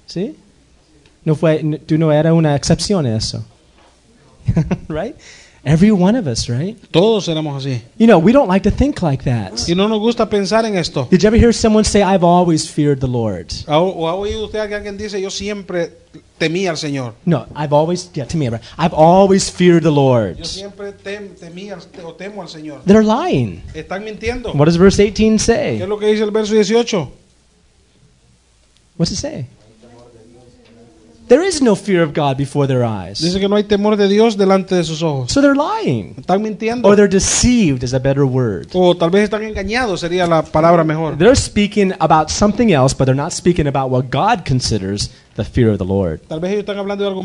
[0.06, 0.36] ¿Sí?
[1.24, 3.46] No fue, tú no era una excepción a eso.
[4.90, 5.16] right?
[5.66, 6.76] Every one of us, right?
[6.92, 7.82] Todos éramos así.
[7.98, 9.54] You know, we don't like to think like that.
[9.68, 11.08] Y no nos gusta pensar en esto.
[11.10, 13.48] Did you ever hear someone say, I've always feared the Lord?
[13.68, 15.94] ¿O ha oído usted que alguien dice, yo siempre
[16.38, 17.14] temía al Señor?
[17.26, 18.62] No, I've always, yeah, to me, right?
[18.78, 20.38] I've always feared the Lord.
[20.38, 22.82] Yo siempre tem- temía o temo al Señor.
[22.86, 23.62] They're lying.
[23.74, 24.52] Están mintiendo.
[24.54, 25.78] What does verse 18 say?
[25.78, 27.10] ¿Qué es lo que dice el verso 18?
[28.98, 29.46] What's it say?
[31.28, 33.20] There is no fear of God before their eyes.
[33.20, 35.32] Dice que no hay temor de Dios delante de sus ojos.
[35.32, 36.16] So they're lying.
[36.18, 36.88] Están mintiendo.
[36.88, 38.68] Or they're deceived is a better word.
[38.74, 41.18] O tal vez están engañados, sería la palabra mejor.
[41.18, 45.70] They're speaking about something else, but they're not speaking about what God considers the fear
[45.72, 46.22] of the Lord.
[46.28, 47.24] Tal vez ellos están hablando de algo.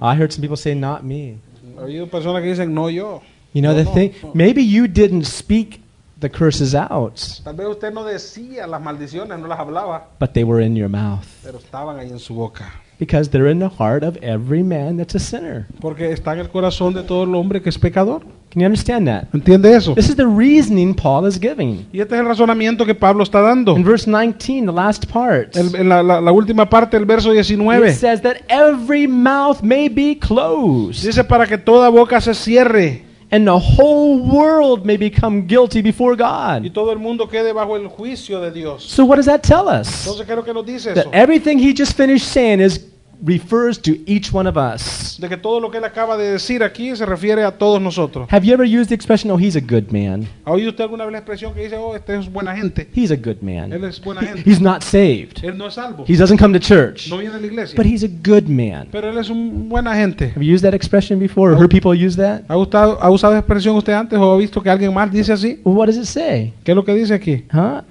[0.00, 1.38] I heard some people say, not me.
[1.78, 3.22] Oído personas que dicen, no yo.
[3.52, 4.32] You know, No, the no, thing, no.
[4.34, 5.80] maybe you didn't speak
[6.28, 10.44] the curses out, Tal vez usted no decía las maldiciones, no las hablaba, but they
[10.44, 11.24] were in your mouth.
[11.42, 12.72] pero estaban ahí en su boca.
[12.96, 15.66] Because they're in the heart of every man that's a sinner.
[15.80, 18.22] Porque está en el corazón de todo el hombre que es pecador.
[18.50, 19.24] Can you understand that?
[19.34, 19.94] ¿Entiende eso?
[19.96, 21.88] This is the reasoning Paul is giving.
[21.92, 23.76] Y este es el razonamiento que Pablo está dando.
[23.76, 27.32] In verse 19, the last part, El- en la, la- la última parte del verso
[27.34, 27.92] it 19.
[27.94, 33.02] says that every mouth may be closed Dice para que toda boca se cierre
[33.34, 36.72] and the whole world may become guilty before y God.
[36.72, 38.84] todo el mundo quede bajo el juicio de Dios.
[38.84, 40.06] So what does that tell us?
[40.06, 41.10] Entonces, ¿qué es lo que nos dice That eso?
[41.12, 42.78] everything he just finished saying is
[43.22, 45.18] refers to each one of us.
[45.20, 48.26] De que todo lo que él acaba de decir aquí se refiere a todos nosotros.
[48.32, 50.26] Have you ever used the expression, oh, he's a good man?
[50.44, 52.88] ¿Ha oído usted alguna vez la expresión que dice, oh, este es buena gente?
[52.94, 53.84] He's a good Él man.
[53.84, 54.42] es buena gente.
[54.48, 55.42] He's not saved.
[55.42, 56.04] Él no es salvo.
[56.08, 57.08] He doesn't come to church.
[57.08, 57.76] No viene a la iglesia.
[57.76, 58.88] But he's a good man.
[58.90, 60.32] Pero él es un buena gente.
[60.34, 62.42] Have you used that expression before or heard people use that?
[62.48, 65.32] ¿Ha, gustado, ¿Ha usado esa expresión usted antes o ha visto que alguien más dice
[65.32, 65.60] así?
[65.64, 66.52] What does it say?
[66.64, 67.44] ¿Qué es lo que dice aquí?
[67.52, 67.82] Huh?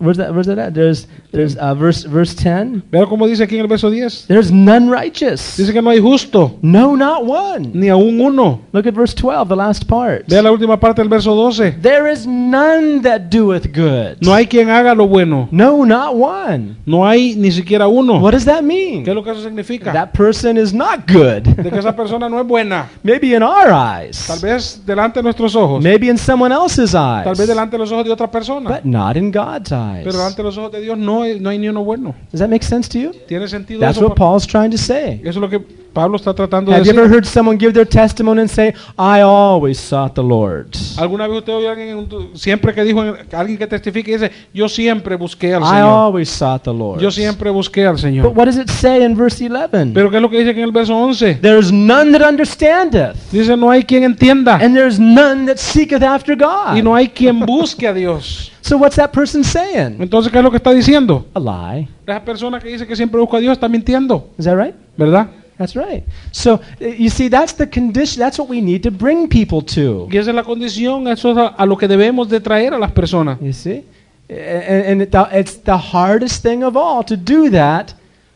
[0.00, 0.30] Where's that?
[0.32, 0.74] Where's that at?
[0.74, 2.84] There's there's uh, verse verse ten.
[2.92, 4.26] Vea cómo dice aquí en el verso 10.
[4.28, 5.56] There's none righteous.
[5.56, 7.72] Dice que no hay justo, No, not one.
[7.74, 8.60] ni aún uno.
[8.72, 10.26] Look at verse twelve, the last part.
[10.28, 11.80] Vea la última parte del verso 12.
[11.82, 14.18] There is none that doeth good.
[14.20, 15.48] No hay quien haga lo bueno.
[15.50, 16.76] No, not one.
[16.86, 18.20] No hay ni siquiera uno.
[18.20, 19.02] What does that mean?
[19.04, 19.92] ¿Qué es lo que eso significa?
[19.92, 21.42] That person is not good.
[21.56, 22.88] De que esa persona no es buena.
[23.02, 24.28] Maybe in our eyes.
[24.28, 25.82] Tal vez delante de nuestros ojos.
[25.82, 27.36] Maybe in someone else's Tal eyes.
[27.38, 28.70] vez delante de los ojos de otra persona.
[28.70, 30.04] But not in God's eyes.
[30.04, 32.14] Pero de los ojos de Dios no no hay ni uno bueno.
[32.30, 33.12] Does that make sense to you?
[33.26, 34.06] ¿Tiene sentido That's eso?
[34.06, 35.20] what Paul's trying to say.
[35.22, 35.58] Eso es lo que
[35.98, 37.00] Pablo está tratando de Have you decir.
[37.04, 40.68] ever heard someone give their testimony and say, I always sought the Lord?
[40.96, 44.68] ¿Alguna vez usted oyó a alguien, siempre que dijo, alguien que testifique y dice, yo
[44.68, 45.82] siempre busqué al I Señor?
[45.88, 47.00] always sought the Lord.
[47.00, 48.26] Yo siempre busqué al But Señor.
[48.32, 49.92] what does it say in verse 11?
[49.92, 51.34] Pero ¿qué es lo que dice en el verso 11?
[51.42, 56.36] There's none that understandeth, Dice, no hay quien entienda and there's none that seeketh after
[56.36, 56.76] God.
[56.76, 58.52] y no hay quien busque a Dios.
[58.60, 59.96] So what's that person saying?
[59.98, 61.26] Entonces, ¿qué es lo que está diciendo?
[61.34, 61.88] A lie.
[62.06, 64.74] Esa persona que dice que siempre busca a Dios está mintiendo, Is that right?
[64.96, 65.28] ¿verdad?
[65.58, 66.04] That's right.
[66.32, 68.20] So uh, you see, that's the condition.
[68.20, 70.08] That's what we need to bring people to.
[70.10, 72.78] Y esa es la condición, eso es a, a lo que debemos de traer a
[72.78, 73.38] las personas.
[73.40, 73.84] You see,
[74.30, 77.92] and, and it, it's the hardest thing of all to do that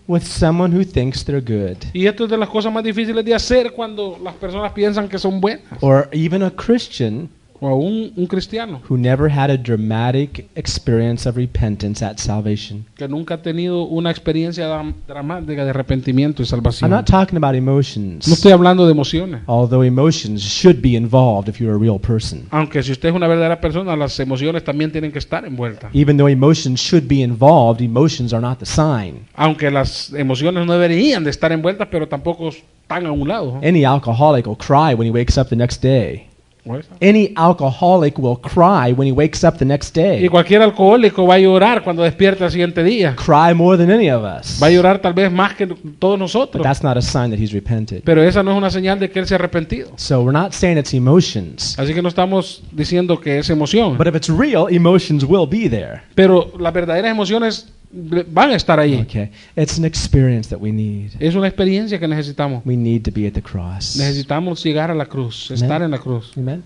[0.08, 3.34] with someone who thinks they're good, Y esto es de las cosas más difíciles de
[3.34, 5.62] hacer cuando las personas piensan que son buenas.
[5.80, 7.28] or even a Christian
[7.64, 12.84] O aún un cristiano who never had a dramatic experience of repentance at salvation.
[12.96, 16.90] que nunca ha tenido una experiencia dram- dramática de arrepentimiento y salvación.
[16.90, 19.42] I'm not talking about No emotions, estoy hablando de emociones.
[19.46, 22.46] although emotions should be involved if you're a real person.
[22.50, 25.94] Aunque si usted es una verdadera persona, las emociones también tienen que estar envueltas.
[25.94, 29.20] Even though emotions should be involved, emotions are not the sign.
[29.36, 33.60] Aunque las emociones no deberían de estar envueltas, pero tampoco están a un lado.
[33.62, 36.26] Any alcoholic will cry when he wakes up the next day.
[36.64, 40.28] ¿O Any alcoholic will cry when he wakes up the next Y day.
[40.28, 43.16] cualquier alcohólico va a llorar cuando despierta el siguiente día.
[43.16, 44.62] Cry more than any of us.
[44.62, 46.62] Va a llorar tal vez más que todos But nosotros.
[46.62, 48.02] that's not a sign that he's repented.
[48.04, 49.90] Pero esa no es una señal de que él se ha arrepentido.
[49.96, 51.76] So we're not saying it's emotions.
[51.78, 53.98] Así que no estamos diciendo que es emoción.
[53.98, 56.02] But if it's real, emotions will be there.
[56.14, 59.00] Pero las verdaderas emociones van a estar ahí.
[59.02, 59.30] Okay.
[59.56, 61.12] It's an experience that we need.
[61.20, 62.64] Es una experiencia que necesitamos.
[62.64, 63.96] We need to be at the cross.
[63.96, 66.32] Necesitamos llegar a la cruz, estar en la cruz.
[66.36, 66.62] Amen.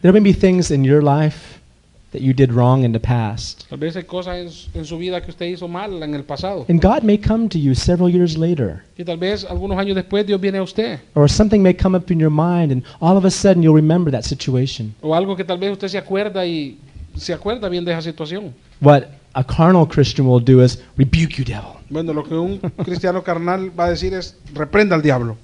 [0.00, 1.60] There may be things in your life
[2.12, 3.68] that you did wrong in the past.
[3.68, 4.36] Tal vez hay cosas
[4.74, 6.66] en, en su vida que usted hizo mal en el pasado.
[6.68, 8.82] And God may come to you several years later.
[8.98, 10.98] Y tal vez algunos años después Dios viene a usted.
[11.14, 14.10] Or something may come up in your mind, and all of a sudden you'll remember
[14.12, 14.94] that situation.
[15.00, 16.78] O algo que tal vez usted se acuerda y
[17.16, 18.52] se acuerda bien de esa situación.
[18.80, 19.04] What
[19.34, 21.72] a carnal Christian will do is rebuke you, devil.
[21.90, 25.36] Bueno, lo que un cristiano carnal va a decir es, reprenda al diablo.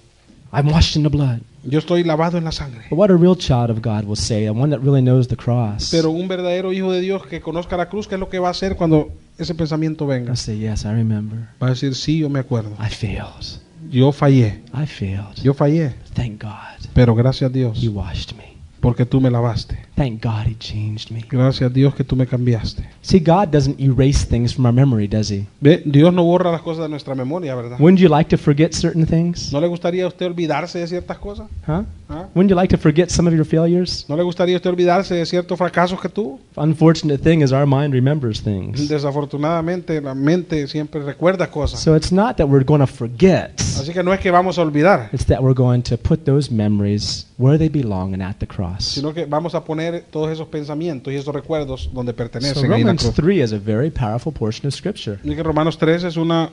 [0.53, 1.41] I'm washed in the blood.
[1.65, 2.85] Yo estoy lavado en la sangre.
[2.89, 5.37] But what a real child of God will say, the one that really knows the
[5.37, 8.39] cross, Pero un verdadero hijo de Dios que conozca la cruz, ¿qué es lo que
[8.39, 10.31] va a hacer cuando ese pensamiento venga?
[10.31, 11.49] will say, Yes, I remember.
[11.63, 12.71] Va a decir, sí, yo me acuerdo.
[12.81, 13.61] I failed.
[13.91, 14.63] Yo fallé.
[14.73, 15.35] I failed.
[15.43, 15.95] Yo fallé.
[16.15, 18.57] Thank God Pero gracias a Dios, He washed me.
[18.81, 19.79] porque tú me lavaste.
[19.99, 21.25] Thank God He changed me.
[21.29, 22.89] Gracias a Dios que tú me cambiaste.
[23.03, 25.45] See, God doesn't erase things from our memory, does He?
[25.61, 27.81] Ve, Dios no borra las cosas de nuestra memoria, ¿verdad?
[27.81, 29.53] Wouldn't you like to forget certain things?
[29.53, 31.49] ¿No le gustaría a usted olvidarse de ciertas cosas?
[31.67, 31.83] Huh?
[32.09, 32.27] ¿Ah?
[32.37, 34.07] Wouldn't you like to forget some of your failures?
[34.09, 36.39] ¿No le gustaría a usted olvidarse de ciertos fracasos que tuvo?
[36.57, 38.89] Unfortunate thing is our mind remembers things.
[38.89, 41.81] Desafortunadamente, la mente siempre recuerda cosas.
[41.81, 43.61] So it's not that we're going to forget.
[43.61, 46.51] Así que no es que vamos a olvidar, It's that we're going to put those
[46.53, 48.85] memories where they belong and at the cross.
[48.85, 52.81] sino que vamos a poner todos esos pensamientos y esos recuerdos donde So pertenecen ahí
[52.81, 53.15] en la Romans cruz.
[53.15, 55.19] 3 is a very powerful portion of Scripture.
[55.25, 56.51] Y que Romanos 3 es una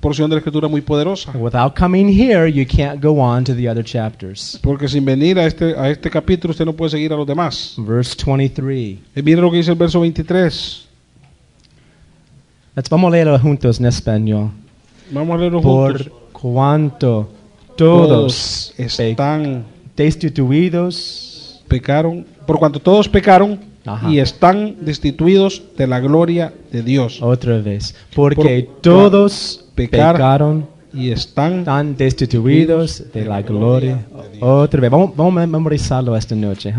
[0.00, 1.32] porción de la escritura muy poderosa.
[1.36, 4.58] Without coming here, you can't go on to the other chapters.
[4.62, 7.74] Porque sin venir a este, a este capítulo usted no puede seguir a los demás.
[7.78, 8.98] Verse 23.
[9.16, 10.88] Y mire lo que dice el verso 23.
[12.76, 14.50] Let's vamos a leerlo juntos en español.
[15.10, 16.12] Vamos a leerlo Por juntos.
[16.32, 17.28] cuanto
[17.76, 19.64] todos están
[19.96, 21.60] destituidos.
[21.66, 24.10] pecaron, por cuanto todos pecaron Ajá.
[24.10, 27.20] y están destituidos de la gloria de Dios.
[27.20, 27.94] Otra vez.
[28.14, 34.06] Porque Por- todos pecar- pecaron, Y están están destituidos de la gloria.
[34.40, 34.90] Otra vez.
[34.90, 36.70] Vamos, vamos a memorizarlo esta noche.
[36.70, 36.74] ¿eh?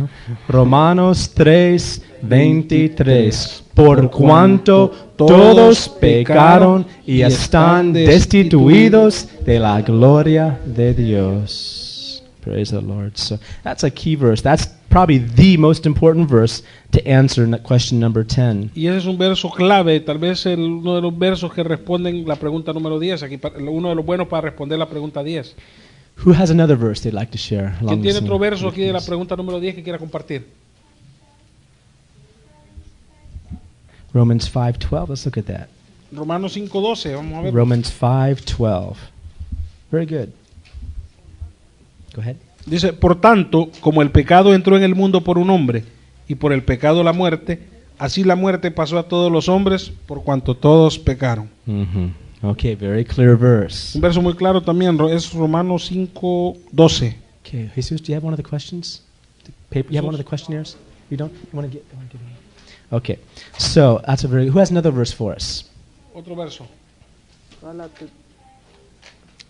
[0.47, 3.63] Romanos 3, 23.
[3.76, 12.24] Por cuanto todos pecaron y están destituidos de la gloria de Dios.
[12.41, 13.11] Praise the Lord.
[13.15, 14.41] So that's a key verse.
[14.41, 18.72] That's probably the most important verse to answer question number 10.
[18.76, 22.28] y ese es un verso clave, tal vez el- uno de los versos que responden
[22.28, 25.56] la pregunta número 10, aquí uno de los buenos para responder la pregunta 10.
[26.26, 27.76] Who has another verse they'd like to share?
[27.88, 30.46] ¿Quién tiene otro verso aquí de la pregunta número 10 que quiera compartir?
[34.14, 35.08] Romans 5:12.
[35.10, 35.70] Let's look at that.
[36.12, 37.54] Romanos 5.12, vamos a ver.
[37.54, 38.96] Romans 5:12.
[39.92, 40.30] Very good.
[42.16, 42.38] Go ahead.
[42.70, 45.84] Dice, por tanto, como el pecado entró en el mundo por un hombre,
[46.28, 47.59] y por el pecado la muerte,
[47.97, 51.49] así la muerte pasó a todos los hombres, por cuanto todos pecaron.
[51.65, 52.13] Mhm.
[52.41, 53.97] Okay, very clear verse.
[53.97, 57.15] Un verso muy claro también, es Romanos 5.12.
[57.41, 59.01] Okay, Jesus, do you have one of the questions?
[59.70, 60.78] Paper, you have one of the questionnaires?
[61.09, 61.32] You don't?
[61.34, 61.84] You want to get?
[61.91, 62.36] you wanna give me-
[62.91, 63.20] Okay,
[63.57, 64.47] so that's a very.
[64.49, 65.65] Who has another verse for us?
[66.15, 66.65] Otro verso.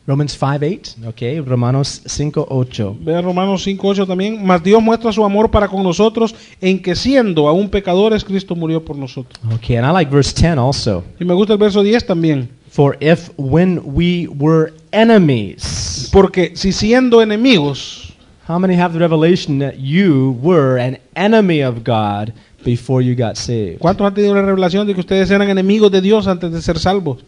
[0.09, 0.95] Romans 5 8.
[1.09, 2.97] Okay, Romanos 5 8.
[3.01, 4.43] Vea Romanos 5.8 también.
[4.43, 8.83] Mas Dios muestra su amor para con nosotros en que siendo aún pecadores, Cristo murió
[8.83, 9.39] por nosotros.
[9.53, 11.03] Okay, and I like verse 10 also.
[11.19, 12.49] Y me gusta el verso 10 también.
[12.71, 18.11] For if when we were enemies, Porque si siendo enemigos,
[18.47, 22.33] how many have the revelation that you were an enemy of God
[22.65, 23.77] before you got saved?
[23.77, 26.79] ¿cuántos han tenido la revelación de que ustedes eran enemigos de Dios antes de ser
[26.79, 27.23] salvos?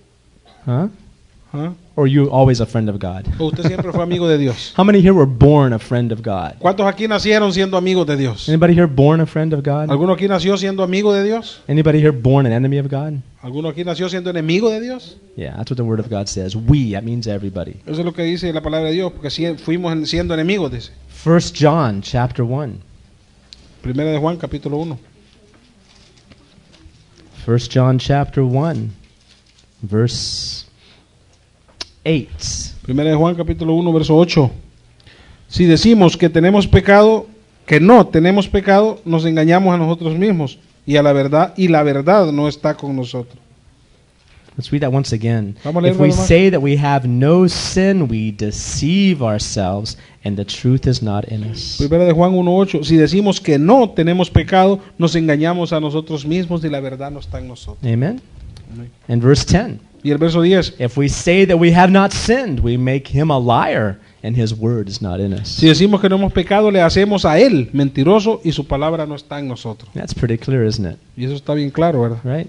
[0.65, 0.89] Huh?
[1.53, 1.73] ¿Ah?
[1.97, 3.25] Or you always a friend of God?
[3.37, 4.73] ¿O usted siempre fue amigo de Dios?
[4.77, 6.53] How many here were born a friend of God?
[6.59, 8.47] ¿Cuántos aquí nacieron siendo amigos de Dios?
[8.47, 9.89] Anybody here born a friend of God?
[9.91, 11.59] ¿Alguno aquí nació siendo amigo de Dios?
[11.67, 13.15] Anybody here born an enemy of God?
[13.41, 15.17] ¿Alguno aquí nació siendo enemigo de Dios?
[15.35, 16.55] Yeah, that's what the word of God says.
[16.55, 17.81] We, that means everybody.
[17.85, 20.91] Eso es lo que dice la palabra de Dios, porque si- fuimos siendo enemigos, dice.
[21.09, 22.75] First John chapter 1.
[23.81, 24.97] Primera de Juan, capítulo 1.
[27.45, 28.91] First John chapter 1
[29.81, 30.60] verse
[32.03, 32.75] 8.
[32.83, 34.51] Primera de Juan, capítulo 1, verso 8.
[35.47, 37.27] Si decimos que tenemos pecado,
[37.65, 41.83] que no tenemos pecado, nos engañamos a nosotros mismos y a la verdad y la
[41.83, 43.37] verdad no está con nosotros.
[44.57, 45.55] Let's read that once again.
[45.63, 51.01] If we say that we have no sin, we deceive ourselves and the truth is
[51.01, 51.77] not in us.
[51.77, 52.83] Primera de Juan 1:8.
[52.83, 57.19] Si decimos que no tenemos pecado, nos engañamos a nosotros mismos y la verdad no
[57.19, 57.83] está en nosotros.
[57.83, 58.21] Amen.
[58.73, 58.91] Amén.
[59.07, 59.90] And verse 10.
[60.03, 60.75] Y el verso 10.
[60.79, 64.53] If we say that we have not sinned, we make him a liar and his
[64.53, 65.47] word is not in us.
[65.47, 69.15] Si decimos que no hemos pecado, le hacemos a él mentiroso y su palabra no
[69.15, 69.89] está en nosotros.
[69.93, 70.97] That's pretty clear, isn't it?
[71.15, 72.19] Y eso está bien claro, ¿verdad?
[72.23, 72.47] Right?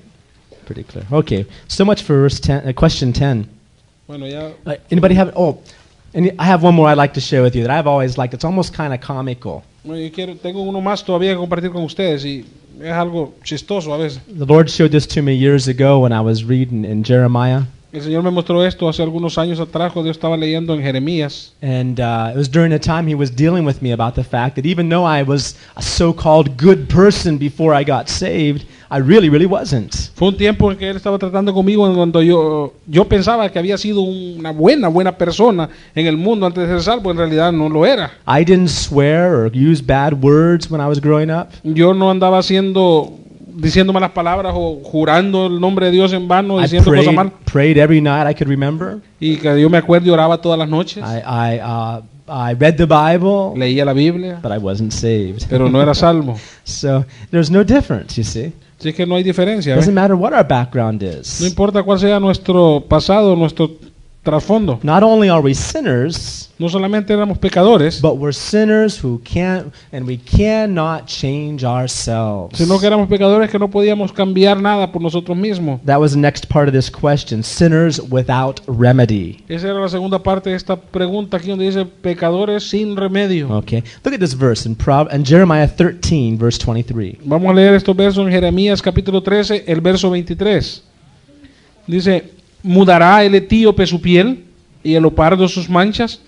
[0.67, 1.07] Pretty clear.
[1.11, 1.47] Okay.
[1.69, 3.47] So much for verse 10, uh, question 10.
[4.07, 5.59] Bueno, ya Uh, anybody have oh
[6.15, 8.35] and I have one more I'd like to share with you that I've always liked.
[8.35, 9.63] It's almost kind of comical.
[9.85, 12.45] bueno, yo quiero, tengo uno más todavía que compartir con ustedes y
[12.81, 14.21] es algo chistoso a veces.
[14.27, 17.63] The Lord showed this to me years ago when I was reading in Jeremiah.
[17.93, 21.53] El Señor me mostró esto hace algunos años atrás cuando yo estaba leyendo en Jeremías.
[21.61, 24.57] And uh, it was during the time he was dealing with me about the fact
[24.57, 28.65] that even though I was a so called good person before I got saved,
[28.95, 29.95] I really, really wasn't.
[30.15, 33.59] Fue un tiempo en que Él estaba tratando conmigo en cuando yo, yo pensaba que
[33.59, 37.11] había sido una buena, buena persona en el mundo antes de ser salvo.
[37.11, 38.11] En realidad no lo era.
[38.27, 41.49] I didn't swear or use bad words when I was growing up.
[41.65, 43.15] Yo no andaba haciendo,
[43.55, 47.17] diciendo malas palabras o jurando el nombre de Dios en vano, I diciendo cosas prayed,
[47.17, 47.33] malas.
[47.51, 48.99] prayed every night I could remember.
[49.19, 51.03] Y que yo me acuerdo y oraba todas las noches.
[51.03, 55.47] I, I, uh, I read the Bible, Leía la Biblia, but I wasn't saved.
[55.49, 56.37] pero no era salvo.
[56.65, 58.53] So there's no difference, you see.
[58.83, 59.77] Así que no hay diferencia.
[59.77, 61.01] Doesn't matter what our background
[61.41, 63.71] No importa cuál sea nuestro pasado, nuestro
[64.23, 64.79] trasfondo.
[64.83, 70.07] Not only are we sinners, No solamente éramos pecadores, but we're sinners who can't, and
[70.07, 72.57] we cannot change ourselves.
[72.57, 75.81] sino que éramos pecadores que no podíamos cambiar nada por nosotros mismos.
[75.85, 77.43] That was the next part of this question.
[77.43, 79.43] Sinners without remedy.
[79.49, 83.51] Esa era la segunda parte de esta pregunta aquí donde dice pecadores sin remedio.
[83.59, 83.83] Okay.
[84.05, 87.19] Look at this verse in, Prov- in Jeremiah 13, verse 23.
[87.25, 90.81] Vamos a leer estos versos en Jeremías capítulo 13, el verso 23.
[91.89, 92.31] Dice,
[92.63, 94.45] ¿mudará el etíope su piel
[94.83, 96.21] y el leopardo sus manchas?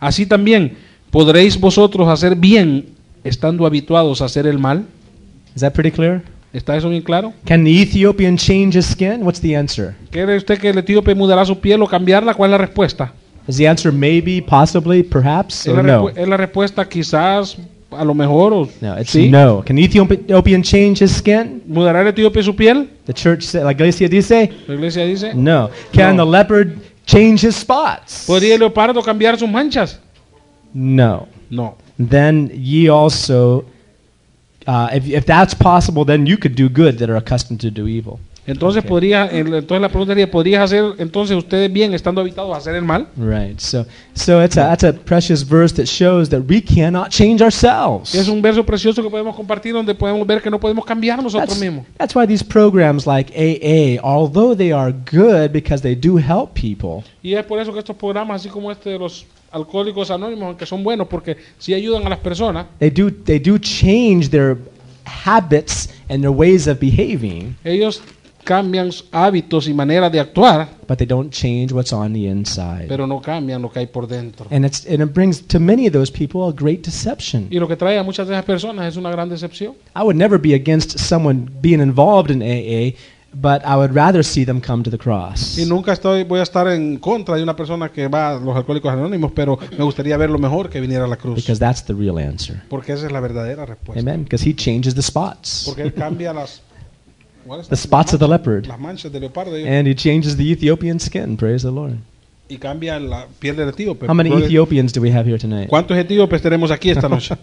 [0.00, 0.76] Así también
[1.10, 2.86] podréis vosotros hacer bien
[3.24, 4.84] estando habituados a hacer el mal.
[5.54, 6.22] Is that pretty clear?
[6.52, 7.32] ¿Está eso bien claro?
[7.44, 9.22] Can the Ethiopian change his skin?
[9.22, 9.94] What's the answer?
[10.10, 12.34] ¿Cree usted que el etíope mudará su piel o cambiarla?
[12.34, 13.12] ¿Cuál es la respuesta?
[13.48, 16.08] Is the answer maybe, possibly, perhaps, ¿Es or la, no?
[16.08, 17.56] respu- es la respuesta quizás,
[17.98, 19.28] a lo mejor o No, it's sí?
[19.30, 19.62] no.
[19.64, 21.62] Can the Ethiopian change his skin?
[21.66, 22.88] ¿Mudará el etíope su piel?
[23.06, 25.34] The church, say, la iglesia dice, La iglesia dice.
[25.34, 25.70] no.
[25.92, 26.24] Can No.
[26.24, 28.24] the leopard change his spots?
[28.26, 29.98] ¿Podría el leopardo cambiar sus manchas?
[30.74, 31.28] No.
[31.50, 31.76] No.
[31.98, 33.64] Then ye also,
[34.66, 37.86] uh, if, if that's possible, then you could do good that are accustomed to do
[37.86, 38.18] evil.
[38.46, 38.88] Entonces Ok.
[38.88, 42.82] podría, entonces la pregunta sería, ¿podrías hacer entonces ustedes bien estando habitados a hacer el
[42.82, 43.08] mal?
[43.16, 43.58] Right.
[43.58, 43.84] So,
[44.14, 48.14] so it's a, that's a precious verse that shows that we cannot change ourselves.
[48.14, 51.48] Es un verso precioso que podemos compartir donde podemos ver que no podemos cambiar nosotros
[51.48, 51.86] That's, mismos.
[51.98, 57.02] that's why these programs like AA, although they are good because they do help people,
[57.22, 60.66] Y es por eso que estos programas, así como este de los alcohólicos anónimos, aunque
[60.66, 64.56] son buenos porque sí ayudan a las personas, they do they do change their
[65.24, 68.02] habits and their ways of behaving, Ellos
[68.46, 72.86] cambian hábitos y maneras de actuar, but they don't change what's on the inside.
[72.88, 74.46] pero no cambian lo que hay por dentro.
[74.50, 77.48] And, it's, and it brings to many of those people a great deception.
[77.50, 79.74] Y lo que trae a muchas de esas personas es una gran decepción.
[79.94, 82.96] I would never be against someone being involved in AA,
[83.34, 85.58] but I would rather see them come to the cross.
[85.58, 88.56] Y nunca estoy, voy a estar en contra de una persona que va a los
[88.56, 91.34] alcohólicos anónimos, pero me gustaría verlo mejor que viniera a la cruz.
[91.36, 92.62] Because that's the real answer.
[92.70, 94.00] Porque esa es la verdadera respuesta.
[94.00, 94.24] Amen.
[94.24, 96.62] Because he changes the spots, Porque él cambia las.
[97.68, 100.98] The spots of the leopard, las manchas de leopardo y- and he changes the Ethiopian
[101.00, 101.36] skin.
[101.36, 101.98] Praise the Lord.
[102.48, 104.06] y cambia la piel del etíope.
[104.06, 105.68] How many Ethiopians do we have here tonight?
[105.68, 107.34] ¿Cuántos etíopes tenemos aquí esta noche?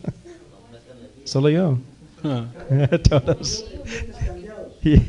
[1.26, 1.78] Solo yo.
[2.24, 2.46] Ah.
[3.10, 3.66] Todos.
[4.86, 5.00] Yeah.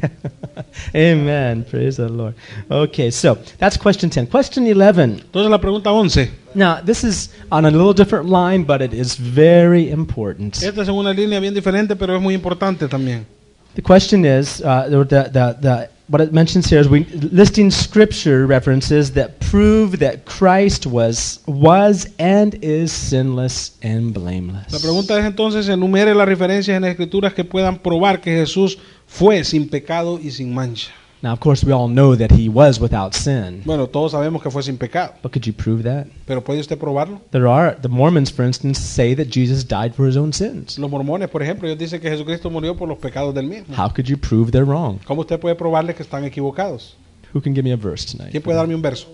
[0.95, 1.65] Amen.
[1.65, 2.37] Praise the Lord.
[2.71, 4.29] Okay, so that's question 10.
[4.29, 5.21] Question 11.
[5.21, 6.31] Entonces la pregunta 11.
[6.55, 10.63] Now, this is on a little different line, but it is very important.
[10.63, 13.27] Esta es una línea bien diferente, pero es muy importante también.
[13.75, 18.47] The question is, uh, the, the, the, what it mentions here is we, listing scripture
[18.47, 24.73] references that prove that Christ was, was and is sinless and blameless.
[24.73, 28.79] La pregunta es entonces, enumere las referencias en las escrituras que puedan probar que Jesús
[29.07, 30.93] fue sin pecado y sin mancha.
[31.25, 33.63] Now, of course, we all know that he was without sin.
[33.65, 36.07] Bueno, todos sabemos que fue sin pecado, But could you prove that?
[36.27, 37.19] pero ¿puede usted probarlo?
[37.31, 40.79] There are the Mormons, for instance, say that Jesus died for his own sins.
[40.79, 43.75] Los mormones, por ejemplo, ellos dicen que Jesucristo murió por los pecados del mismo.
[43.75, 44.99] How could you prove they're wrong?
[45.07, 46.95] ¿Cómo usted puede probarle que están equivocados?
[47.33, 48.31] Who can give me a verse tonight?
[48.31, 49.07] ¿Quién puede darme un verso?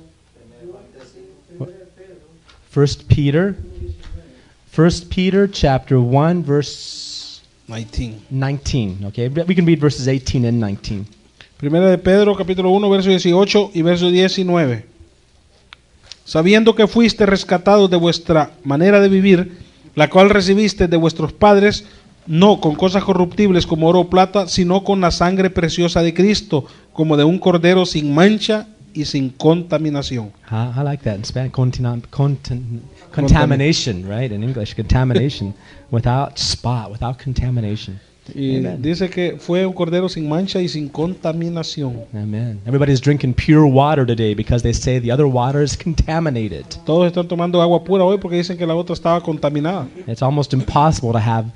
[2.70, 3.54] First Peter,
[4.66, 8.22] First Peter chapter one verse 19.
[8.32, 9.04] 19.
[9.06, 11.06] Okay, we can read verses 18 and 19.
[11.60, 14.86] Primera de Pedro, capítulo 1, verso 18 y verso 19.
[16.24, 19.58] Sabiendo que fuiste rescatados de vuestra manera de vivir,
[19.94, 21.84] la cual recibiste de vuestros padres,
[22.26, 26.64] no con cosas corruptibles como oro o plata, sino con la sangre preciosa de Cristo,
[26.94, 30.32] como de un cordero sin mancha y sin contaminación.
[30.50, 31.52] I, I like that in Spanish.
[31.52, 32.80] Contam- contam-
[33.14, 34.32] contamination, right?
[34.32, 35.52] In English, contamination
[35.90, 38.00] without spot, without contamination.
[38.34, 38.82] Y Amen.
[38.82, 42.04] dice que fue un cordero sin mancha y sin contaminación.
[42.14, 42.60] Amen.
[42.66, 46.64] Everybody's drinking pure water today because they say the other water is contaminated.
[46.84, 49.88] Todos están tomando agua pura hoy porque dicen que la otra estaba contaminada.
[50.06, 51.50] It's almost impossible to have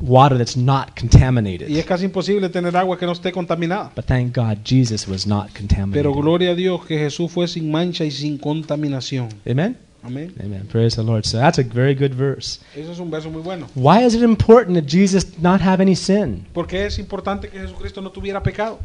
[0.00, 1.68] water that's not contaminated.
[1.68, 3.92] Y es casi imposible tener agua que no esté contaminada.
[3.94, 6.02] But thank God Jesus was not contaminated.
[6.02, 9.28] Pero gloria a Dios que Jesús fue sin mancha y sin contaminación.
[9.48, 9.76] Amen.
[10.02, 10.32] Amén.
[10.42, 10.66] Amen.
[10.70, 11.26] Praise the Lord.
[11.26, 12.60] So that's a very good verse.
[12.74, 13.66] Eso es un verso muy bueno.
[13.74, 16.46] Why is it important that Jesus not have any sin?
[16.70, 18.78] Es importante que Jesucristo no tuviera pecado.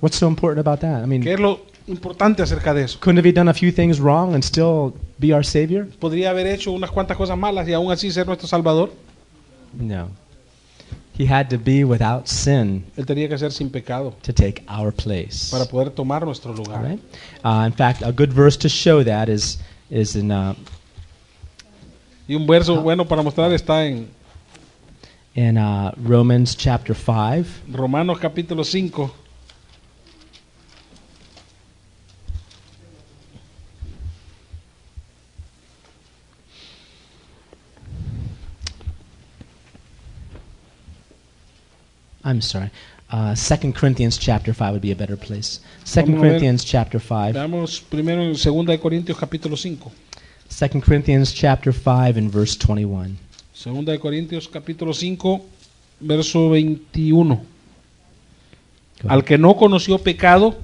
[0.00, 1.02] What's so important about that?
[1.02, 2.98] I mean, ¿Qué es lo importante acerca de eso?
[3.00, 5.86] couldn't have he done a few things wrong and still be our Savior?
[5.98, 8.92] ¿Podría haber hecho unas cuantas cosas malas y aún así ser nuestro Salvador?
[9.72, 10.08] No.
[11.18, 14.92] He had to be without sin Él tenía que ser sin pecado to take our
[14.92, 15.50] place.
[15.50, 16.84] para poder tomar nuestro lugar.
[16.84, 17.00] All right?
[17.42, 19.58] Uh, in fact, a good verse to show that is
[19.90, 20.54] is in uh,
[22.28, 24.08] Y un verso bueno para mostrar está en
[25.34, 27.46] in uh, Romans chapter five.
[27.70, 29.12] Romanos capítulo 5.
[42.24, 42.72] I'm sorry.
[43.08, 45.60] Uh, Second Corinthians chapter five would be a better place.
[45.84, 46.30] Second Vamos a ver.
[46.32, 47.00] Corinthians chapter.
[47.00, 49.92] Veamos primero en 2 de Corintios capítulo 5.
[50.48, 53.16] Second Corinthians chapter five and verse twenty-one.
[53.54, 55.44] 2 de Corintios capítulo 5,
[56.00, 57.36] verso 21.
[59.02, 60.56] Go Al que no conoció pecado,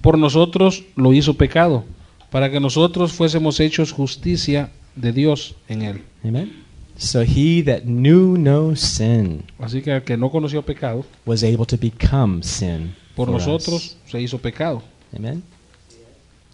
[0.00, 1.84] por nosotros lo hizo pecado,
[2.30, 6.02] para que nosotros fuésemos hechos justicia de Dios en él.
[6.24, 6.64] Amen.
[7.00, 11.64] So he that knew no sin Así que al que no conoció pecado, was able
[11.64, 13.96] to become sin por for us.
[14.06, 14.82] se hizo pecado.
[15.16, 15.42] Amen.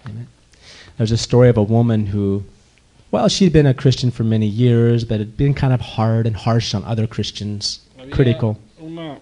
[0.05, 0.28] Amen.
[0.97, 2.44] There's a story of a woman who,
[3.11, 6.36] well, she'd been a Christian for many years, but had been kind of hard and
[6.36, 8.57] harsh on other Christians, Había critical.
[8.80, 9.18] Una,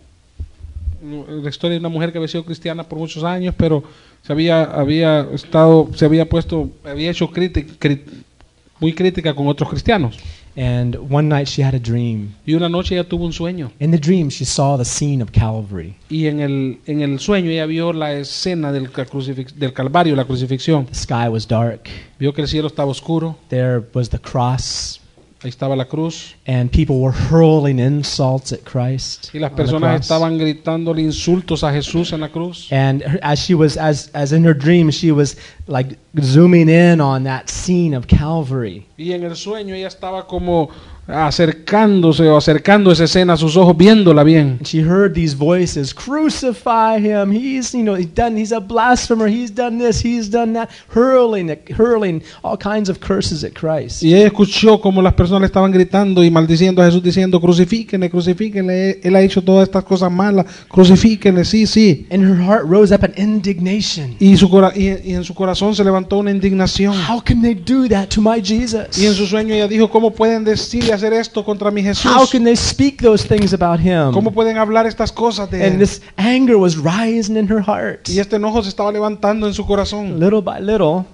[1.02, 3.82] la historia de una mujer que había sido cristiana por muchos años, pero
[4.22, 7.72] se había, había estado, se había puesto, había hecho crítica,
[8.78, 10.18] muy crítica con otros cristianos.
[10.56, 12.34] And one night she had a dream.
[12.46, 13.72] Y una noche ella tuvo un sueño.
[13.80, 15.96] In the dream, she saw the scene of Calvary.
[16.08, 18.88] Y en el, en el sueño ella vio la escena del,
[19.56, 20.86] del Calvario, la crucifixión.
[20.86, 21.88] The sky was dark.
[22.18, 25.00] Vio que el cielo estaba oscuro, There was the cross,
[25.44, 26.34] ahí estaba la cruz.
[26.46, 29.30] and people were hurling insults at Christ.
[29.32, 32.68] Y las personas estaban gritándole insultos a Jesús en la cruz.
[32.72, 35.36] And as she was, as as in her dream, she was
[35.66, 38.86] like zooming in on that scene of Calvary.
[38.96, 40.70] Y en el sueño ella estaba como
[41.06, 44.58] acercándose o acercando esa escena a sus ojos, viéndola bien.
[44.64, 47.30] She heard these voices, crucify him.
[47.30, 49.28] He's, you know, he's done, he's a blasphemer.
[49.28, 54.02] He's done this, he's done that, hurling, hurling all kinds of curses at Christ.
[54.02, 58.08] Y ella escuchó como las personas le estaban gritando y maldiciendo a Jesús diciendo, crucifíquenle,
[58.08, 62.06] crucifíquenle, él ha hecho todas estas cosas malas, crucifíquenle, sí, sí.
[62.10, 64.16] And her heart rose up in indignation.
[64.18, 66.94] Y, su cora- y, y en su corazón se levantó una indignación.
[66.94, 68.96] How can they do that to my Jesus?
[68.98, 72.10] Y en su sueño ella dijo, ¿cómo pueden decir hacer esto contra mi Jesús?
[72.10, 74.12] How can they speak those things about him?
[74.12, 75.78] ¿Cómo pueden hablar estas cosas de And él?
[75.80, 78.08] this anger was rising in her heart.
[78.08, 80.18] Y este enojo se estaba levantando en su corazón.
[80.18, 81.04] Little by little,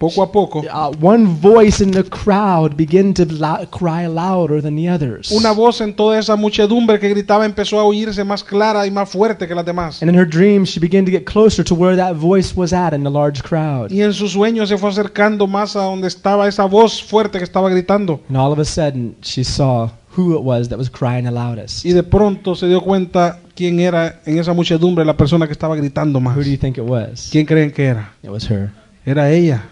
[0.00, 3.26] Poco a poco, uh, one voice in the crowd began to
[3.70, 5.30] cry louder than the others.
[5.30, 9.10] una voz en toda esa muchedumbre que gritaba empezó a oírse más clara y más
[9.10, 10.00] fuerte que las demás.
[10.00, 12.94] And in her dreams, she began to get closer to where that voice was at
[12.94, 13.90] in the large crowd.
[13.90, 17.44] Y en su sueño se fue acercando más a donde estaba esa voz fuerte que
[17.44, 18.22] estaba gritando.
[18.30, 21.84] And all of a sudden, she saw who it was that was crying the loudest.
[21.84, 25.76] Y de pronto se dio cuenta quién era en esa muchedumbre la persona que estaba
[25.76, 26.38] gritando más.
[26.38, 27.28] Who do you think it was?
[27.30, 28.14] ¿Quién creen que era?
[28.22, 28.70] It was her.
[29.04, 29.62] Era ella.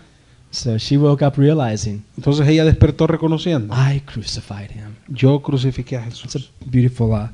[0.51, 3.75] So she woke up realizing, Entonces ella despertó reconociendo.
[3.75, 4.97] I crucified him.
[5.09, 6.51] Yo crucifiqué a It's a Jesús.
[6.67, 7.29] beautiful uh,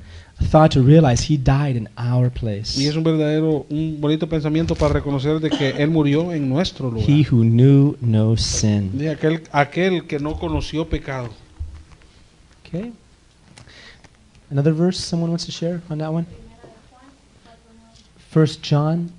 [0.51, 2.77] thought to realize he died in our place.
[2.77, 6.91] Y es un verdadero, un bonito pensamiento para reconocer de que Él murió en nuestro
[6.91, 7.09] lugar.
[7.09, 8.99] He who knew no sin.
[8.99, 11.31] De aquel, aquel que no conoció pecado.
[12.67, 12.93] Okay.
[14.51, 16.27] Another verse someone wants to share on that one?
[18.31, 19.13] First John.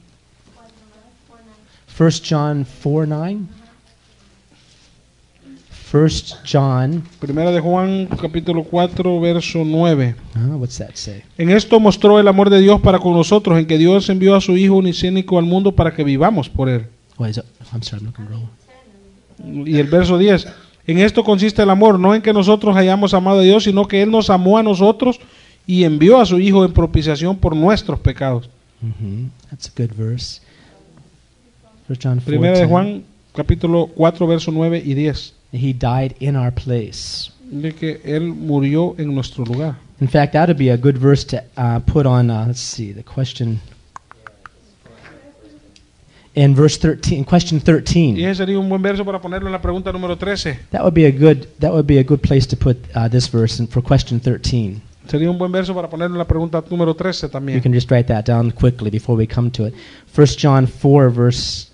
[1.88, 3.48] First John 4 9.
[5.96, 7.04] First John.
[7.22, 10.16] Primera de Juan, capítulo 4, verso 9.
[10.36, 11.24] Uh, what's that say?
[11.38, 14.42] En esto mostró el amor de Dios para con nosotros, en que Dios envió a
[14.42, 16.88] su Hijo unicénico al mundo para que vivamos por Él.
[17.20, 17.46] Is it?
[17.72, 19.68] I'm sorry, I'm looking wrong.
[19.70, 20.48] Y el verso 10.
[20.86, 24.02] En esto consiste el amor, no en que nosotros hayamos amado a Dios, sino que
[24.02, 25.22] Él nos amó a nosotros
[25.66, 28.50] y envió a su Hijo en propiciación por nuestros pecados.
[28.82, 30.42] hmm That's a good verse.
[31.88, 32.70] First John 4 Primera de 10.
[32.70, 35.35] Juan, capítulo 4, verso 9 y 10.
[35.56, 37.32] He died in our place.
[37.50, 39.78] De que Él murió en nuestro lugar.
[40.02, 42.92] In fact, that would be a good verse to uh, put on, uh, let's see,
[42.92, 43.62] the question.
[46.36, 48.30] In verse 13, question Y 13.
[48.30, 50.60] ese sería un buen verso para ponerlo en la pregunta número 13.
[50.72, 53.30] That would be a good that would be a good place to put uh, this
[53.30, 54.82] verse in, for question 13.
[55.08, 58.08] Sería un buen verso para ponerlo en la pregunta número 13 You can just write
[58.08, 59.74] that down quickly before we come to it.
[60.08, 61.72] First John 4 verse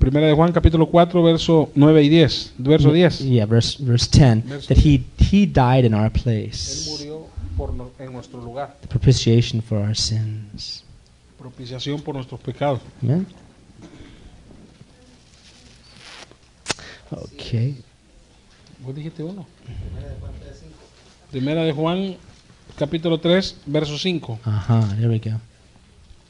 [0.00, 2.54] Primera de Juan, capítulo 4, verso 9 y 10.
[2.58, 3.18] Verso 10.
[3.20, 6.88] Yeah, verse verse 10 Verse that he he died in our Él place.
[6.90, 7.26] murió
[7.56, 8.76] por no- en nuestro lugar.
[8.80, 10.84] The propitiation for our sins.
[11.38, 12.80] Propiciación por nuestros pecados.
[13.02, 13.26] Amen.
[17.10, 17.76] Okay.
[18.82, 19.46] ¿Vos dijiste uno?
[21.30, 22.16] Primera de Juan,
[22.76, 24.38] capítulo 3, verso 5.
[24.46, 25.38] Uh-huh, there we go.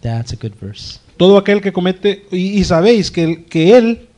[0.01, 0.99] That's a good verse.
[1.21, 4.09] Todo aquel que comete, y, y sabéis que, que Él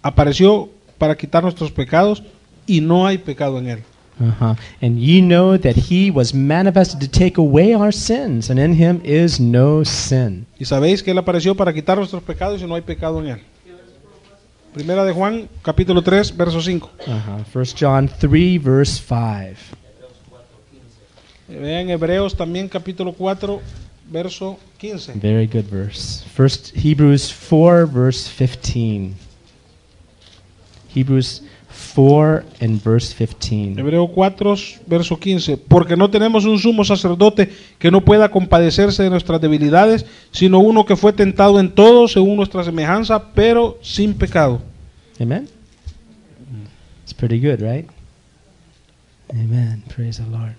[0.00, 2.22] apareció para quitar nuestros pecados
[2.66, 3.82] y no hay pecado en Él.
[4.18, 4.56] Uh-huh.
[4.80, 9.02] And ye know that he was manifested to take away our sins, and in him
[9.04, 10.46] is no sin.
[10.58, 13.42] Y sabéis que Él apareció para quitar nuestros pecados y no hay pecado en Él.
[14.72, 16.90] Primera de Juan, capítulo 3, verso 5.
[17.06, 17.44] Uh-huh.
[17.52, 19.76] First John 3, verse 5.
[21.60, 23.60] Vean Hebreos también, capítulo 4,
[24.10, 25.20] verso 15.
[25.20, 26.24] Very good verse.
[26.34, 29.14] First Hebrews 4, verse 15.
[30.88, 31.42] Hebrews
[31.94, 33.76] 4 and verse 15.
[33.78, 34.56] Hebreo 4,
[34.86, 35.56] verso 15.
[35.56, 40.84] Porque no tenemos un sumo sacerdote que no pueda compadecerse de nuestras debilidades, sino uno
[40.84, 44.60] que fue tentado en todo según nuestra semejanza, pero sin pecado.
[45.20, 45.48] Amen?
[47.04, 47.88] It's pretty good, right?
[49.30, 49.82] Amen.
[49.94, 50.54] Praise the Lord.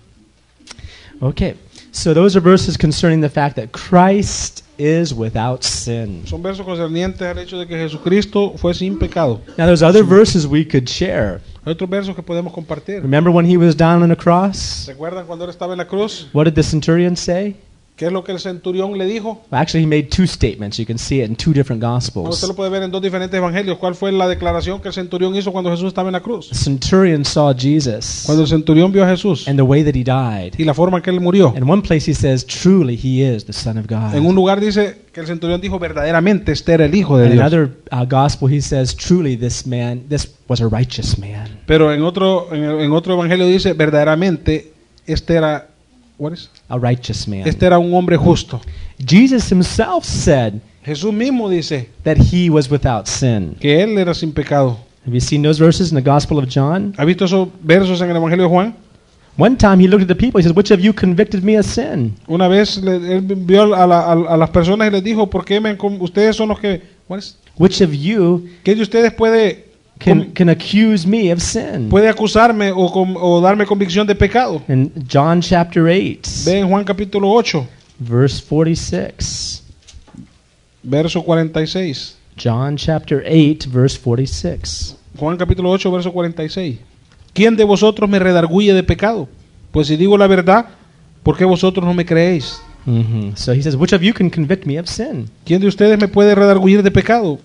[1.22, 1.54] Okay,
[1.92, 6.26] so those are verses concerning the fact that Christ is without sin.
[6.26, 9.40] Son versos concernientes al hecho de que Jesucristo fue sin pecado.
[9.58, 11.40] Now, there's other verses we could share.
[11.64, 13.02] Hay otros versos que podemos compartir.
[13.02, 14.86] Remember when he was down on the cross?
[14.88, 16.28] ¿Recuerdan cuando él estaba en la cruz?
[16.32, 17.56] What did the centurion say?
[18.00, 19.42] ¿Qué es lo que el centurión le dijo?
[19.50, 20.78] Actually, he made two statements.
[20.78, 22.48] You can see it in two different Ah, Usted Gospels.
[22.48, 23.76] lo puede ver en dos diferentes evangelios.
[23.76, 26.48] ¿Cuál fue la declaración que el centurión hizo cuando Jesús estaba en la cruz?
[26.48, 30.02] The centurion saw Jesus Cuando el centurión vio a Jesús and the way that he
[30.02, 30.54] died.
[30.56, 31.52] y la forma en que él murió.
[31.54, 34.14] In one place, he says, Truly, he is the Son of God.
[34.14, 37.32] En un lugar dice que el centurión dijo verdaderamente este era el hijo de In
[37.32, 37.42] Dios.
[37.42, 42.02] another uh, gospel, he says, "Truly, this man, this was a righteous man." Pero en
[42.02, 44.72] otro, en, en otro evangelio dice verdaderamente
[45.06, 45.66] este era,
[46.20, 46.48] what is?
[46.68, 47.46] A righteous man.
[47.46, 48.60] este era un hombre justo.
[49.04, 53.56] Jesus himself said Jesús mismo dice that he was without sin.
[53.60, 54.78] que él era sin pecado.
[55.06, 56.94] Have you seen those verses in the Gospel of John?
[56.98, 58.74] ¿Ha visto esos versos en el evangelio de Juan?
[59.38, 60.38] One time he looked at the people.
[60.38, 64.00] He said, "Which of you convicted me of sin?" Una vez él vio a, la-
[64.12, 66.82] a- a las personas y les dijo, ¿por qué me, ustedes son los que...
[67.08, 69.69] what is- Which of you ¿Quién de ustedes puede,
[70.00, 71.88] can can accuse me of sin?
[71.88, 74.62] puede acusarme o, o darme convicción de pecado?
[74.68, 77.66] In John chapter 8, Ve en Juan capítulo 8,
[77.98, 79.62] verse 46.
[80.82, 82.16] verso 46.
[82.36, 84.96] John chapter 8, verse 46.
[85.18, 86.78] Juan capítulo 8, verso 46.
[87.34, 89.28] ¿Quién de vosotros me redarguye de pecado?
[89.70, 90.66] Pues si digo la verdad,
[91.22, 92.60] ¿por qué vosotros no me creéis?
[92.86, 95.28] hmm So he says, Which of you can convict me of sin?
[95.44, 97.38] ¿Quién de ustedes me puede redarguir de pecado?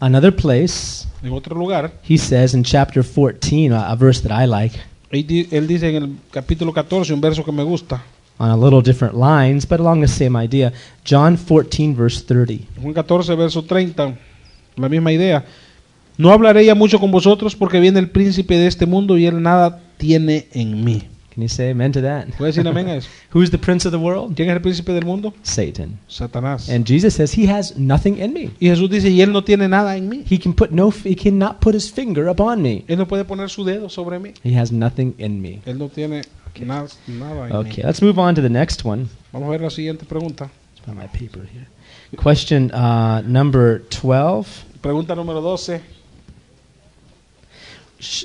[0.00, 4.46] Another place, En otro lugar, he says in chapter 14, a, a verse that I
[4.46, 4.78] like,
[5.10, 8.02] él di- él dice en el capítulo 14, un verso que me gusta.
[8.38, 10.72] on a little different lines, but along the same idea.
[11.04, 12.64] John 14, verse 30.
[12.82, 14.16] Juan 14, verso 30,
[14.76, 15.44] la misma idea.
[16.18, 19.40] No hablaré ya mucho con vosotros porque viene el príncipe de este mundo y él
[19.40, 21.04] nada tiene en mí.
[21.34, 22.28] Can you say amen to that?
[22.38, 23.08] ¿Puede decir amén a eso?
[23.34, 24.36] Who's the prince of the world?
[24.36, 25.34] ¿Quién es el príncipe del mundo?
[25.42, 25.98] Satan.
[26.08, 26.68] Satanás.
[26.68, 28.50] And Jesus says he has nothing in me.
[28.60, 30.24] Y Jesús dice, y él no tiene nada en mí.
[30.30, 32.84] He can put no he cannot put his finger upon me.
[32.86, 34.32] Él no puede poner su dedo sobre mí.
[34.44, 35.60] He has nothing in me.
[35.66, 36.22] Él no tiene
[36.60, 37.84] na- nada en Okay, mí.
[37.84, 39.08] let's move on to the next one.
[39.32, 40.50] Vamos a ver la siguiente pregunta.
[40.86, 41.66] My paper here.
[42.22, 44.46] Question uh, number 12.
[44.82, 45.80] Pregunta número 12.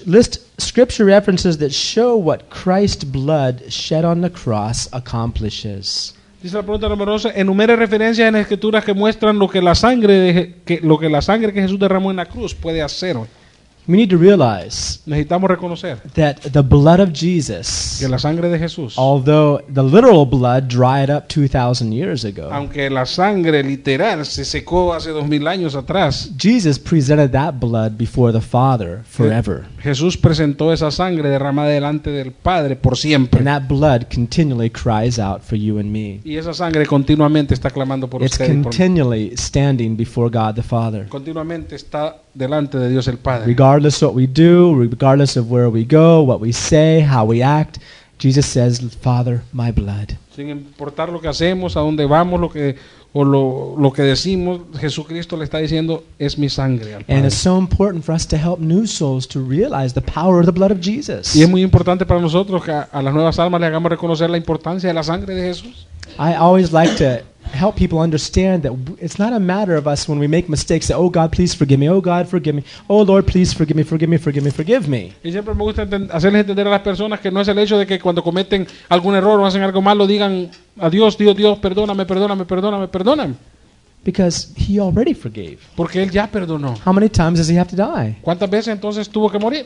[0.06, 6.14] List scripture references that show what Christ's blood shed on the cross accomplishes.
[6.42, 7.34] Dice la pregunta número 12.
[7.36, 11.10] Enumere referencias en las escrituras que muestran lo que la sangre de que, lo que
[11.10, 13.18] la sangre que Jesús derramó en la cruz puede hacer.
[13.88, 18.60] We need to realize Necesitamos reconocer that the blood of Jesus, que la sangre de
[18.60, 24.46] Jesús, although the literal blood dried up 2,000 years ago, aunque la sangre literal se
[24.46, 29.66] secó hace dos mil años atrás, Jesus presented that blood before the Father forever.
[29.82, 33.40] Jesús presentó esa sangre derramada delante del Padre por siempre.
[33.40, 36.20] And that blood continually cries out for you and me.
[36.24, 38.64] Y esa sangre continuamente está clamando por It's usted y por mí.
[38.64, 41.08] continually standing before God the Father.
[41.08, 43.46] Continuamente está delante de Dios el Padre.
[43.46, 47.78] Regardless what we do, regardless of where we go, what we say, how we act,
[48.18, 50.18] Jesus says, Father, my blood.
[50.36, 52.78] Sin importar lo que hacemos, a dónde vamos, lo que
[53.12, 57.28] o lo, lo que decimos, Jesucristo le está diciendo es mi sangre al And Padre.
[57.28, 60.52] it's so important for us to help new souls to realize the power of the
[60.52, 61.36] blood of Jesus.
[61.36, 64.30] Y es muy importante para nosotros que a, a las nuevas almas le hagamos reconocer
[64.30, 65.88] la importancia de la sangre de Jesús.
[66.20, 70.20] I always like to help people understand that it's not a matter of us when
[70.20, 71.90] we make mistakes that, oh God, please forgive me.
[71.90, 72.64] Oh God, forgive me.
[72.88, 75.14] Oh Lord, please forgive me, forgive me, forgive me, forgive me.
[75.24, 77.86] Y siempre me gusta hacerles entender a las personas que no es el hecho de
[77.86, 80.50] que cuando cometen algún error o hacen algo malo digan
[80.80, 83.36] a Dios, Dios, Dios, perdóname, perdóname, perdóname, perdóname.
[84.04, 85.60] Because He already forgave.
[85.76, 86.76] Porque Él ya perdonó.
[86.86, 88.18] How many times does He have to die?
[88.22, 89.66] ¿Cuántas veces entonces tuvo que morir?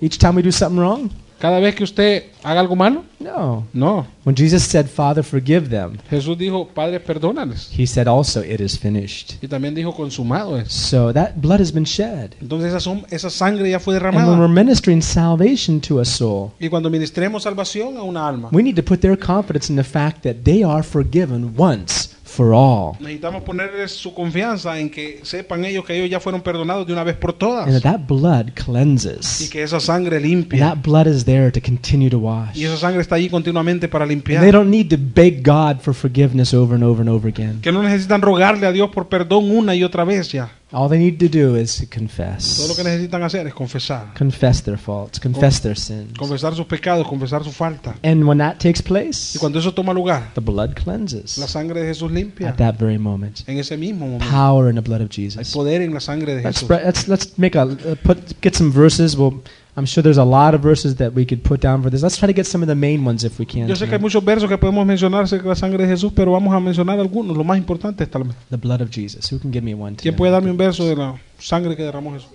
[0.00, 1.10] Each time we do something wrong?
[1.44, 3.04] ¿Cada vez que usted haga algo malo?
[3.20, 3.66] No.
[3.74, 4.06] No.
[4.24, 7.68] When Jesus said, Father, forgive them, Jesús dijo, Padre, perdónales.
[7.70, 9.34] He said also, it is finished.
[9.42, 10.72] Y también dijo, consumado es.
[10.72, 12.34] So that blood has been shed.
[12.40, 16.52] Entonces esa, som- esa sangre ya fue And when we're ministering salvation to a soul,
[16.58, 19.84] Y cuando ministremos salvación a una alma, we need to put their confidence in the
[19.84, 22.92] fact that they are forgiven once for all.
[23.00, 27.04] necesitamos ponerles su confianza en que sepan ellos que ellos ya fueron perdonados de una
[27.04, 27.82] vez por And todas.
[27.82, 29.48] that that blood Y cleanses.
[29.50, 30.58] que esa sangre And limpia.
[30.74, 32.56] that blood is there to continue to wash.
[32.56, 34.52] Y esa sangre está allí continuamente para And they limpiar.
[34.52, 37.60] don't need to beg God for forgiveness over and over and over again.
[37.60, 40.50] Que no necesitan rogarle a Dios por perdón una y otra vez ya.
[40.74, 42.84] All they need to do is to Todo lo que confess.
[42.84, 44.12] necesitan hacer es confesar.
[44.18, 46.18] Confess their faults, confess their sins.
[46.18, 47.94] Confesar sus pecados, confesar su falta.
[48.02, 51.80] And when that takes Y place, cuando eso toma lugar, the blood la cleanses sangre
[51.80, 52.48] de Jesús limpia.
[52.48, 53.42] at that very moment.
[53.46, 54.26] En ese mismo momento.
[54.28, 55.52] Power in the blood of Hay Jesus.
[55.52, 56.68] poder en la sangre de Let's, Jesús.
[56.84, 59.16] let's let's make a uh, put get some verses.
[59.16, 59.42] Well,
[59.76, 62.00] I'm sure there's a lot of verses that we could put down for this.
[62.02, 63.66] Let's try to get some of the main ones if we can.
[63.66, 66.12] Yo sé que hay muchos versos que podemos mencionar acerca de la sangre de Jesús,
[66.14, 68.36] pero vamos a mencionar algunos, los más importantes tal vez.
[68.50, 69.32] The blood of Jesus.
[69.32, 69.96] Who can give me one?
[69.96, 72.30] ¿Quién puede darme un verso de la sangre que derramó Jesús?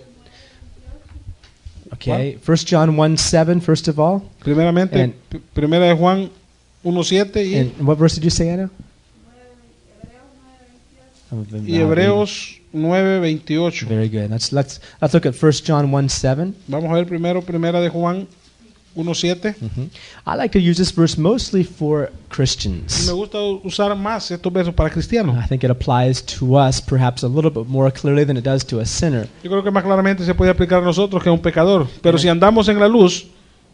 [1.93, 4.21] Okay, First John 1 7, first of all.
[4.43, 5.13] Primeramente, And-
[5.53, 6.29] primera de Juan
[6.83, 8.69] 1.7 y, And what verse did you say, Anna?
[11.65, 13.87] Y Hebreos 9.28.
[13.87, 14.29] Very good.
[14.29, 16.53] Let's let's let's look at First John 1 7.
[16.67, 18.27] Vamos a ver primero primera de Juan
[18.95, 19.55] 1.7.
[19.59, 19.89] Mhm.
[20.25, 23.05] I like to use this verse mostly for Christians.
[23.07, 25.35] me gusta usar más estos versos para cristianos.
[25.43, 28.65] I think it applies to us perhaps a little bit more clearly than it does
[28.65, 29.27] to a sinner.
[29.43, 31.87] Yo creo que más claramente se puede aplicar a nosotros que a un pecador.
[32.01, 33.27] Pero si andamos en la luz,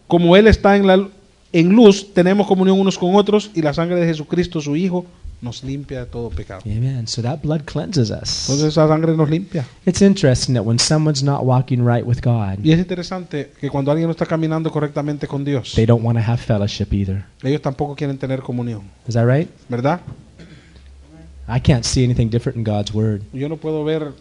[0.07, 1.07] como Él está en, la,
[1.53, 5.06] en luz, tenemos comunión unos con otros y la sangre de Jesucristo, su Hijo,
[5.41, 6.61] nos limpia de todo pecado.
[6.65, 7.07] Amen.
[7.07, 8.49] So that blood cleanses us.
[8.49, 9.65] Entonces esa sangre nos limpia.
[9.85, 13.91] It's interesting that when someone's not walking right with God, Y es interesante que cuando
[13.91, 17.25] alguien no está caminando correctamente con Dios, they don't want to have fellowship either.
[17.43, 19.49] ellos tampoco quieren tener comunión, Is that right?
[19.69, 19.99] ¿verdad?
[21.47, 23.21] I can't see anything different in God's word.
[23.31, 24.13] Yo no puedo ver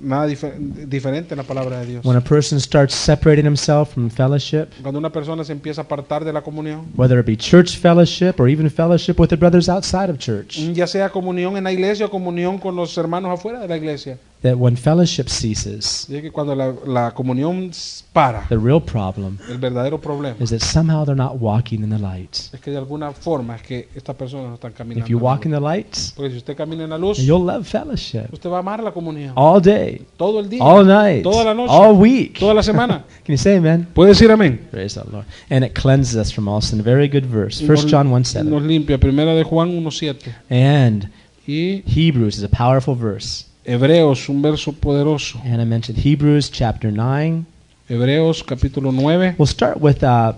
[0.00, 0.56] difer-
[0.86, 2.04] diferente en la palabra de Dios.
[2.04, 6.24] When a person starts separating himself from fellowship, Cuando una persona se empieza a apartar
[6.24, 10.10] de la comunión, whether it be church fellowship or even fellowship with the brothers outside
[10.10, 13.68] of church, ya sea comunión en la iglesia o comunión con los hermanos afuera de
[13.68, 17.70] la iglesia, that when fellowship ceases, que cuando la, la comunión
[18.12, 21.98] para, the real problem el verdadero problema is that somehow they're not walking in the
[21.98, 22.36] light.
[22.52, 25.02] es que de alguna forma es que estas personas no están caminando.
[25.06, 25.60] If you en la walk in luz.
[25.60, 28.60] the light, Porque si usted camina en la luz, you'll love fellowship usted va a
[28.60, 32.38] amar la comunión all day, todo el día, all night, toda la noche, all week.
[32.38, 33.02] toda la semana.
[33.24, 33.88] Can you say amen?
[33.94, 34.68] ¿Puede decir amén?
[34.70, 35.24] Praise the Lord.
[35.48, 36.82] And it cleanses us from all sin.
[36.82, 37.62] Very good verse.
[37.62, 38.60] Y 1 nos- John 1 Nos 7.
[38.60, 40.34] limpia, primera de Juan 1.7.
[40.50, 41.08] And
[41.46, 43.46] Y Hebrews is a powerful verse.
[43.64, 45.40] Hebreos, un verso poderoso.
[45.44, 47.46] And I mentioned Hebrews chapter 9.
[47.88, 49.36] Hebreos capítulo 9.
[49.38, 50.34] We'll start with uh,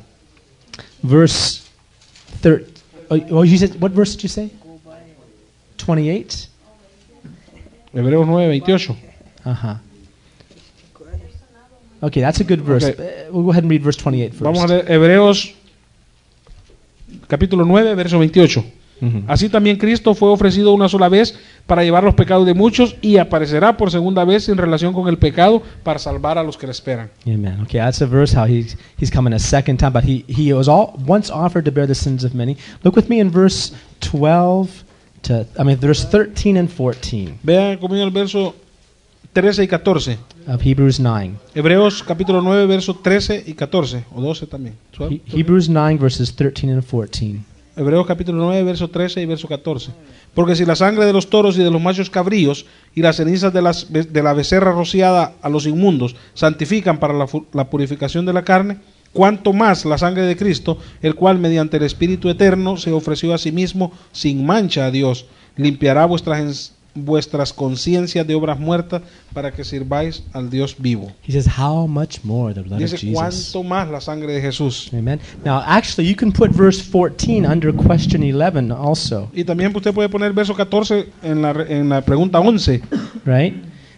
[1.02, 1.68] verse
[2.42, 2.72] 13.
[3.30, 4.50] Oh, you said, what verse did you say?
[5.78, 6.48] 28?
[7.92, 8.96] Hebreos 9, 28.
[9.44, 9.74] Uh huh.
[12.02, 12.84] Okay, that's a good verse.
[12.84, 13.26] Okay.
[13.26, 14.42] Uh, We'll go ahead and read verse 28 first.
[14.42, 15.54] Vamos a leer Hebreos
[17.26, 18.75] capítulo 9, verso 28.
[19.00, 19.24] Mhm.
[19.26, 23.18] Así también Cristo fue ofrecido una sola vez para llevar los pecados de muchos y
[23.18, 26.72] aparecerá por segunda vez en relación con el pecado para salvar a los que le
[26.72, 27.10] esperan.
[27.26, 27.60] Amen.
[27.62, 30.66] Okay, that's a verse how he's he's coming a second time, but he he was
[30.68, 32.56] all once offered to bear the sins of many.
[32.84, 34.68] Look with me in verse twelve
[35.22, 38.54] to I mean verse thirteen and fourteen Vean conmigo el verso
[39.34, 40.16] 13 y 14.
[40.46, 41.34] of Hebrews nine.
[41.54, 44.04] Hebreos capítulo 9, verso 13 y 14.
[44.14, 44.74] O 12 también.
[45.10, 47.44] He- Hebrews nine verses thirteen and fourteen.
[47.76, 49.90] Hebreos capítulo 9, verso 13 y verso 14.
[50.32, 53.52] Porque si la sangre de los toros y de los machos cabríos y las cenizas
[53.52, 58.32] de, las, de la becerra rociada a los inmundos santifican para la, la purificación de
[58.32, 58.78] la carne,
[59.12, 63.38] cuanto más la sangre de Cristo, el cual mediante el Espíritu Eterno se ofreció a
[63.38, 65.26] sí mismo sin mancha a Dios,
[65.56, 69.02] limpiará vuestras, vuestras conciencias de obras muertas
[69.32, 71.12] para que sirváis al Dios vivo.
[71.26, 73.14] He says, How much more the blood of Dice, Jesus?
[73.14, 74.90] cuánto más la sangre de Jesús.
[74.92, 75.20] Amen.
[75.44, 79.30] Now actually you can put verse fourteen under question eleven also.
[79.32, 82.80] Y también usted puede poner verso 14 en la, en la pregunta 11.
[83.24, 83.54] Right?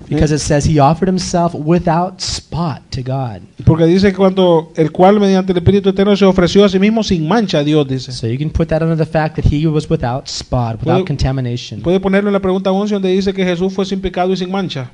[0.08, 3.42] Because it says he offered himself without spot to God.
[3.64, 7.28] Porque dice cuando el cual mediante el Espíritu Eterno se ofreció a sí mismo sin
[7.28, 8.12] mancha a Dios, dice.
[8.12, 11.06] So you can put that under the fact that he was without spot, without Puede-
[11.06, 11.82] contamination.
[11.82, 14.50] Puede ponerlo en la pregunta 11 donde dice que Jesús fue sin pecado y sin
[14.50, 14.90] mancha.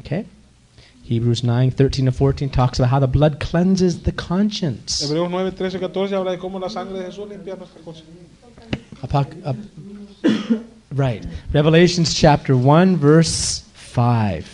[0.00, 0.26] Okay.
[1.08, 5.00] Hebrews 9, 13 to 14 talks about how the blood cleanses the conscience.
[5.00, 8.14] Hebreos 9, 13, 14 habla de cómo la sangre de Jesús limpia nuestra conciencia.
[9.00, 9.54] Uh,
[10.92, 11.24] right.
[11.52, 13.62] Revelations chapter 1, verse
[13.98, 14.46] 5.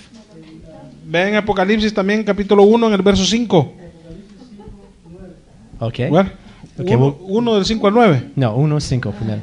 [1.06, 3.72] Vean Apocalipsis también capítulo 1 en el verso 5.
[5.80, 6.08] Okay.
[6.08, 6.30] Bueno,
[6.80, 8.30] Okay, uno, well- uno del 5 al 9.
[8.36, 9.42] No, uno cinco primero.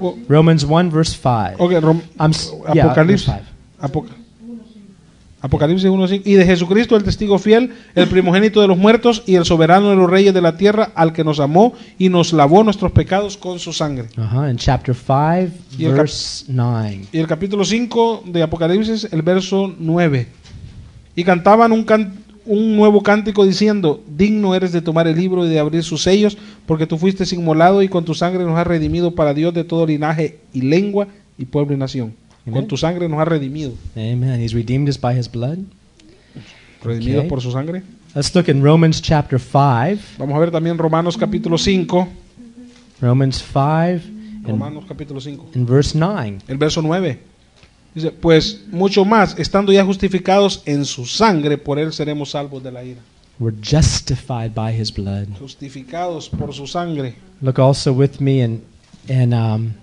[0.00, 1.62] O- Romans 1, verse 5.
[1.62, 2.02] Ok, Rom-
[2.74, 3.26] yeah, Apocalipsis.
[3.28, 3.42] verse
[3.80, 3.86] 5.
[3.86, 4.08] Apoc-
[5.40, 6.28] Apocalipsis 1, 5.
[6.28, 9.96] Y de Jesucristo, el testigo fiel, el primogénito de los muertos y el soberano de
[9.96, 13.58] los reyes de la tierra, al que nos amó y nos lavó nuestros pecados con
[13.60, 14.08] su sangre.
[14.16, 14.48] Uh-huh.
[14.48, 17.06] In chapter 5, Y el cap- verse 9.
[17.12, 20.26] Y el capítulo 5 de Apocalipsis, el verso 9.
[21.14, 25.48] Y cantaban un, can- un nuevo cántico diciendo, digno eres de tomar el libro y
[25.50, 26.36] de abrir sus sellos,
[26.66, 29.86] porque tú fuiste inmolado y con tu sangre nos has redimido para Dios de todo
[29.86, 31.06] linaje y lengua
[31.38, 32.14] y pueblo y nación.
[32.48, 32.60] Amen.
[32.60, 33.72] Con tu sangre nos has redimido.
[33.96, 34.40] Amen.
[34.40, 35.58] He's redeemed us by his blood.
[36.82, 37.28] Redimidos Ok.
[37.28, 37.82] por su sangre.
[38.14, 40.16] Let's look in Romans chapter 5.
[40.18, 42.08] Vamos a ver también Romanos capítulo 5.
[43.00, 45.50] Romans 5 and, Romanos capítulo 5.
[45.54, 46.38] and verse 9.
[46.48, 47.18] El verso 9.
[47.94, 52.72] Dice, pues mucho más, estando ya justificados en su sangre, por él seremos salvos de
[52.72, 53.00] la ira.
[53.40, 55.28] We're justified by his blood.
[55.38, 57.14] Justificados por su sangre.
[57.40, 58.62] Look also with me in,
[59.08, 59.74] in um,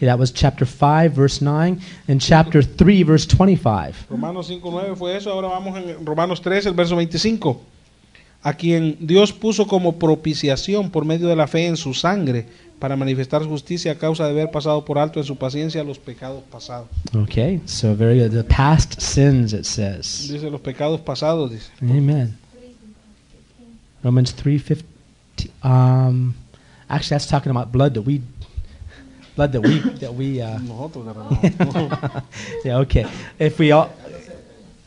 [0.00, 4.06] that was chapter 5, verse 9, and chapter 3, verse 25.
[4.10, 5.30] Romanos 5.9 fue eso.
[5.30, 7.60] Ahora vamos en Romanos 3, el verso 25.
[8.42, 12.46] A quien Dios puso como propiciación por medio de la fe en su sangre
[12.78, 16.42] para manifestar justicia a causa de haber pasado por alto en su paciencia los pecados
[16.50, 16.88] pasados.
[17.14, 18.32] Okay, so very good.
[18.32, 20.28] The past sins, it says.
[20.30, 21.70] Dice los pecados pasados, dice.
[21.80, 22.36] Amen.
[24.02, 24.84] Romans 3:15
[25.62, 26.34] um
[26.88, 28.20] actually that's talking about blood that we
[29.34, 32.24] blood that we that we uh Nosotros derramamos.
[32.64, 33.06] yeah, okay.
[33.38, 33.90] If we all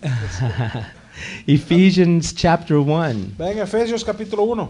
[1.48, 3.36] Ephesians chapter 1.
[3.38, 4.69] Vean Efesios capítulo 1.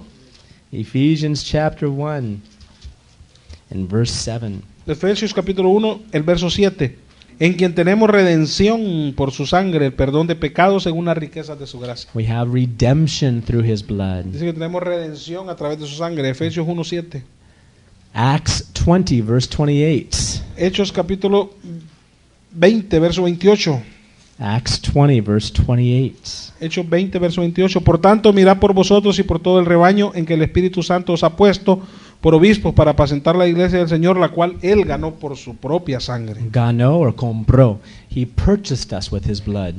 [0.72, 2.42] Ephesians chapter 1.
[3.72, 4.62] in verse 7.
[4.86, 6.98] Efesios capítulo 1, el verso 7.
[7.40, 11.68] En quien tenemos redención por su sangre, el perdón de pecados según las riquezas de
[11.68, 12.10] su gracia.
[12.16, 14.26] We have redemption through his blood.
[14.26, 16.30] Dice que tenemos redención a través de su sangre.
[16.30, 17.24] Efesios 1, 7.
[18.20, 20.42] Acts 20, verse 28.
[20.58, 21.52] Hechos capítulo
[22.50, 23.80] 20, verso 28.
[24.40, 26.54] Acts 20, verse 28.
[26.60, 27.82] Hechos 20, verso 28.
[27.82, 31.14] Por tanto, mirad por vosotros y por todo el rebaño en que el Espíritu Santo
[31.14, 31.80] os ha puesto
[32.20, 36.00] por obispos para apacentar la iglesia del Señor, la cual Él ganó por su propia
[36.00, 36.42] sangre.
[36.52, 37.80] Ganó or compró.
[38.10, 39.76] He purchased us with his blood.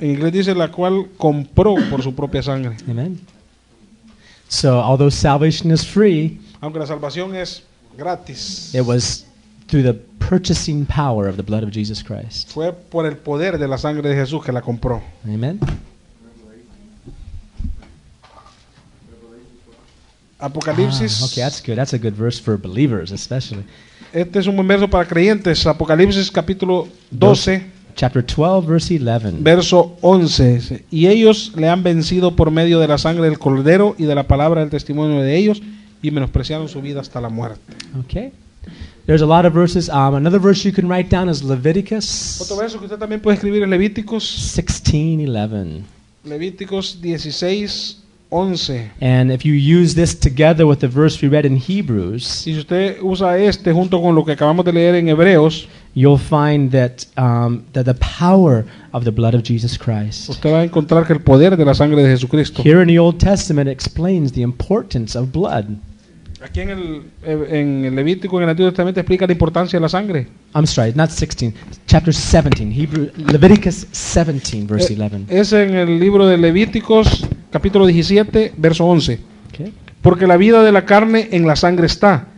[0.00, 2.78] En inglés dice la cual compró por su propia sangre.
[2.88, 3.20] Amen.
[4.48, 7.62] So, although salvation is free, Aunque la salvación es
[7.96, 9.24] gratis, it was
[9.68, 12.50] through the purchasing power of the blood of Jesus Christ.
[12.52, 15.02] fue por el poder de la sangre de Jesús que la compró.
[15.24, 15.58] Amen.
[20.38, 21.22] Ah, Apocalipsis.
[21.22, 21.76] okay, that's good.
[21.76, 23.64] That's a good verse for believers, especially.
[24.12, 25.66] Este es un buen verso para creyentes.
[25.66, 27.62] Apocalipsis capítulo 12,
[27.96, 29.38] Chapter 12, verse 11.
[29.42, 30.54] verso 11.
[30.54, 34.14] dice, Y ellos le han vencido por medio de la sangre del cordero y de
[34.14, 35.62] la palabra del testimonio de ellos
[36.04, 37.60] y menospreciaron su vida hasta la muerte.
[38.04, 38.32] Okay.
[39.06, 39.88] There's a lot of verses.
[39.88, 43.36] Um, another verse you can write down is Leviticus Otro verso que usted también puede
[43.36, 45.82] escribir en Levíticos, 16, 11.
[46.24, 47.96] Levíticos 16,
[48.30, 48.90] 11.
[49.00, 52.58] And if you use this together with the verse we read in Hebrews, Y si
[52.58, 57.06] usted usa este junto con lo que acabamos de leer en Hebreos, you'll find that,
[57.18, 60.30] um, that the power of the blood of Jesus Christ.
[60.30, 62.62] usted va a encontrar que el poder de la sangre de Jesucristo.
[62.64, 65.66] Here in the Old Testament explains the importance of blood.
[66.44, 69.80] Aquí en el, eh, en el Levítico, en el Antiguo Testamento, explica la importancia de
[69.80, 70.26] la sangre.
[70.54, 71.54] I'm sorry, not 16,
[71.86, 75.40] chapter 17, Hebrew, Leviticus 17, verse Eh, 11.
[75.40, 79.20] Es en el libro de Levíticos, capítulo 17, verso 11.
[79.48, 79.72] Okay.
[80.02, 82.28] Porque la vida de la carne en la sangre está,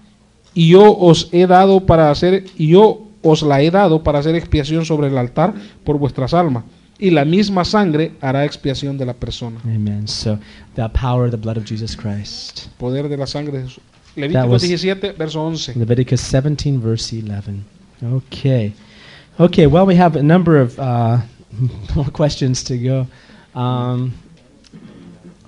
[0.54, 4.36] y yo os he dado para hacer, y yo os la he dado para hacer
[4.36, 5.52] expiación sobre el altar
[5.82, 6.62] por vuestras almas,
[6.96, 9.58] y la misma sangre hará expiación de la persona.
[9.64, 10.06] Amen.
[10.06, 10.38] So,
[10.76, 12.68] the power of the blood of Jesus Christ.
[12.78, 13.82] Poder de la sangre de Jesús.
[14.16, 15.74] Levíticos 17, verso 11.
[15.78, 17.62] Leviticus 17, verse 11.
[18.02, 18.72] Okay.
[19.38, 21.18] Okay, well, we have a number of uh,
[21.94, 23.06] more questions to go.
[23.54, 24.14] Um,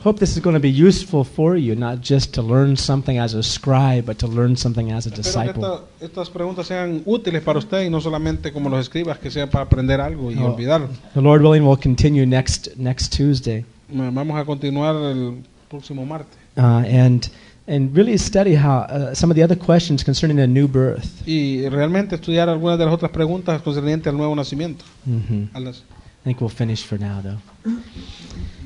[0.01, 3.35] hope this is going to be useful for you, not just to learn something as
[3.35, 5.65] a scribe, but to learn something as a Espero que disciple.
[5.65, 9.49] esta- estas preguntas sean útiles para usted y no solamente como los escribas, que sean
[9.49, 10.53] para aprender algo y Oh.
[10.53, 10.87] olvidar.
[11.15, 16.37] The Lord willing, we'll continue next next Tuesday Vamos a continuar el próximo martes.
[16.59, 17.29] uh, and
[17.69, 21.23] and really study how uh, some of the other questions concerning a new birth.
[21.27, 24.85] Y realmente estudiar algunas de las otras preguntas concernientes al nuevo nacimiento.
[25.05, 27.39] hmm I think we'll finish for now, though.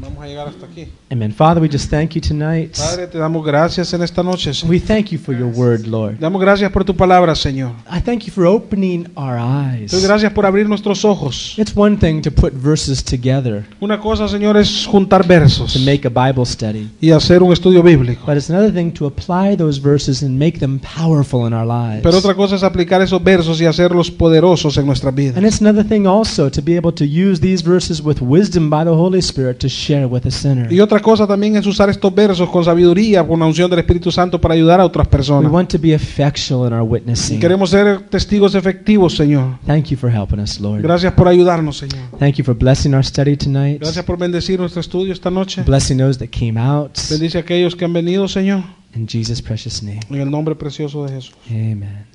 [0.02, 0.88] Vamos a llegar hasta aquí.
[1.10, 1.32] Amen.
[1.32, 2.76] Father, we just thank you tonight.
[2.76, 4.52] Padre, te damos gracias en esta noche.
[4.52, 4.70] Señor.
[4.70, 6.18] We thank you for your word, Lord.
[6.18, 7.72] Damos gracias por tu palabra, Señor.
[7.88, 10.02] I thank you for opening our Te doy eyes.
[10.04, 11.54] gracias por abrir nuestros ojos.
[11.56, 16.04] It's one thing to put verses together Una cosa, Señor, es juntar versos to make
[16.04, 18.26] a Bible study, y hacer un estudio bíblico.
[18.26, 22.02] but it's another thing to apply those verses and make them powerful in our lives.
[22.02, 25.36] Pero otra cosa es aplicar esos versos y hacerlos poderosos en nuestras vidas.
[25.36, 28.82] And it's another thing also to be able to use these verses with wisdom by
[28.84, 30.72] the Holy Spirit to share with a sinner.
[30.72, 34.10] Y otra cosa también es usar estos versos con sabiduría, con la unción del Espíritu
[34.10, 35.52] Santo para ayudar a otras We personas.
[35.52, 37.40] want to be effectual in our Y witnessing.
[37.40, 39.58] queremos ser testigos efectivos, Señor.
[39.66, 40.82] Thank you for helping us, Lord.
[40.82, 42.00] Gracias por ayudarnos, Señor.
[42.18, 43.80] Thank you for blessing our study tonight.
[43.80, 45.62] Gracias por bendecir nuestro estudio esta noche.
[45.62, 46.92] Blessing those that came out.
[47.10, 48.62] Bendice a aquellos que han venido, Señor,
[48.94, 50.00] In Jesus' precious name.
[50.10, 51.34] en el nombre precioso de Jesús.
[51.50, 52.06] Amen.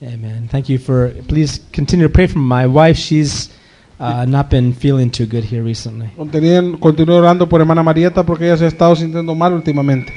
[0.00, 0.14] Amen.
[0.14, 0.48] Amen.
[0.50, 1.12] Thank you for.
[1.26, 2.98] Please continue to pray for my wife.
[2.98, 3.50] She's
[4.00, 6.08] uh, not been feeling too good here recently.
[6.16, 10.12] Continúen- Continúe orando por hermana Marieta porque ella se ha estado sintiendo mal últimamente.